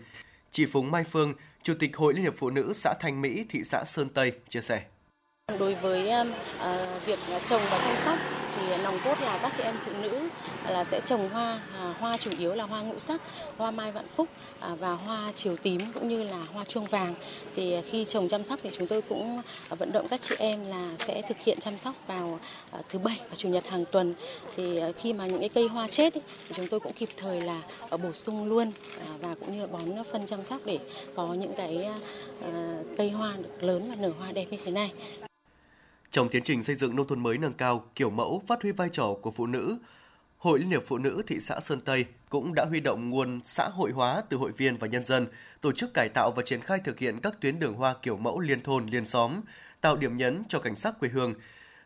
Chị 0.50 0.66
Phùng 0.66 0.90
Mai 0.90 1.04
Phương, 1.04 1.34
Chủ 1.62 1.74
tịch 1.78 1.96
Hội 1.96 2.14
Liên 2.14 2.22
hiệp 2.22 2.34
Phụ 2.36 2.50
nữ 2.50 2.72
xã 2.74 2.94
Thành 3.00 3.20
Mỹ, 3.20 3.44
thị 3.48 3.60
xã 3.64 3.84
Sơn 3.84 4.08
Tây 4.08 4.32
chia 4.48 4.60
sẻ. 4.60 4.82
Đối 5.58 5.74
với 5.74 6.10
uh, 6.20 7.06
việc 7.06 7.18
trồng 7.44 7.62
và 7.70 7.78
chăm 7.78 7.96
sóc 8.04 8.37
nòng 8.82 8.98
cốt 9.04 9.20
là 9.20 9.38
các 9.42 9.52
chị 9.56 9.62
em 9.62 9.74
phụ 9.84 9.92
nữ 10.02 10.28
là 10.68 10.84
sẽ 10.84 11.00
trồng 11.00 11.28
hoa, 11.28 11.60
à, 11.78 11.94
hoa 12.00 12.16
chủ 12.16 12.30
yếu 12.38 12.54
là 12.54 12.64
hoa 12.64 12.82
ngũ 12.82 12.98
sắc, 12.98 13.20
hoa 13.56 13.70
mai 13.70 13.92
vạn 13.92 14.06
phúc 14.16 14.28
à, 14.60 14.74
và 14.74 14.92
hoa 14.92 15.32
chiều 15.34 15.56
tím 15.56 15.80
cũng 15.94 16.08
như 16.08 16.22
là 16.22 16.44
hoa 16.52 16.64
chuông 16.64 16.86
vàng. 16.86 17.14
Thì 17.56 17.74
à, 17.74 17.80
khi 17.90 18.04
trồng 18.04 18.28
chăm 18.28 18.44
sóc 18.44 18.60
thì 18.62 18.70
chúng 18.78 18.86
tôi 18.86 19.02
cũng 19.02 19.42
à, 19.68 19.74
vận 19.74 19.92
động 19.92 20.08
các 20.08 20.20
chị 20.20 20.34
em 20.38 20.66
là 20.66 20.90
sẽ 20.98 21.22
thực 21.28 21.38
hiện 21.44 21.58
chăm 21.60 21.78
sóc 21.78 21.94
vào 22.06 22.40
à, 22.70 22.78
thứ 22.90 22.98
bảy 22.98 23.20
và 23.30 23.36
chủ 23.36 23.48
nhật 23.48 23.66
hàng 23.68 23.84
tuần. 23.92 24.14
Thì 24.56 24.80
khi 24.96 25.12
mà 25.12 25.26
những 25.26 25.40
cái 25.40 25.48
cây 25.48 25.68
hoa 25.68 25.88
chết 25.88 26.14
ấy, 26.14 26.22
thì 26.48 26.54
chúng 26.54 26.68
tôi 26.68 26.80
cũng 26.80 26.92
kịp 26.92 27.08
thời 27.16 27.40
là 27.40 27.62
bổ 27.90 28.12
sung 28.12 28.48
luôn 28.48 28.72
và 29.20 29.34
cũng 29.40 29.56
như 29.56 29.66
bón 29.66 29.82
phân 30.12 30.26
chăm 30.26 30.44
sóc 30.44 30.60
để 30.64 30.78
có 31.14 31.34
những 31.34 31.52
cái 31.56 31.88
cây 32.96 33.10
hoa 33.10 33.34
được 33.36 33.62
lớn 33.62 33.90
và 33.90 33.94
nở 33.94 34.12
hoa 34.18 34.32
đẹp 34.32 34.46
như 34.50 34.58
thế 34.64 34.70
này. 34.70 34.90
Trong 36.18 36.28
tiến 36.28 36.42
trình 36.42 36.62
xây 36.62 36.74
dựng 36.74 36.96
nông 36.96 37.06
thôn 37.06 37.22
mới 37.22 37.38
nâng 37.38 37.52
cao, 37.52 37.84
kiểu 37.94 38.10
mẫu 38.10 38.42
phát 38.46 38.62
huy 38.62 38.72
vai 38.72 38.88
trò 38.92 39.14
của 39.22 39.30
phụ 39.30 39.46
nữ, 39.46 39.78
Hội 40.38 40.58
Liên 40.58 40.68
hiệp 40.68 40.82
Phụ 40.86 40.98
nữ 40.98 41.22
thị 41.26 41.40
xã 41.40 41.60
Sơn 41.60 41.80
Tây 41.80 42.04
cũng 42.28 42.54
đã 42.54 42.64
huy 42.64 42.80
động 42.80 43.10
nguồn 43.10 43.40
xã 43.44 43.68
hội 43.68 43.90
hóa 43.90 44.22
từ 44.28 44.36
hội 44.36 44.52
viên 44.52 44.76
và 44.76 44.86
nhân 44.86 45.04
dân, 45.04 45.26
tổ 45.60 45.72
chức 45.72 45.94
cải 45.94 46.08
tạo 46.08 46.30
và 46.30 46.42
triển 46.42 46.60
khai 46.60 46.80
thực 46.84 46.98
hiện 46.98 47.20
các 47.20 47.40
tuyến 47.40 47.58
đường 47.58 47.74
hoa 47.74 47.94
kiểu 48.02 48.16
mẫu 48.16 48.40
liên 48.40 48.60
thôn, 48.60 48.86
liên 48.86 49.06
xóm, 49.06 49.40
tạo 49.80 49.96
điểm 49.96 50.16
nhấn 50.16 50.42
cho 50.48 50.60
cảnh 50.60 50.76
sắc 50.76 51.00
quê 51.00 51.08
hương. 51.08 51.34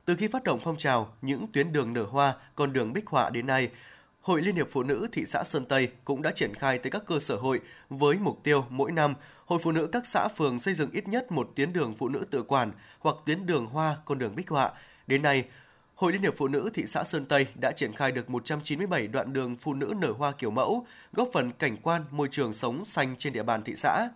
Từ 0.04 0.16
khi 0.16 0.28
phát 0.28 0.44
động 0.44 0.60
phong 0.62 0.76
trào, 0.76 1.14
những 1.22 1.46
tuyến 1.52 1.72
đường 1.72 1.92
nở 1.92 2.02
hoa, 2.02 2.34
con 2.54 2.72
đường 2.72 2.92
bích 2.92 3.06
họa 3.06 3.30
đến 3.30 3.46
nay, 3.46 3.70
Hội 4.22 4.42
Liên 4.42 4.56
hiệp 4.56 4.68
Phụ 4.70 4.82
nữ 4.82 5.08
thị 5.12 5.26
xã 5.26 5.44
Sơn 5.44 5.64
Tây 5.64 5.88
cũng 6.04 6.22
đã 6.22 6.30
triển 6.30 6.54
khai 6.54 6.78
tới 6.78 6.90
các 6.90 7.02
cơ 7.06 7.18
sở 7.18 7.36
hội 7.36 7.60
với 7.88 8.18
mục 8.18 8.40
tiêu 8.42 8.66
mỗi 8.70 8.92
năm 8.92 9.14
Hội 9.46 9.58
Phụ 9.62 9.72
nữ 9.72 9.88
các 9.92 10.06
xã 10.06 10.28
phường 10.28 10.60
xây 10.60 10.74
dựng 10.74 10.90
ít 10.90 11.08
nhất 11.08 11.32
một 11.32 11.50
tuyến 11.56 11.72
đường 11.72 11.94
phụ 11.98 12.08
nữ 12.08 12.24
tự 12.30 12.42
quản 12.42 12.72
hoặc 12.98 13.16
tuyến 13.26 13.46
đường 13.46 13.66
hoa 13.66 13.96
con 14.04 14.18
đường 14.18 14.34
bích 14.36 14.48
họa. 14.48 14.70
Đến 15.06 15.22
nay, 15.22 15.44
Hội 15.94 16.12
Liên 16.12 16.22
hiệp 16.22 16.34
Phụ 16.36 16.48
nữ 16.48 16.70
thị 16.74 16.84
xã 16.86 17.04
Sơn 17.04 17.26
Tây 17.26 17.46
đã 17.54 17.72
triển 17.72 17.92
khai 17.92 18.12
được 18.12 18.30
197 18.30 19.06
đoạn 19.06 19.32
đường 19.32 19.56
phụ 19.56 19.74
nữ 19.74 19.94
nở 19.98 20.12
hoa 20.18 20.32
kiểu 20.32 20.50
mẫu, 20.50 20.86
góp 21.12 21.28
phần 21.32 21.52
cảnh 21.52 21.76
quan 21.82 22.04
môi 22.10 22.28
trường 22.30 22.52
sống 22.52 22.84
xanh 22.84 23.14
trên 23.18 23.32
địa 23.32 23.42
bàn 23.42 23.62
thị 23.64 23.74
xã. 23.76 24.08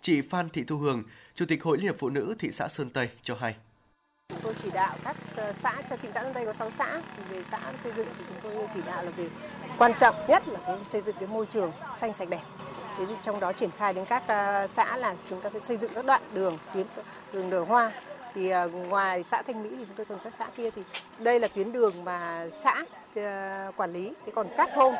Chị 0.00 0.20
Phan 0.20 0.50
Thị 0.50 0.64
Thu 0.66 0.78
Hường, 0.78 1.02
Chủ 1.34 1.46
tịch 1.46 1.62
Hội 1.62 1.76
Liên 1.76 1.86
hiệp 1.86 1.96
Phụ 1.98 2.10
nữ 2.10 2.34
thị 2.38 2.50
xã 2.52 2.68
Sơn 2.68 2.90
Tây 2.90 3.08
cho 3.22 3.34
hay. 3.40 3.54
Chúng 4.28 4.40
tôi 4.42 4.54
chỉ 4.56 4.70
đạo 4.70 4.96
các 5.04 5.16
ờ, 5.36 5.52
xã, 5.52 5.72
cho 5.90 5.96
thị 5.96 6.08
xã 6.12 6.22
Sơn 6.22 6.34
Tây 6.34 6.46
có 6.46 6.52
6 6.52 6.70
xã. 6.78 7.00
Thì 7.16 7.22
về 7.30 7.44
xã 7.50 7.58
xây 7.82 7.92
dựng 7.96 8.08
thì 8.18 8.24
chúng 8.28 8.36
tôi 8.42 8.66
chỉ 8.74 8.80
đạo 8.86 9.04
là 9.04 9.10
về 9.10 9.28
quan 9.78 9.92
trọng 9.94 10.16
nhất 10.28 10.48
là 10.48 10.58
cái 10.66 10.76
xây 10.88 11.00
dựng 11.00 11.16
cái 11.20 11.28
môi 11.28 11.46
trường 11.46 11.72
xanh, 11.96 12.12
sạch, 12.12 12.28
đẹp. 12.28 12.40
Thế 12.98 13.04
trong 13.22 13.40
đó 13.40 13.52
triển 13.52 13.70
khai 13.78 13.94
đến 13.94 14.04
các 14.04 14.22
ờ, 14.26 14.66
xã 14.66 14.96
là 14.96 15.14
chúng 15.28 15.40
ta 15.40 15.50
phải 15.50 15.60
xây 15.60 15.76
dựng 15.76 15.94
các 15.94 16.04
đoạn 16.04 16.22
đường 16.32 16.58
tuyến, 16.74 16.86
đường 17.32 17.50
nở 17.50 17.60
hoa. 17.60 17.92
Thì 18.34 18.50
ờ, 18.50 18.68
ngoài 18.68 19.22
xã 19.22 19.42
Thanh 19.42 19.62
Mỹ 19.62 19.70
thì 19.78 19.84
chúng 19.86 19.96
tôi 19.96 20.06
còn 20.06 20.18
các 20.24 20.34
xã 20.34 20.46
kia. 20.56 20.70
Thì 20.70 20.82
đây 21.18 21.40
là 21.40 21.48
tuyến 21.48 21.72
đường 21.72 22.04
mà 22.04 22.46
xã 22.50 22.84
quản 23.76 23.92
lý. 23.92 24.12
Thế 24.26 24.32
còn 24.34 24.46
các 24.56 24.70
thôn 24.74 24.94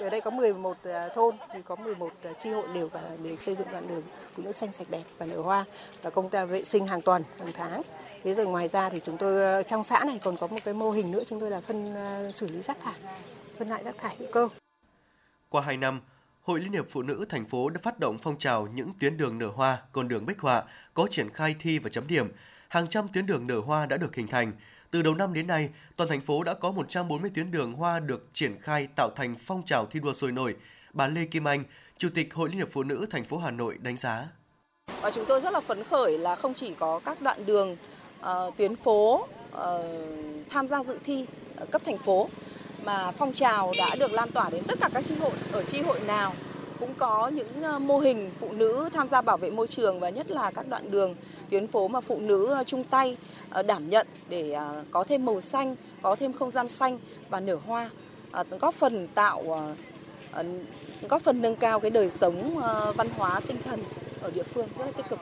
ở 0.00 0.10
đây 0.10 0.20
có 0.20 0.30
11 0.30 0.76
à, 0.84 1.08
thôn 1.14 1.36
thì 1.52 1.62
có 1.64 1.76
11 1.76 2.10
chi 2.38 2.50
à, 2.50 2.54
hội 2.54 2.68
đều 2.74 2.88
và 2.88 3.00
đều 3.22 3.36
xây 3.36 3.56
dựng 3.56 3.68
đoạn 3.72 3.88
đường 3.88 4.02
phụ 4.36 4.42
nữ 4.42 4.52
xanh 4.52 4.72
sạch 4.72 4.90
đẹp 4.90 5.02
và 5.18 5.26
nở 5.26 5.40
hoa 5.40 5.64
và 6.02 6.10
công 6.10 6.30
tác 6.30 6.44
vệ 6.44 6.64
sinh 6.64 6.86
hàng 6.86 7.02
tuần 7.02 7.22
hàng 7.38 7.52
tháng 7.54 7.82
thế 8.24 8.34
rồi 8.34 8.46
ngoài 8.46 8.68
ra 8.68 8.90
thì 8.90 9.00
chúng 9.04 9.16
tôi 9.16 9.42
ờ, 9.42 9.62
trong 9.62 9.84
xã 9.84 10.04
này 10.04 10.20
còn 10.24 10.36
có 10.36 10.46
một 10.46 10.58
cái 10.64 10.74
mô 10.74 10.90
hình 10.90 11.10
nữa 11.10 11.22
chúng 11.28 11.40
tôi 11.40 11.50
là 11.50 11.60
phân 11.60 11.86
ờ, 11.94 12.32
xử 12.32 12.48
lý 12.48 12.60
rác 12.60 12.80
thải 12.80 12.94
phân 13.58 13.68
loại 13.68 13.84
rác 13.84 13.98
thải 13.98 14.16
hữu 14.18 14.28
cơ 14.32 14.48
qua 15.48 15.62
2 15.62 15.76
năm 15.76 16.00
Hội 16.48 16.60
Liên 16.60 16.72
hiệp 16.72 16.84
Phụ 16.88 17.02
nữ 17.02 17.24
thành 17.28 17.44
phố 17.44 17.70
đã 17.70 17.80
phát 17.82 17.98
động 17.98 18.18
phong 18.22 18.38
trào 18.38 18.66
những 18.66 18.92
tuyến 19.00 19.16
đường 19.16 19.38
nở 19.38 19.46
hoa, 19.46 19.78
con 19.92 20.08
đường 20.08 20.26
bích 20.26 20.40
họa 20.40 20.62
có 20.94 21.06
triển 21.10 21.30
khai 21.30 21.56
thi 21.58 21.78
và 21.78 21.90
chấm 21.90 22.06
điểm. 22.06 22.28
Hàng 22.68 22.88
trăm 22.88 23.08
tuyến 23.08 23.26
đường 23.26 23.46
nở 23.46 23.58
hoa 23.58 23.86
đã 23.86 23.96
được 23.96 24.14
hình 24.14 24.26
thành, 24.26 24.52
từ 24.90 25.02
đầu 25.02 25.14
năm 25.14 25.32
đến 25.32 25.46
nay, 25.46 25.68
toàn 25.96 26.10
thành 26.10 26.20
phố 26.20 26.42
đã 26.42 26.54
có 26.54 26.70
140 26.70 27.30
tuyến 27.34 27.50
đường 27.50 27.72
hoa 27.72 28.00
được 28.00 28.26
triển 28.32 28.60
khai 28.60 28.88
tạo 28.96 29.10
thành 29.16 29.36
phong 29.38 29.62
trào 29.66 29.86
thi 29.86 30.00
đua 30.00 30.14
sôi 30.14 30.32
nổi. 30.32 30.56
Bà 30.92 31.06
Lê 31.06 31.24
Kim 31.24 31.48
Anh, 31.48 31.64
Chủ 31.98 32.08
tịch 32.14 32.34
Hội 32.34 32.48
Liên 32.48 32.58
hiệp 32.58 32.68
Phụ 32.72 32.82
nữ 32.82 33.06
thành 33.10 33.24
phố 33.24 33.38
Hà 33.38 33.50
Nội 33.50 33.78
đánh 33.82 33.96
giá. 33.96 34.28
Và 35.00 35.10
chúng 35.10 35.24
tôi 35.28 35.40
rất 35.40 35.52
là 35.52 35.60
phấn 35.60 35.84
khởi 35.84 36.18
là 36.18 36.36
không 36.36 36.54
chỉ 36.54 36.74
có 36.78 37.00
các 37.04 37.20
đoạn 37.20 37.46
đường 37.46 37.76
uh, 38.20 38.56
tuyến 38.56 38.76
phố 38.76 39.28
uh, 39.56 39.60
tham 40.48 40.68
gia 40.68 40.82
dự 40.82 40.98
thi 41.04 41.26
uh, 41.62 41.70
cấp 41.70 41.82
thành 41.84 41.98
phố 41.98 42.28
mà 42.84 43.10
phong 43.10 43.32
trào 43.32 43.72
đã 43.78 43.94
được 43.94 44.12
lan 44.12 44.30
tỏa 44.30 44.50
đến 44.50 44.62
tất 44.68 44.78
cả 44.80 44.88
các 44.94 45.04
chi 45.04 45.14
hội 45.20 45.32
ở 45.52 45.64
chi 45.64 45.80
hội 45.80 46.00
nào 46.06 46.32
cũng 46.80 46.94
có 46.98 47.28
những 47.28 47.62
ờ, 47.62 47.78
mô 47.78 47.98
hình 47.98 48.30
phụ 48.40 48.52
nữ 48.52 48.88
tham 48.92 49.08
gia 49.08 49.22
bảo 49.22 49.36
vệ 49.36 49.50
môi 49.50 49.66
trường 49.66 50.00
và 50.00 50.08
nhất 50.08 50.30
là 50.30 50.50
các 50.50 50.68
đoạn 50.68 50.90
đường 50.90 51.14
tuyến 51.50 51.66
phố 51.66 51.88
mà 51.88 52.00
phụ 52.00 52.20
nữ 52.20 52.46
ờ, 52.46 52.64
chung 52.64 52.84
tay 52.84 53.16
ờ, 53.50 53.62
đảm 53.62 53.90
nhận 53.90 54.06
để 54.28 54.58
có 54.90 55.04
thêm 55.04 55.24
màu 55.24 55.40
xanh, 55.40 55.76
có 56.02 56.16
thêm 56.16 56.32
không 56.32 56.50
gian 56.50 56.68
xanh 56.68 56.98
và 57.28 57.40
nở 57.40 57.58
hoa, 57.66 57.90
góp 58.60 58.74
phần 58.74 59.06
tạo 59.06 59.72
góp 61.08 61.22
phần 61.22 61.42
nâng 61.42 61.56
cao 61.56 61.80
cái 61.80 61.90
đời 61.90 62.10
sống 62.10 62.58
văn 62.96 63.08
hóa 63.16 63.40
tinh 63.46 63.56
thần 63.64 63.80
ở 64.22 64.30
địa 64.30 64.42
phương 64.42 64.68
rất 64.78 64.84
là 64.86 64.92
tích 64.92 65.06
cực. 65.08 65.18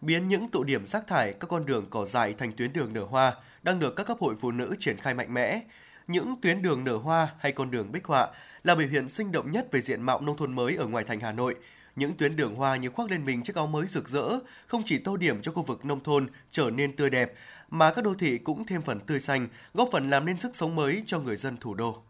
Biến 0.00 0.28
những 0.28 0.48
tụ 0.48 0.64
điểm 0.64 0.86
rác 0.86 1.06
thải 1.06 1.32
các 1.32 1.46
con 1.50 1.66
đường 1.66 1.86
cỏ 1.90 2.04
dại 2.04 2.34
thành 2.38 2.52
tuyến 2.56 2.72
đường 2.72 2.92
nở 2.92 3.04
hoa 3.10 3.34
đang 3.62 3.80
được 3.80 3.96
các 3.96 4.06
cấp 4.06 4.16
hội 4.20 4.34
phụ 4.40 4.50
nữ 4.50 4.74
triển 4.78 4.96
khai 4.96 5.14
mạnh 5.14 5.34
mẽ. 5.34 5.60
Những 6.06 6.36
tuyến 6.42 6.62
đường 6.62 6.84
nở 6.84 6.96
hoa 6.96 7.34
hay 7.38 7.52
con 7.52 7.70
đường 7.70 7.92
bích 7.92 8.04
họa 8.04 8.28
là 8.64 8.74
biểu 8.74 8.88
hiện 8.88 9.08
sinh 9.08 9.32
động 9.32 9.52
nhất 9.52 9.68
về 9.72 9.80
diện 9.80 10.02
mạo 10.02 10.20
nông 10.20 10.36
thôn 10.36 10.52
mới 10.52 10.76
ở 10.76 10.86
ngoài 10.86 11.04
thành 11.04 11.20
Hà 11.20 11.32
Nội. 11.32 11.54
Những 11.96 12.16
tuyến 12.16 12.36
đường 12.36 12.54
hoa 12.54 12.76
như 12.76 12.90
khoác 12.90 13.10
lên 13.10 13.24
mình 13.24 13.42
chiếc 13.42 13.56
áo 13.56 13.66
mới 13.66 13.86
rực 13.86 14.08
rỡ, 14.08 14.38
không 14.66 14.82
chỉ 14.84 14.98
tô 14.98 15.16
điểm 15.16 15.42
cho 15.42 15.52
khu 15.52 15.62
vực 15.62 15.84
nông 15.84 16.02
thôn 16.02 16.28
trở 16.50 16.70
nên 16.70 16.92
tươi 16.92 17.10
đẹp, 17.10 17.32
mà 17.70 17.92
các 17.92 18.04
đô 18.04 18.14
thị 18.14 18.38
cũng 18.38 18.64
thêm 18.64 18.82
phần 18.82 19.00
tươi 19.00 19.20
xanh, 19.20 19.48
góp 19.74 19.88
phần 19.92 20.10
làm 20.10 20.26
nên 20.26 20.38
sức 20.38 20.56
sống 20.56 20.74
mới 20.74 21.02
cho 21.06 21.18
người 21.18 21.36
dân 21.36 21.56
thủ 21.56 21.74
đô. 21.74 22.02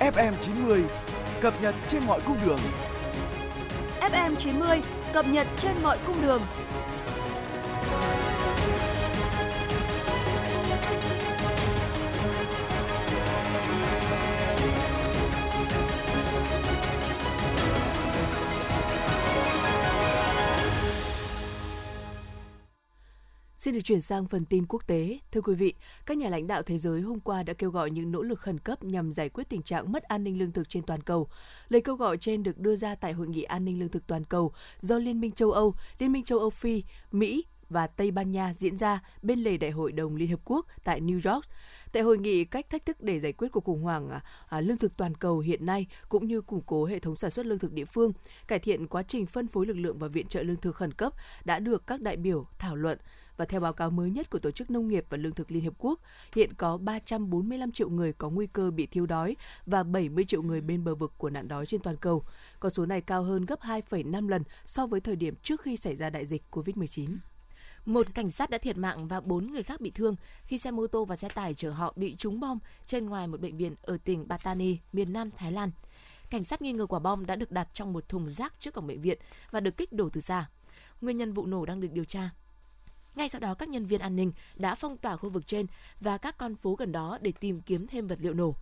FM 0.00 0.32
90 0.40 0.84
cập 1.40 1.62
nhật 1.62 1.74
trên 1.88 2.04
mọi 2.06 2.20
cung 2.20 2.38
đường. 2.46 2.60
FM 4.00 4.36
90 4.36 4.82
cập 5.12 5.26
nhật 5.28 5.46
trên 5.58 5.72
mọi 5.82 5.98
cung 6.06 6.22
đường. 6.22 6.42
Xin 23.66 23.74
được 23.74 23.80
chuyển 23.84 24.00
sang 24.00 24.26
phần 24.26 24.44
tin 24.44 24.66
quốc 24.68 24.86
tế. 24.86 25.18
Thưa 25.32 25.40
quý 25.40 25.54
vị, 25.54 25.74
các 26.06 26.16
nhà 26.16 26.28
lãnh 26.28 26.46
đạo 26.46 26.62
thế 26.62 26.78
giới 26.78 27.00
hôm 27.00 27.20
qua 27.20 27.42
đã 27.42 27.52
kêu 27.52 27.70
gọi 27.70 27.90
những 27.90 28.12
nỗ 28.12 28.22
lực 28.22 28.40
khẩn 28.40 28.58
cấp 28.58 28.84
nhằm 28.84 29.12
giải 29.12 29.28
quyết 29.28 29.48
tình 29.48 29.62
trạng 29.62 29.92
mất 29.92 30.02
an 30.02 30.24
ninh 30.24 30.38
lương 30.38 30.52
thực 30.52 30.68
trên 30.68 30.82
toàn 30.82 31.02
cầu. 31.02 31.28
Lời 31.68 31.80
kêu 31.80 31.96
gọi 31.96 32.16
trên 32.18 32.42
được 32.42 32.58
đưa 32.58 32.76
ra 32.76 32.94
tại 32.94 33.12
Hội 33.12 33.28
nghị 33.28 33.42
an 33.42 33.64
ninh 33.64 33.80
lương 33.80 33.88
thực 33.88 34.06
toàn 34.06 34.24
cầu 34.24 34.52
do 34.80 34.98
Liên 34.98 35.20
minh 35.20 35.32
châu 35.32 35.52
Âu, 35.52 35.74
Liên 35.98 36.12
minh 36.12 36.24
châu 36.24 36.38
Âu 36.38 36.50
Phi, 36.50 36.82
Mỹ 37.12 37.44
và 37.70 37.86
Tây 37.86 38.10
Ban 38.10 38.32
Nha 38.32 38.52
diễn 38.54 38.76
ra 38.76 39.00
bên 39.22 39.38
lề 39.38 39.56
Đại 39.56 39.70
hội 39.70 39.92
đồng 39.92 40.16
Liên 40.16 40.30
Hợp 40.30 40.40
Quốc 40.44 40.66
tại 40.84 41.00
New 41.00 41.32
York. 41.32 41.44
Tại 41.92 42.02
hội 42.02 42.18
nghị, 42.18 42.44
cách 42.44 42.70
thách 42.70 42.86
thức 42.86 43.00
để 43.00 43.18
giải 43.18 43.32
quyết 43.32 43.48
cuộc 43.52 43.64
khủng 43.64 43.82
hoảng 43.82 44.10
à, 44.10 44.20
à, 44.48 44.60
lương 44.60 44.76
thực 44.76 44.96
toàn 44.96 45.14
cầu 45.14 45.38
hiện 45.38 45.66
nay 45.66 45.86
cũng 46.08 46.26
như 46.26 46.40
củng 46.40 46.62
cố 46.66 46.84
hệ 46.84 46.98
thống 46.98 47.16
sản 47.16 47.30
xuất 47.30 47.46
lương 47.46 47.58
thực 47.58 47.72
địa 47.72 47.84
phương, 47.84 48.12
cải 48.48 48.58
thiện 48.58 48.86
quá 48.86 49.02
trình 49.02 49.26
phân 49.26 49.48
phối 49.48 49.66
lực 49.66 49.76
lượng 49.76 49.98
và 49.98 50.08
viện 50.08 50.26
trợ 50.26 50.42
lương 50.42 50.56
thực 50.56 50.76
khẩn 50.76 50.92
cấp 50.92 51.12
đã 51.44 51.58
được 51.58 51.86
các 51.86 52.00
đại 52.00 52.16
biểu 52.16 52.46
thảo 52.58 52.76
luận 52.76 52.98
và 53.36 53.44
theo 53.44 53.60
báo 53.60 53.72
cáo 53.72 53.90
mới 53.90 54.10
nhất 54.10 54.30
của 54.30 54.38
Tổ 54.38 54.50
chức 54.50 54.70
Nông 54.70 54.88
nghiệp 54.88 55.06
và 55.10 55.16
Lương 55.16 55.34
thực 55.34 55.50
Liên 55.50 55.64
Hợp 55.64 55.74
Quốc, 55.78 56.00
hiện 56.34 56.54
có 56.54 56.76
345 56.76 57.72
triệu 57.72 57.88
người 57.88 58.12
có 58.12 58.30
nguy 58.30 58.46
cơ 58.46 58.70
bị 58.70 58.86
thiếu 58.86 59.06
đói 59.06 59.36
và 59.66 59.82
70 59.82 60.24
triệu 60.24 60.42
người 60.42 60.60
bên 60.60 60.84
bờ 60.84 60.94
vực 60.94 61.12
của 61.18 61.30
nạn 61.30 61.48
đói 61.48 61.66
trên 61.66 61.80
toàn 61.80 61.96
cầu. 61.96 62.24
Con 62.60 62.70
số 62.70 62.86
này 62.86 63.00
cao 63.00 63.22
hơn 63.22 63.46
gấp 63.46 63.60
2,5 63.60 64.28
lần 64.28 64.42
so 64.64 64.86
với 64.86 65.00
thời 65.00 65.16
điểm 65.16 65.34
trước 65.42 65.60
khi 65.60 65.76
xảy 65.76 65.96
ra 65.96 66.10
đại 66.10 66.26
dịch 66.26 66.42
COVID-19. 66.50 67.16
Một 67.86 68.06
cảnh 68.14 68.30
sát 68.30 68.50
đã 68.50 68.58
thiệt 68.58 68.76
mạng 68.76 69.08
và 69.08 69.20
bốn 69.20 69.52
người 69.52 69.62
khác 69.62 69.80
bị 69.80 69.90
thương 69.90 70.16
khi 70.44 70.58
xe 70.58 70.70
mô 70.70 70.86
tô 70.86 71.04
và 71.04 71.16
xe 71.16 71.28
tải 71.28 71.54
chở 71.54 71.70
họ 71.70 71.92
bị 71.96 72.16
trúng 72.16 72.40
bom 72.40 72.58
trên 72.86 73.06
ngoài 73.06 73.26
một 73.26 73.40
bệnh 73.40 73.56
viện 73.56 73.74
ở 73.82 73.98
tỉnh 74.04 74.28
Pattani, 74.28 74.78
miền 74.92 75.12
Nam 75.12 75.30
Thái 75.30 75.52
Lan. 75.52 75.70
Cảnh 76.30 76.44
sát 76.44 76.62
nghi 76.62 76.72
ngờ 76.72 76.86
quả 76.86 76.98
bom 76.98 77.26
đã 77.26 77.36
được 77.36 77.50
đặt 77.50 77.68
trong 77.72 77.92
một 77.92 78.08
thùng 78.08 78.30
rác 78.30 78.54
trước 78.60 78.74
cổng 78.74 78.86
bệnh 78.86 79.00
viện 79.00 79.18
và 79.50 79.60
được 79.60 79.76
kích 79.76 79.92
đổ 79.92 80.08
từ 80.08 80.20
xa. 80.20 80.46
Nguyên 81.00 81.16
nhân 81.16 81.32
vụ 81.32 81.46
nổ 81.46 81.66
đang 81.66 81.80
được 81.80 81.92
điều 81.92 82.04
tra. 82.04 82.30
Ngay 83.14 83.28
sau 83.28 83.40
đó, 83.40 83.54
các 83.54 83.68
nhân 83.68 83.86
viên 83.86 84.00
an 84.00 84.16
ninh 84.16 84.32
đã 84.56 84.74
phong 84.74 84.96
tỏa 84.96 85.16
khu 85.16 85.30
vực 85.30 85.46
trên 85.46 85.66
và 86.00 86.18
các 86.18 86.38
con 86.38 86.56
phố 86.56 86.74
gần 86.74 86.92
đó 86.92 87.18
để 87.20 87.32
tìm 87.40 87.60
kiếm 87.60 87.86
thêm 87.86 88.06
vật 88.06 88.18
liệu 88.20 88.34
nổ. 88.34 88.54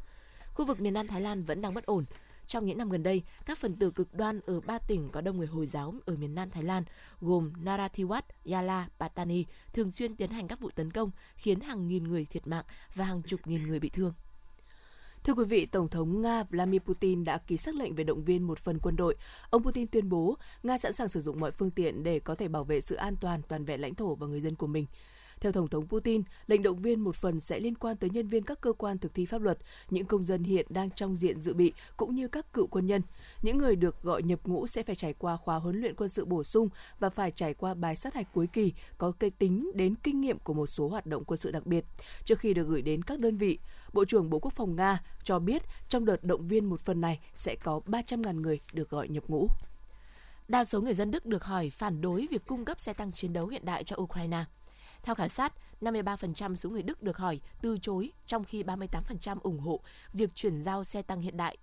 Khu 0.55 0.67
vực 0.67 0.81
miền 0.81 0.95
Nam 0.95 1.07
Thái 1.07 1.21
Lan 1.21 1.45
vẫn 1.45 1.63
đang 1.63 1.75
bất 1.75 1.87
ổn. 1.87 2.05
Trong 2.47 2.67
những 2.67 2.79
năm 2.79 2.91
gần 2.91 3.03
đây, 3.03 3.23
các 3.47 3.59
phần 3.59 3.77
tử 3.77 3.91
cực 3.91 4.15
đoan 4.15 4.41
ở 4.47 4.61
ba 4.61 4.79
tỉnh 4.79 5.09
có 5.13 5.21
đông 5.21 5.37
người 5.37 5.47
Hồi 5.47 5.67
giáo 5.67 5.95
ở 6.07 6.17
miền 6.17 6.35
Nam 6.35 6.51
Thái 6.51 6.63
Lan 6.63 6.85
gồm 7.21 7.53
Narathiwat, 7.65 8.23
Yala, 8.51 8.89
Pattani 8.99 9.45
thường 9.73 9.91
xuyên 9.91 10.17
tiến 10.17 10.31
hành 10.31 10.49
các 10.49 10.61
vụ 10.61 10.71
tấn 10.71 10.91
công 10.91 11.11
khiến 11.37 11.61
hàng 11.61 11.89
nghìn 11.89 12.05
người 12.05 12.25
thiệt 12.25 12.47
mạng 12.47 12.65
và 12.95 13.05
hàng 13.05 13.23
chục 13.23 13.47
nghìn 13.47 13.63
người 13.63 13.81
bị 13.81 13.89
thương. 13.89 14.13
Thưa 15.25 15.35
quý 15.35 15.45
vị, 15.45 15.67
Tổng 15.67 15.89
thống 15.89 16.23
Nga 16.23 16.43
Vladimir 16.43 16.81
Putin 16.81 17.25
đã 17.25 17.39
ký 17.39 17.57
xác 17.57 17.75
lệnh 17.75 17.95
về 17.95 18.05
động 18.05 18.25
viên 18.25 18.43
một 18.43 18.59
phần 18.59 18.79
quân 18.83 18.97
đội. 18.97 19.17
Ông 19.51 19.63
Putin 19.63 19.87
tuyên 19.87 20.09
bố 20.09 20.37
Nga 20.63 20.79
sẵn 20.79 20.93
sàng 20.93 21.09
sử 21.09 21.21
dụng 21.21 21.41
mọi 21.41 21.51
phương 21.51 21.71
tiện 21.71 22.03
để 22.03 22.21
có 22.21 22.35
thể 22.35 22.49
bảo 22.49 22.65
vệ 22.65 22.81
sự 22.81 22.95
an 22.95 23.17
toàn, 23.21 23.43
toàn 23.49 23.65
vẹn 23.65 23.81
lãnh 23.81 23.95
thổ 23.95 24.15
và 24.15 24.27
người 24.27 24.41
dân 24.41 24.55
của 24.55 24.67
mình. 24.67 24.87
Theo 25.45 25.53
Tổng 25.53 25.69
thống 25.69 25.89
Putin, 25.89 26.23
lệnh 26.47 26.63
động 26.63 26.83
viên 26.83 27.01
một 27.01 27.17
phần 27.17 27.41
sẽ 27.41 27.61
liên 27.61 27.75
quan 27.75 27.97
tới 27.97 28.11
nhân 28.11 28.29
viên 28.29 28.43
các 28.43 28.61
cơ 28.61 28.73
quan 28.73 28.99
thực 28.99 29.15
thi 29.15 29.27
pháp 29.27 29.41
luật, 29.41 29.59
những 29.91 30.07
công 30.07 30.25
dân 30.25 30.45
hiện 30.45 30.67
đang 30.69 30.91
trong 30.91 31.17
diện 31.17 31.41
dự 31.41 31.55
bị 31.55 31.73
cũng 31.97 32.15
như 32.15 32.29
các 32.29 32.53
cựu 32.53 32.67
quân 32.67 32.87
nhân. 32.87 33.03
Những 33.43 33.59
người 33.59 33.77
được 33.77 34.03
gọi 34.03 34.23
nhập 34.23 34.41
ngũ 34.45 34.67
sẽ 34.67 34.83
phải 34.83 34.95
trải 34.95 35.15
qua 35.19 35.37
khóa 35.37 35.57
huấn 35.57 35.81
luyện 35.81 35.95
quân 35.95 36.09
sự 36.09 36.25
bổ 36.25 36.45
sung 36.45 36.69
và 36.99 37.11
phải 37.11 37.31
trải 37.31 37.55
qua 37.55 37.75
bài 37.75 37.97
sát 37.97 38.15
hạch 38.15 38.33
cuối 38.33 38.47
kỳ 38.47 38.73
có 38.99 39.13
cây 39.19 39.31
tính 39.31 39.71
đến 39.75 39.95
kinh 40.03 40.21
nghiệm 40.21 40.39
của 40.39 40.55
một 40.55 40.67
số 40.67 40.89
hoạt 40.89 41.07
động 41.07 41.25
quân 41.25 41.39
sự 41.39 41.51
đặc 41.51 41.67
biệt 41.67 41.85
trước 42.25 42.39
khi 42.39 42.55
được 42.55 42.69
gửi 42.69 42.83
đến 42.83 43.03
các 43.03 43.21
đơn 43.21 43.37
vị. 43.37 43.59
Bộ 43.93 44.05
trưởng 44.05 44.31
Bộ 44.31 44.39
Quốc 44.39 44.53
phòng 44.53 44.77
Nga 44.77 45.03
cho 45.25 45.39
biết 45.39 45.63
trong 45.89 46.05
đợt 46.05 46.25
động 46.25 46.49
viên 46.49 46.65
một 46.65 46.81
phần 46.81 47.01
này 47.01 47.21
sẽ 47.35 47.57
có 47.57 47.81
300.000 47.87 48.41
người 48.41 48.61
được 48.73 48.91
gọi 48.91 49.09
nhập 49.09 49.25
ngũ. 49.29 49.49
Đa 50.49 50.65
số 50.65 50.81
người 50.81 50.95
dân 50.95 51.11
Đức 51.11 51.27
được 51.27 51.45
hỏi 51.45 51.71
phản 51.71 52.01
đối 52.01 52.27
việc 52.31 52.43
cung 52.47 52.65
cấp 52.65 52.81
xe 52.81 52.93
tăng 52.93 53.13
chiến 53.13 53.33
đấu 53.33 53.47
hiện 53.47 53.65
đại 53.65 53.85
cho 53.85 53.97
Ukraine. 53.97 54.45
Theo 55.05 55.15
khảo 55.15 55.29
sát, 55.29 55.53
53% 55.81 56.57
số 56.57 56.71
người 56.71 56.83
Đức 56.83 57.03
được 57.03 57.17
hỏi 57.17 57.41
từ 57.63 57.79
chối, 57.83 58.13
trong 58.27 58.45
khi 58.45 58.63
38% 58.63 59.39
ủng 59.43 59.59
hộ 59.59 59.81
việc 60.13 60.31
chuyển 60.35 60.63
giao 60.63 60.85
xe 60.85 61.03
tăng 61.03 61.21
hiện 61.21 61.37
đại. 61.37 61.57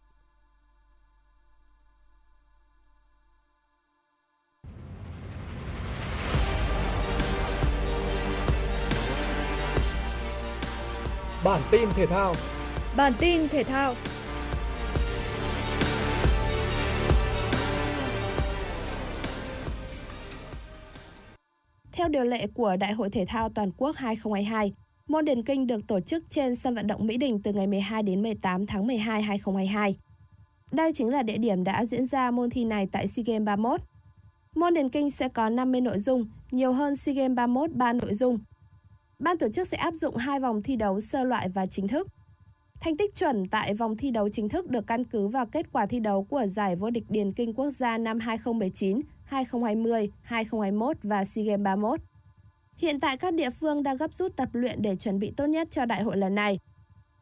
Bản 11.44 11.62
tin 11.72 11.90
thể 11.96 12.06
thao. 12.06 12.36
Bản 12.96 13.14
tin 13.20 13.48
thể 13.48 13.64
thao 13.64 13.96
Theo 21.92 22.08
điều 22.08 22.24
lệ 22.24 22.48
của 22.48 22.76
Đại 22.76 22.94
hội 22.94 23.10
Thể 23.10 23.26
thao 23.26 23.50
Toàn 23.50 23.72
quốc 23.78 23.96
2022, 23.96 24.74
môn 25.08 25.26
điền 25.26 25.44
kinh 25.44 25.68
được 25.68 25.88
tổ 25.88 26.00
chức 26.00 26.24
trên 26.30 26.56
sân 26.56 26.76
vận 26.76 26.88
động 26.88 27.08
Mỹ 27.08 27.18
Đình 27.18 27.42
từ 27.44 27.54
ngày 27.54 27.68
12 27.68 28.04
đến 28.04 28.22
18 28.22 28.68
tháng 28.68 28.88
12 28.88 29.22
2022. 29.22 29.98
Đây 30.72 30.94
chính 30.94 31.10
là 31.10 31.24
địa 31.24 31.38
điểm 31.38 31.64
đã 31.64 31.86
diễn 31.86 32.06
ra 32.06 32.32
môn 32.32 32.50
thi 32.50 32.66
này 32.66 32.88
tại 32.92 33.08
SEA 33.08 33.24
Games 33.28 33.46
31. 33.46 33.82
Môn 34.56 34.74
điền 34.74 34.90
kinh 34.90 35.12
sẽ 35.12 35.30
có 35.30 35.50
50 35.50 35.82
nội 35.82 36.00
dung, 36.00 36.26
nhiều 36.52 36.72
hơn 36.72 36.96
SEA 36.96 37.16
Games 37.16 37.36
31 37.36 37.72
3 37.72 37.94
nội 37.94 38.14
dung. 38.14 38.40
Ban 39.20 39.38
tổ 39.38 39.50
chức 39.50 39.68
sẽ 39.68 39.78
áp 39.78 39.94
dụng 39.94 40.16
hai 40.16 40.40
vòng 40.40 40.64
thi 40.64 40.76
đấu 40.76 41.02
sơ 41.02 41.24
loại 41.24 41.50
và 41.50 41.66
chính 41.66 41.88
thức. 41.88 42.08
Thành 42.80 42.98
tích 42.98 43.16
chuẩn 43.16 43.46
tại 43.46 43.74
vòng 43.74 43.98
thi 43.98 44.12
đấu 44.12 44.30
chính 44.30 44.50
thức 44.50 44.70
được 44.70 44.88
căn 44.88 45.04
cứ 45.04 45.28
vào 45.28 45.46
kết 45.46 45.66
quả 45.72 45.86
thi 45.86 46.00
đấu 46.00 46.24
của 46.24 46.48
giải 46.48 46.76
vô 46.76 46.90
địch 46.90 47.04
điền 47.10 47.34
kinh 47.34 47.54
quốc 47.54 47.70
gia 47.70 47.98
năm 47.98 48.20
2019 48.20 49.02
2020, 49.32 50.12
2021 50.22 50.98
và 51.04 51.26
SEA 51.26 51.46
Games 51.46 51.64
31. 51.64 52.00
Hiện 52.76 53.00
tại 53.00 53.18
các 53.18 53.34
địa 53.34 53.50
phương 53.50 53.84
đang 53.84 53.98
gấp 53.98 54.16
rút 54.16 54.36
tập 54.36 54.50
luyện 54.54 54.82
để 54.82 54.96
chuẩn 54.96 55.20
bị 55.20 55.34
tốt 55.38 55.46
nhất 55.46 55.68
cho 55.72 55.86
đại 55.86 56.04
hội 56.04 56.18
lần 56.18 56.36
này. 56.36 56.60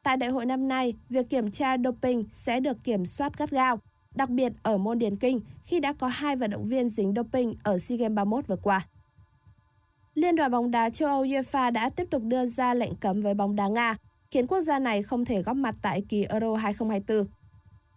Tại 0.03 0.17
đại 0.17 0.29
hội 0.29 0.45
năm 0.45 0.67
nay, 0.67 0.93
việc 1.09 1.29
kiểm 1.29 1.51
tra 1.51 1.77
doping 1.77 2.23
sẽ 2.31 2.59
được 2.59 2.77
kiểm 2.83 3.05
soát 3.05 3.37
gắt 3.37 3.51
gao, 3.51 3.79
đặc 4.15 4.29
biệt 4.29 4.53
ở 4.63 4.77
môn 4.77 4.99
điền 4.99 5.15
kinh 5.15 5.41
khi 5.65 5.79
đã 5.79 5.93
có 5.93 6.07
hai 6.07 6.35
vận 6.35 6.51
động 6.51 6.67
viên 6.67 6.89
dính 6.89 7.13
doping 7.15 7.55
ở 7.63 7.79
SEA 7.79 7.97
Games 7.97 8.15
31 8.15 8.47
vừa 8.47 8.55
qua. 8.55 8.87
Liên 10.13 10.35
đoàn 10.35 10.51
bóng 10.51 10.71
đá 10.71 10.89
châu 10.89 11.09
Âu 11.09 11.23
UEFA 11.23 11.71
đã 11.71 11.89
tiếp 11.89 12.07
tục 12.11 12.21
đưa 12.25 12.45
ra 12.45 12.73
lệnh 12.73 12.95
cấm 12.95 13.21
với 13.21 13.33
bóng 13.33 13.55
đá 13.55 13.67
Nga, 13.67 13.97
khiến 14.31 14.47
quốc 14.47 14.61
gia 14.61 14.79
này 14.79 15.03
không 15.03 15.25
thể 15.25 15.41
góp 15.41 15.55
mặt 15.55 15.75
tại 15.81 16.03
kỳ 16.09 16.23
Euro 16.23 16.55
2024. 16.55 17.38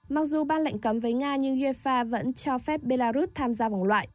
Mặc 0.09 0.25
dù 0.25 0.45
ban 0.45 0.62
lệnh 0.62 0.79
cấm 0.79 1.01
với 1.01 1.12
Nga 1.12 1.37
nhưng 1.37 1.57
UEFA 1.57 2.09
vẫn 2.09 2.33
cho 2.33 2.59
phép 2.59 2.83
Belarus 2.83 3.29
tham 3.35 3.55
gia 3.55 3.69
vòng 3.69 3.85
loại. 3.85 4.09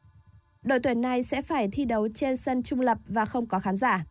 Đội 0.63 0.80
tuyển 0.80 1.02
này 1.02 1.23
sẽ 1.23 1.41
phải 1.41 1.67
thi 1.71 1.86
đấu 1.86 2.08
trên 2.10 2.38
sân 2.38 2.63
trung 2.63 2.82
lập 2.82 2.97
và 3.08 3.26
không 3.26 3.45
có 3.45 3.60
khán 3.60 3.78
giả. 3.78 4.06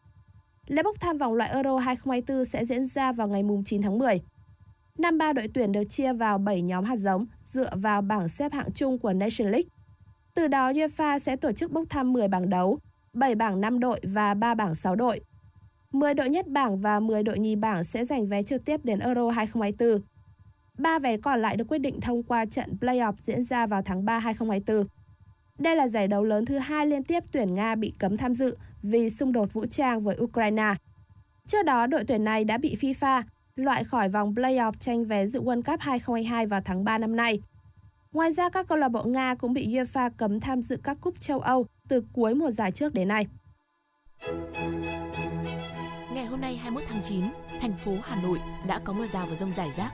Lễ 0.67 0.83
bốc 0.83 1.01
thăm 1.01 1.19
vòng 1.19 1.35
loại 1.35 1.51
Euro 1.51 1.79
2024 1.79 2.45
sẽ 2.45 2.65
diễn 2.65 2.87
ra 2.87 3.12
vào 3.12 3.29
ngày 3.29 3.43
9 3.65 3.83
tháng 3.83 3.99
10. 3.99 4.21
Năm 4.99 5.19
ba 5.19 5.33
đội 5.33 5.49
tuyển 5.55 5.73
được 5.73 5.85
chia 5.89 6.12
vào 6.12 6.39
7 6.39 6.62
nhóm 6.62 6.85
hạt 6.85 6.97
giống 6.97 7.27
dựa 7.45 7.71
vào 7.77 8.03
bảng 8.03 8.29
xếp 8.29 8.53
hạng 8.53 8.73
chung 8.75 8.99
của 8.99 9.12
Nation 9.12 9.51
League. 9.51 9.69
Từ 10.35 10.49
đó 10.49 10.73
UEFA 10.73 11.19
sẽ 11.19 11.37
tổ 11.37 11.53
chức 11.53 11.73
bốc 11.73 11.85
thăm 11.91 12.12
10 12.12 12.29
bảng 12.29 12.51
đấu, 12.51 12.79
7 13.12 13.35
bảng 13.35 13.61
5 13.61 13.81
đội 13.81 14.01
và 14.03 14.35
3 14.35 14.55
bảng 14.55 14.75
6 14.75 14.97
đội. 14.97 15.21
10 15.93 16.15
đội 16.15 16.29
nhất 16.29 16.47
bảng 16.49 16.81
và 16.81 17.01
10 17.01 17.23
đội 17.23 17.39
nhì 17.39 17.57
bảng 17.57 17.85
sẽ 17.85 18.05
giành 18.05 18.27
vé 18.27 18.43
trực 18.43 18.65
tiếp 18.65 18.81
đến 18.85 18.99
Euro 18.99 19.31
2024. 19.31 20.03
Ba 20.79 20.99
vé 20.99 21.17
còn 21.17 21.43
lại 21.43 21.57
được 21.57 21.69
quyết 21.69 21.79
định 21.79 22.01
thông 22.01 22.23
qua 22.23 22.45
trận 22.47 22.77
playoff 22.81 23.12
diễn 23.17 23.45
ra 23.45 23.67
vào 23.67 23.83
tháng 23.83 24.05
3 24.05 24.19
2024. 24.19 24.87
Đây 25.59 25.77
là 25.77 25.89
giải 25.89 26.09
đấu 26.09 26.25
lớn 26.25 26.45
thứ 26.45 26.59
hai 26.59 26.87
liên 26.87 27.05
tiếp 27.05 27.25
tuyển 27.33 27.55
Nga 27.55 27.75
bị 27.75 27.93
cấm 27.99 28.17
tham 28.17 28.35
dự 28.35 28.57
vì 28.83 29.11
xung 29.11 29.33
đột 29.33 29.53
vũ 29.53 29.67
trang 29.67 30.05
với 30.05 30.17
Ukraine. 30.21 30.75
Trước 31.47 31.62
đó, 31.62 31.87
đội 31.87 32.05
tuyển 32.05 32.25
này 32.25 32.45
đã 32.45 32.59
bị 32.59 32.77
FIFA 32.81 33.23
loại 33.57 33.85
khỏi 33.85 34.09
vòng 34.09 34.35
playoff 34.35 34.73
tranh 34.81 35.05
vé 35.05 35.27
dự 35.27 35.41
World 35.43 35.62
Cup 35.62 35.81
2022 35.81 36.47
vào 36.47 36.61
tháng 36.65 36.85
3 36.85 36.99
năm 36.99 37.17
nay. 37.17 37.41
Ngoài 38.12 38.33
ra, 38.33 38.49
các 38.49 38.69
câu 38.69 38.79
lạc 38.79 38.89
bộ 38.89 39.05
Nga 39.05 39.35
cũng 39.35 39.53
bị 39.53 39.69
UEFA 39.69 40.11
cấm 40.17 40.41
tham 40.41 40.62
dự 40.62 40.79
các 40.83 40.99
cúp 41.01 41.21
châu 41.21 41.41
Âu 41.41 41.67
từ 41.89 42.05
cuối 42.12 42.35
mùa 42.35 42.51
giải 42.51 42.73
trước 42.73 42.95
đến 42.95 43.09
nay. 43.09 43.27
Ngày 46.15 46.27
hôm 46.27 46.41
nay 46.41 46.57
21 46.57 46.89
tháng 46.89 47.03
9, 47.03 47.25
thành 47.61 47.73
phố 47.85 47.93
Hà 48.03 48.23
Nội 48.23 48.39
đã 48.69 48.79
có 48.85 48.93
mưa 48.93 49.07
rào 49.07 49.27
và 49.31 49.37
rông 49.37 49.53
rải 49.57 49.73
rác. 49.77 49.93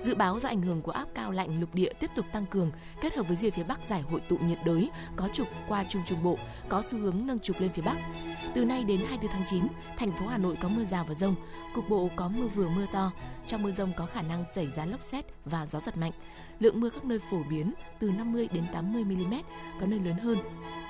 Dự 0.00 0.14
báo 0.14 0.40
do 0.40 0.48
ảnh 0.48 0.62
hưởng 0.62 0.82
của 0.82 0.92
áp 0.92 1.08
cao 1.14 1.30
lạnh 1.30 1.60
lục 1.60 1.74
địa 1.74 1.92
tiếp 2.00 2.10
tục 2.14 2.26
tăng 2.32 2.46
cường, 2.46 2.70
kết 3.00 3.14
hợp 3.16 3.28
với 3.28 3.36
rìa 3.36 3.50
phía 3.50 3.62
Bắc 3.62 3.80
giải 3.86 4.00
hội 4.00 4.20
tụ 4.28 4.36
nhiệt 4.38 4.58
đới 4.64 4.90
có 5.16 5.28
trục 5.32 5.48
qua 5.68 5.84
Trung 5.88 6.02
Trung 6.06 6.22
Bộ, 6.22 6.38
có 6.68 6.82
xu 6.86 6.98
hướng 6.98 7.26
nâng 7.26 7.38
trục 7.38 7.60
lên 7.60 7.70
phía 7.72 7.82
Bắc. 7.82 7.96
Từ 8.54 8.64
nay 8.64 8.84
đến 8.84 9.00
24 9.00 9.30
tháng 9.30 9.46
9, 9.50 9.66
thành 9.98 10.12
phố 10.12 10.26
Hà 10.26 10.38
Nội 10.38 10.56
có 10.62 10.68
mưa 10.68 10.84
rào 10.84 11.04
và 11.08 11.14
rông, 11.14 11.34
cục 11.74 11.88
bộ 11.88 12.10
có 12.16 12.28
mưa 12.28 12.46
vừa 12.46 12.68
mưa 12.68 12.86
to. 12.92 13.12
Trong 13.46 13.62
mưa 13.62 13.72
rông 13.72 13.92
có 13.96 14.06
khả 14.06 14.22
năng 14.22 14.44
xảy 14.54 14.68
ra 14.76 14.84
lốc 14.84 15.02
xét 15.02 15.24
và 15.44 15.66
gió 15.66 15.80
giật 15.80 15.96
mạnh. 15.96 16.12
Lượng 16.60 16.80
mưa 16.80 16.90
các 16.90 17.04
nơi 17.04 17.18
phổ 17.30 17.42
biến 17.50 17.72
từ 17.98 18.10
50 18.10 18.48
đến 18.52 18.64
80 18.72 19.04
mm, 19.04 19.34
có 19.80 19.86
nơi 19.86 20.00
lớn 20.00 20.18
hơn. 20.18 20.38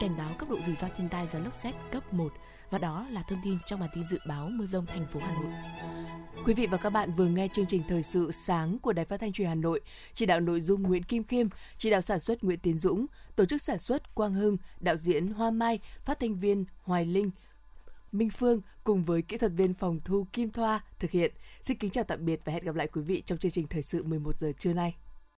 Cảnh 0.01 0.15
báo 0.19 0.31
cấp 0.39 0.49
độ 0.51 0.57
rủi 0.67 0.75
ro 0.75 0.89
thiên 0.97 1.09
tai 1.09 1.27
do 1.27 1.39
lốc 1.39 1.57
xét 1.57 1.75
cấp 1.91 2.13
1 2.13 2.33
và 2.71 2.79
đó 2.79 3.07
là 3.11 3.23
thông 3.23 3.41
tin 3.45 3.59
trong 3.67 3.81
bản 3.81 3.91
tin 3.95 4.05
dự 4.11 4.19
báo 4.27 4.49
mưa 4.49 4.67
rông 4.67 4.87
thành 4.87 5.07
phố 5.13 5.21
Hà 5.21 5.35
Nội. 5.43 5.53
Quý 6.45 6.55
vị 6.55 6.67
và 6.67 6.77
các 6.77 6.91
bạn 6.91 7.13
vừa 7.13 7.27
nghe 7.27 7.49
chương 7.53 7.67
trình 7.67 7.83
thời 7.89 8.03
sự 8.03 8.33
sáng 8.33 8.79
của 8.79 8.93
Đài 8.93 9.05
Phát 9.05 9.21
thanh 9.21 9.33
Truyền 9.33 9.49
hình 9.49 9.57
Hà 9.57 9.63
Nội, 9.63 9.81
chỉ 10.15 10.27
đạo 10.27 10.41
nội 10.41 10.61
dung 10.61 10.83
Nguyễn 10.83 11.03
Kim 11.03 11.25
Khiêm, 11.25 11.49
chỉ 11.79 11.91
đạo 11.91 12.01
sản 12.01 12.21
xuất 12.21 12.45
Nguyễn 12.45 12.59
Tiến 12.59 12.79
Dũng, 12.79 13.07
tổ 13.37 13.45
chức 13.45 13.63
sản 13.63 13.79
xuất 13.79 14.15
Quang 14.15 14.35
Hưng, 14.35 14.57
đạo 14.81 14.97
diễn 14.97 15.29
Hoa 15.29 15.51
Mai, 15.51 15.79
phát 16.05 16.21
thanh 16.21 16.41
viên 16.41 16.65
Hoài 16.83 17.07
Linh, 17.07 17.31
Minh 18.13 18.31
Phương 18.31 18.61
cùng 18.85 19.05
với 19.05 19.23
kỹ 19.23 19.37
thuật 19.37 19.53
viên 19.53 19.75
phòng 19.75 20.01
thu 20.05 20.27
Kim 20.33 20.51
Thoa 20.51 20.85
thực 20.99 21.11
hiện. 21.11 21.33
Xin 21.63 21.79
kính 21.79 21.91
chào 21.91 22.05
tạm 22.05 22.25
biệt 22.25 22.41
và 22.45 22.53
hẹn 22.53 22.65
gặp 22.65 22.75
lại 22.75 22.87
quý 22.87 23.03
vị 23.03 23.23
trong 23.27 23.39
chương 23.39 23.53
trình 23.53 23.67
thời 23.67 23.83
sự 23.83 24.03
11 24.03 24.39
giờ 24.39 24.53
trưa 24.59 24.73
nay. 24.73 24.95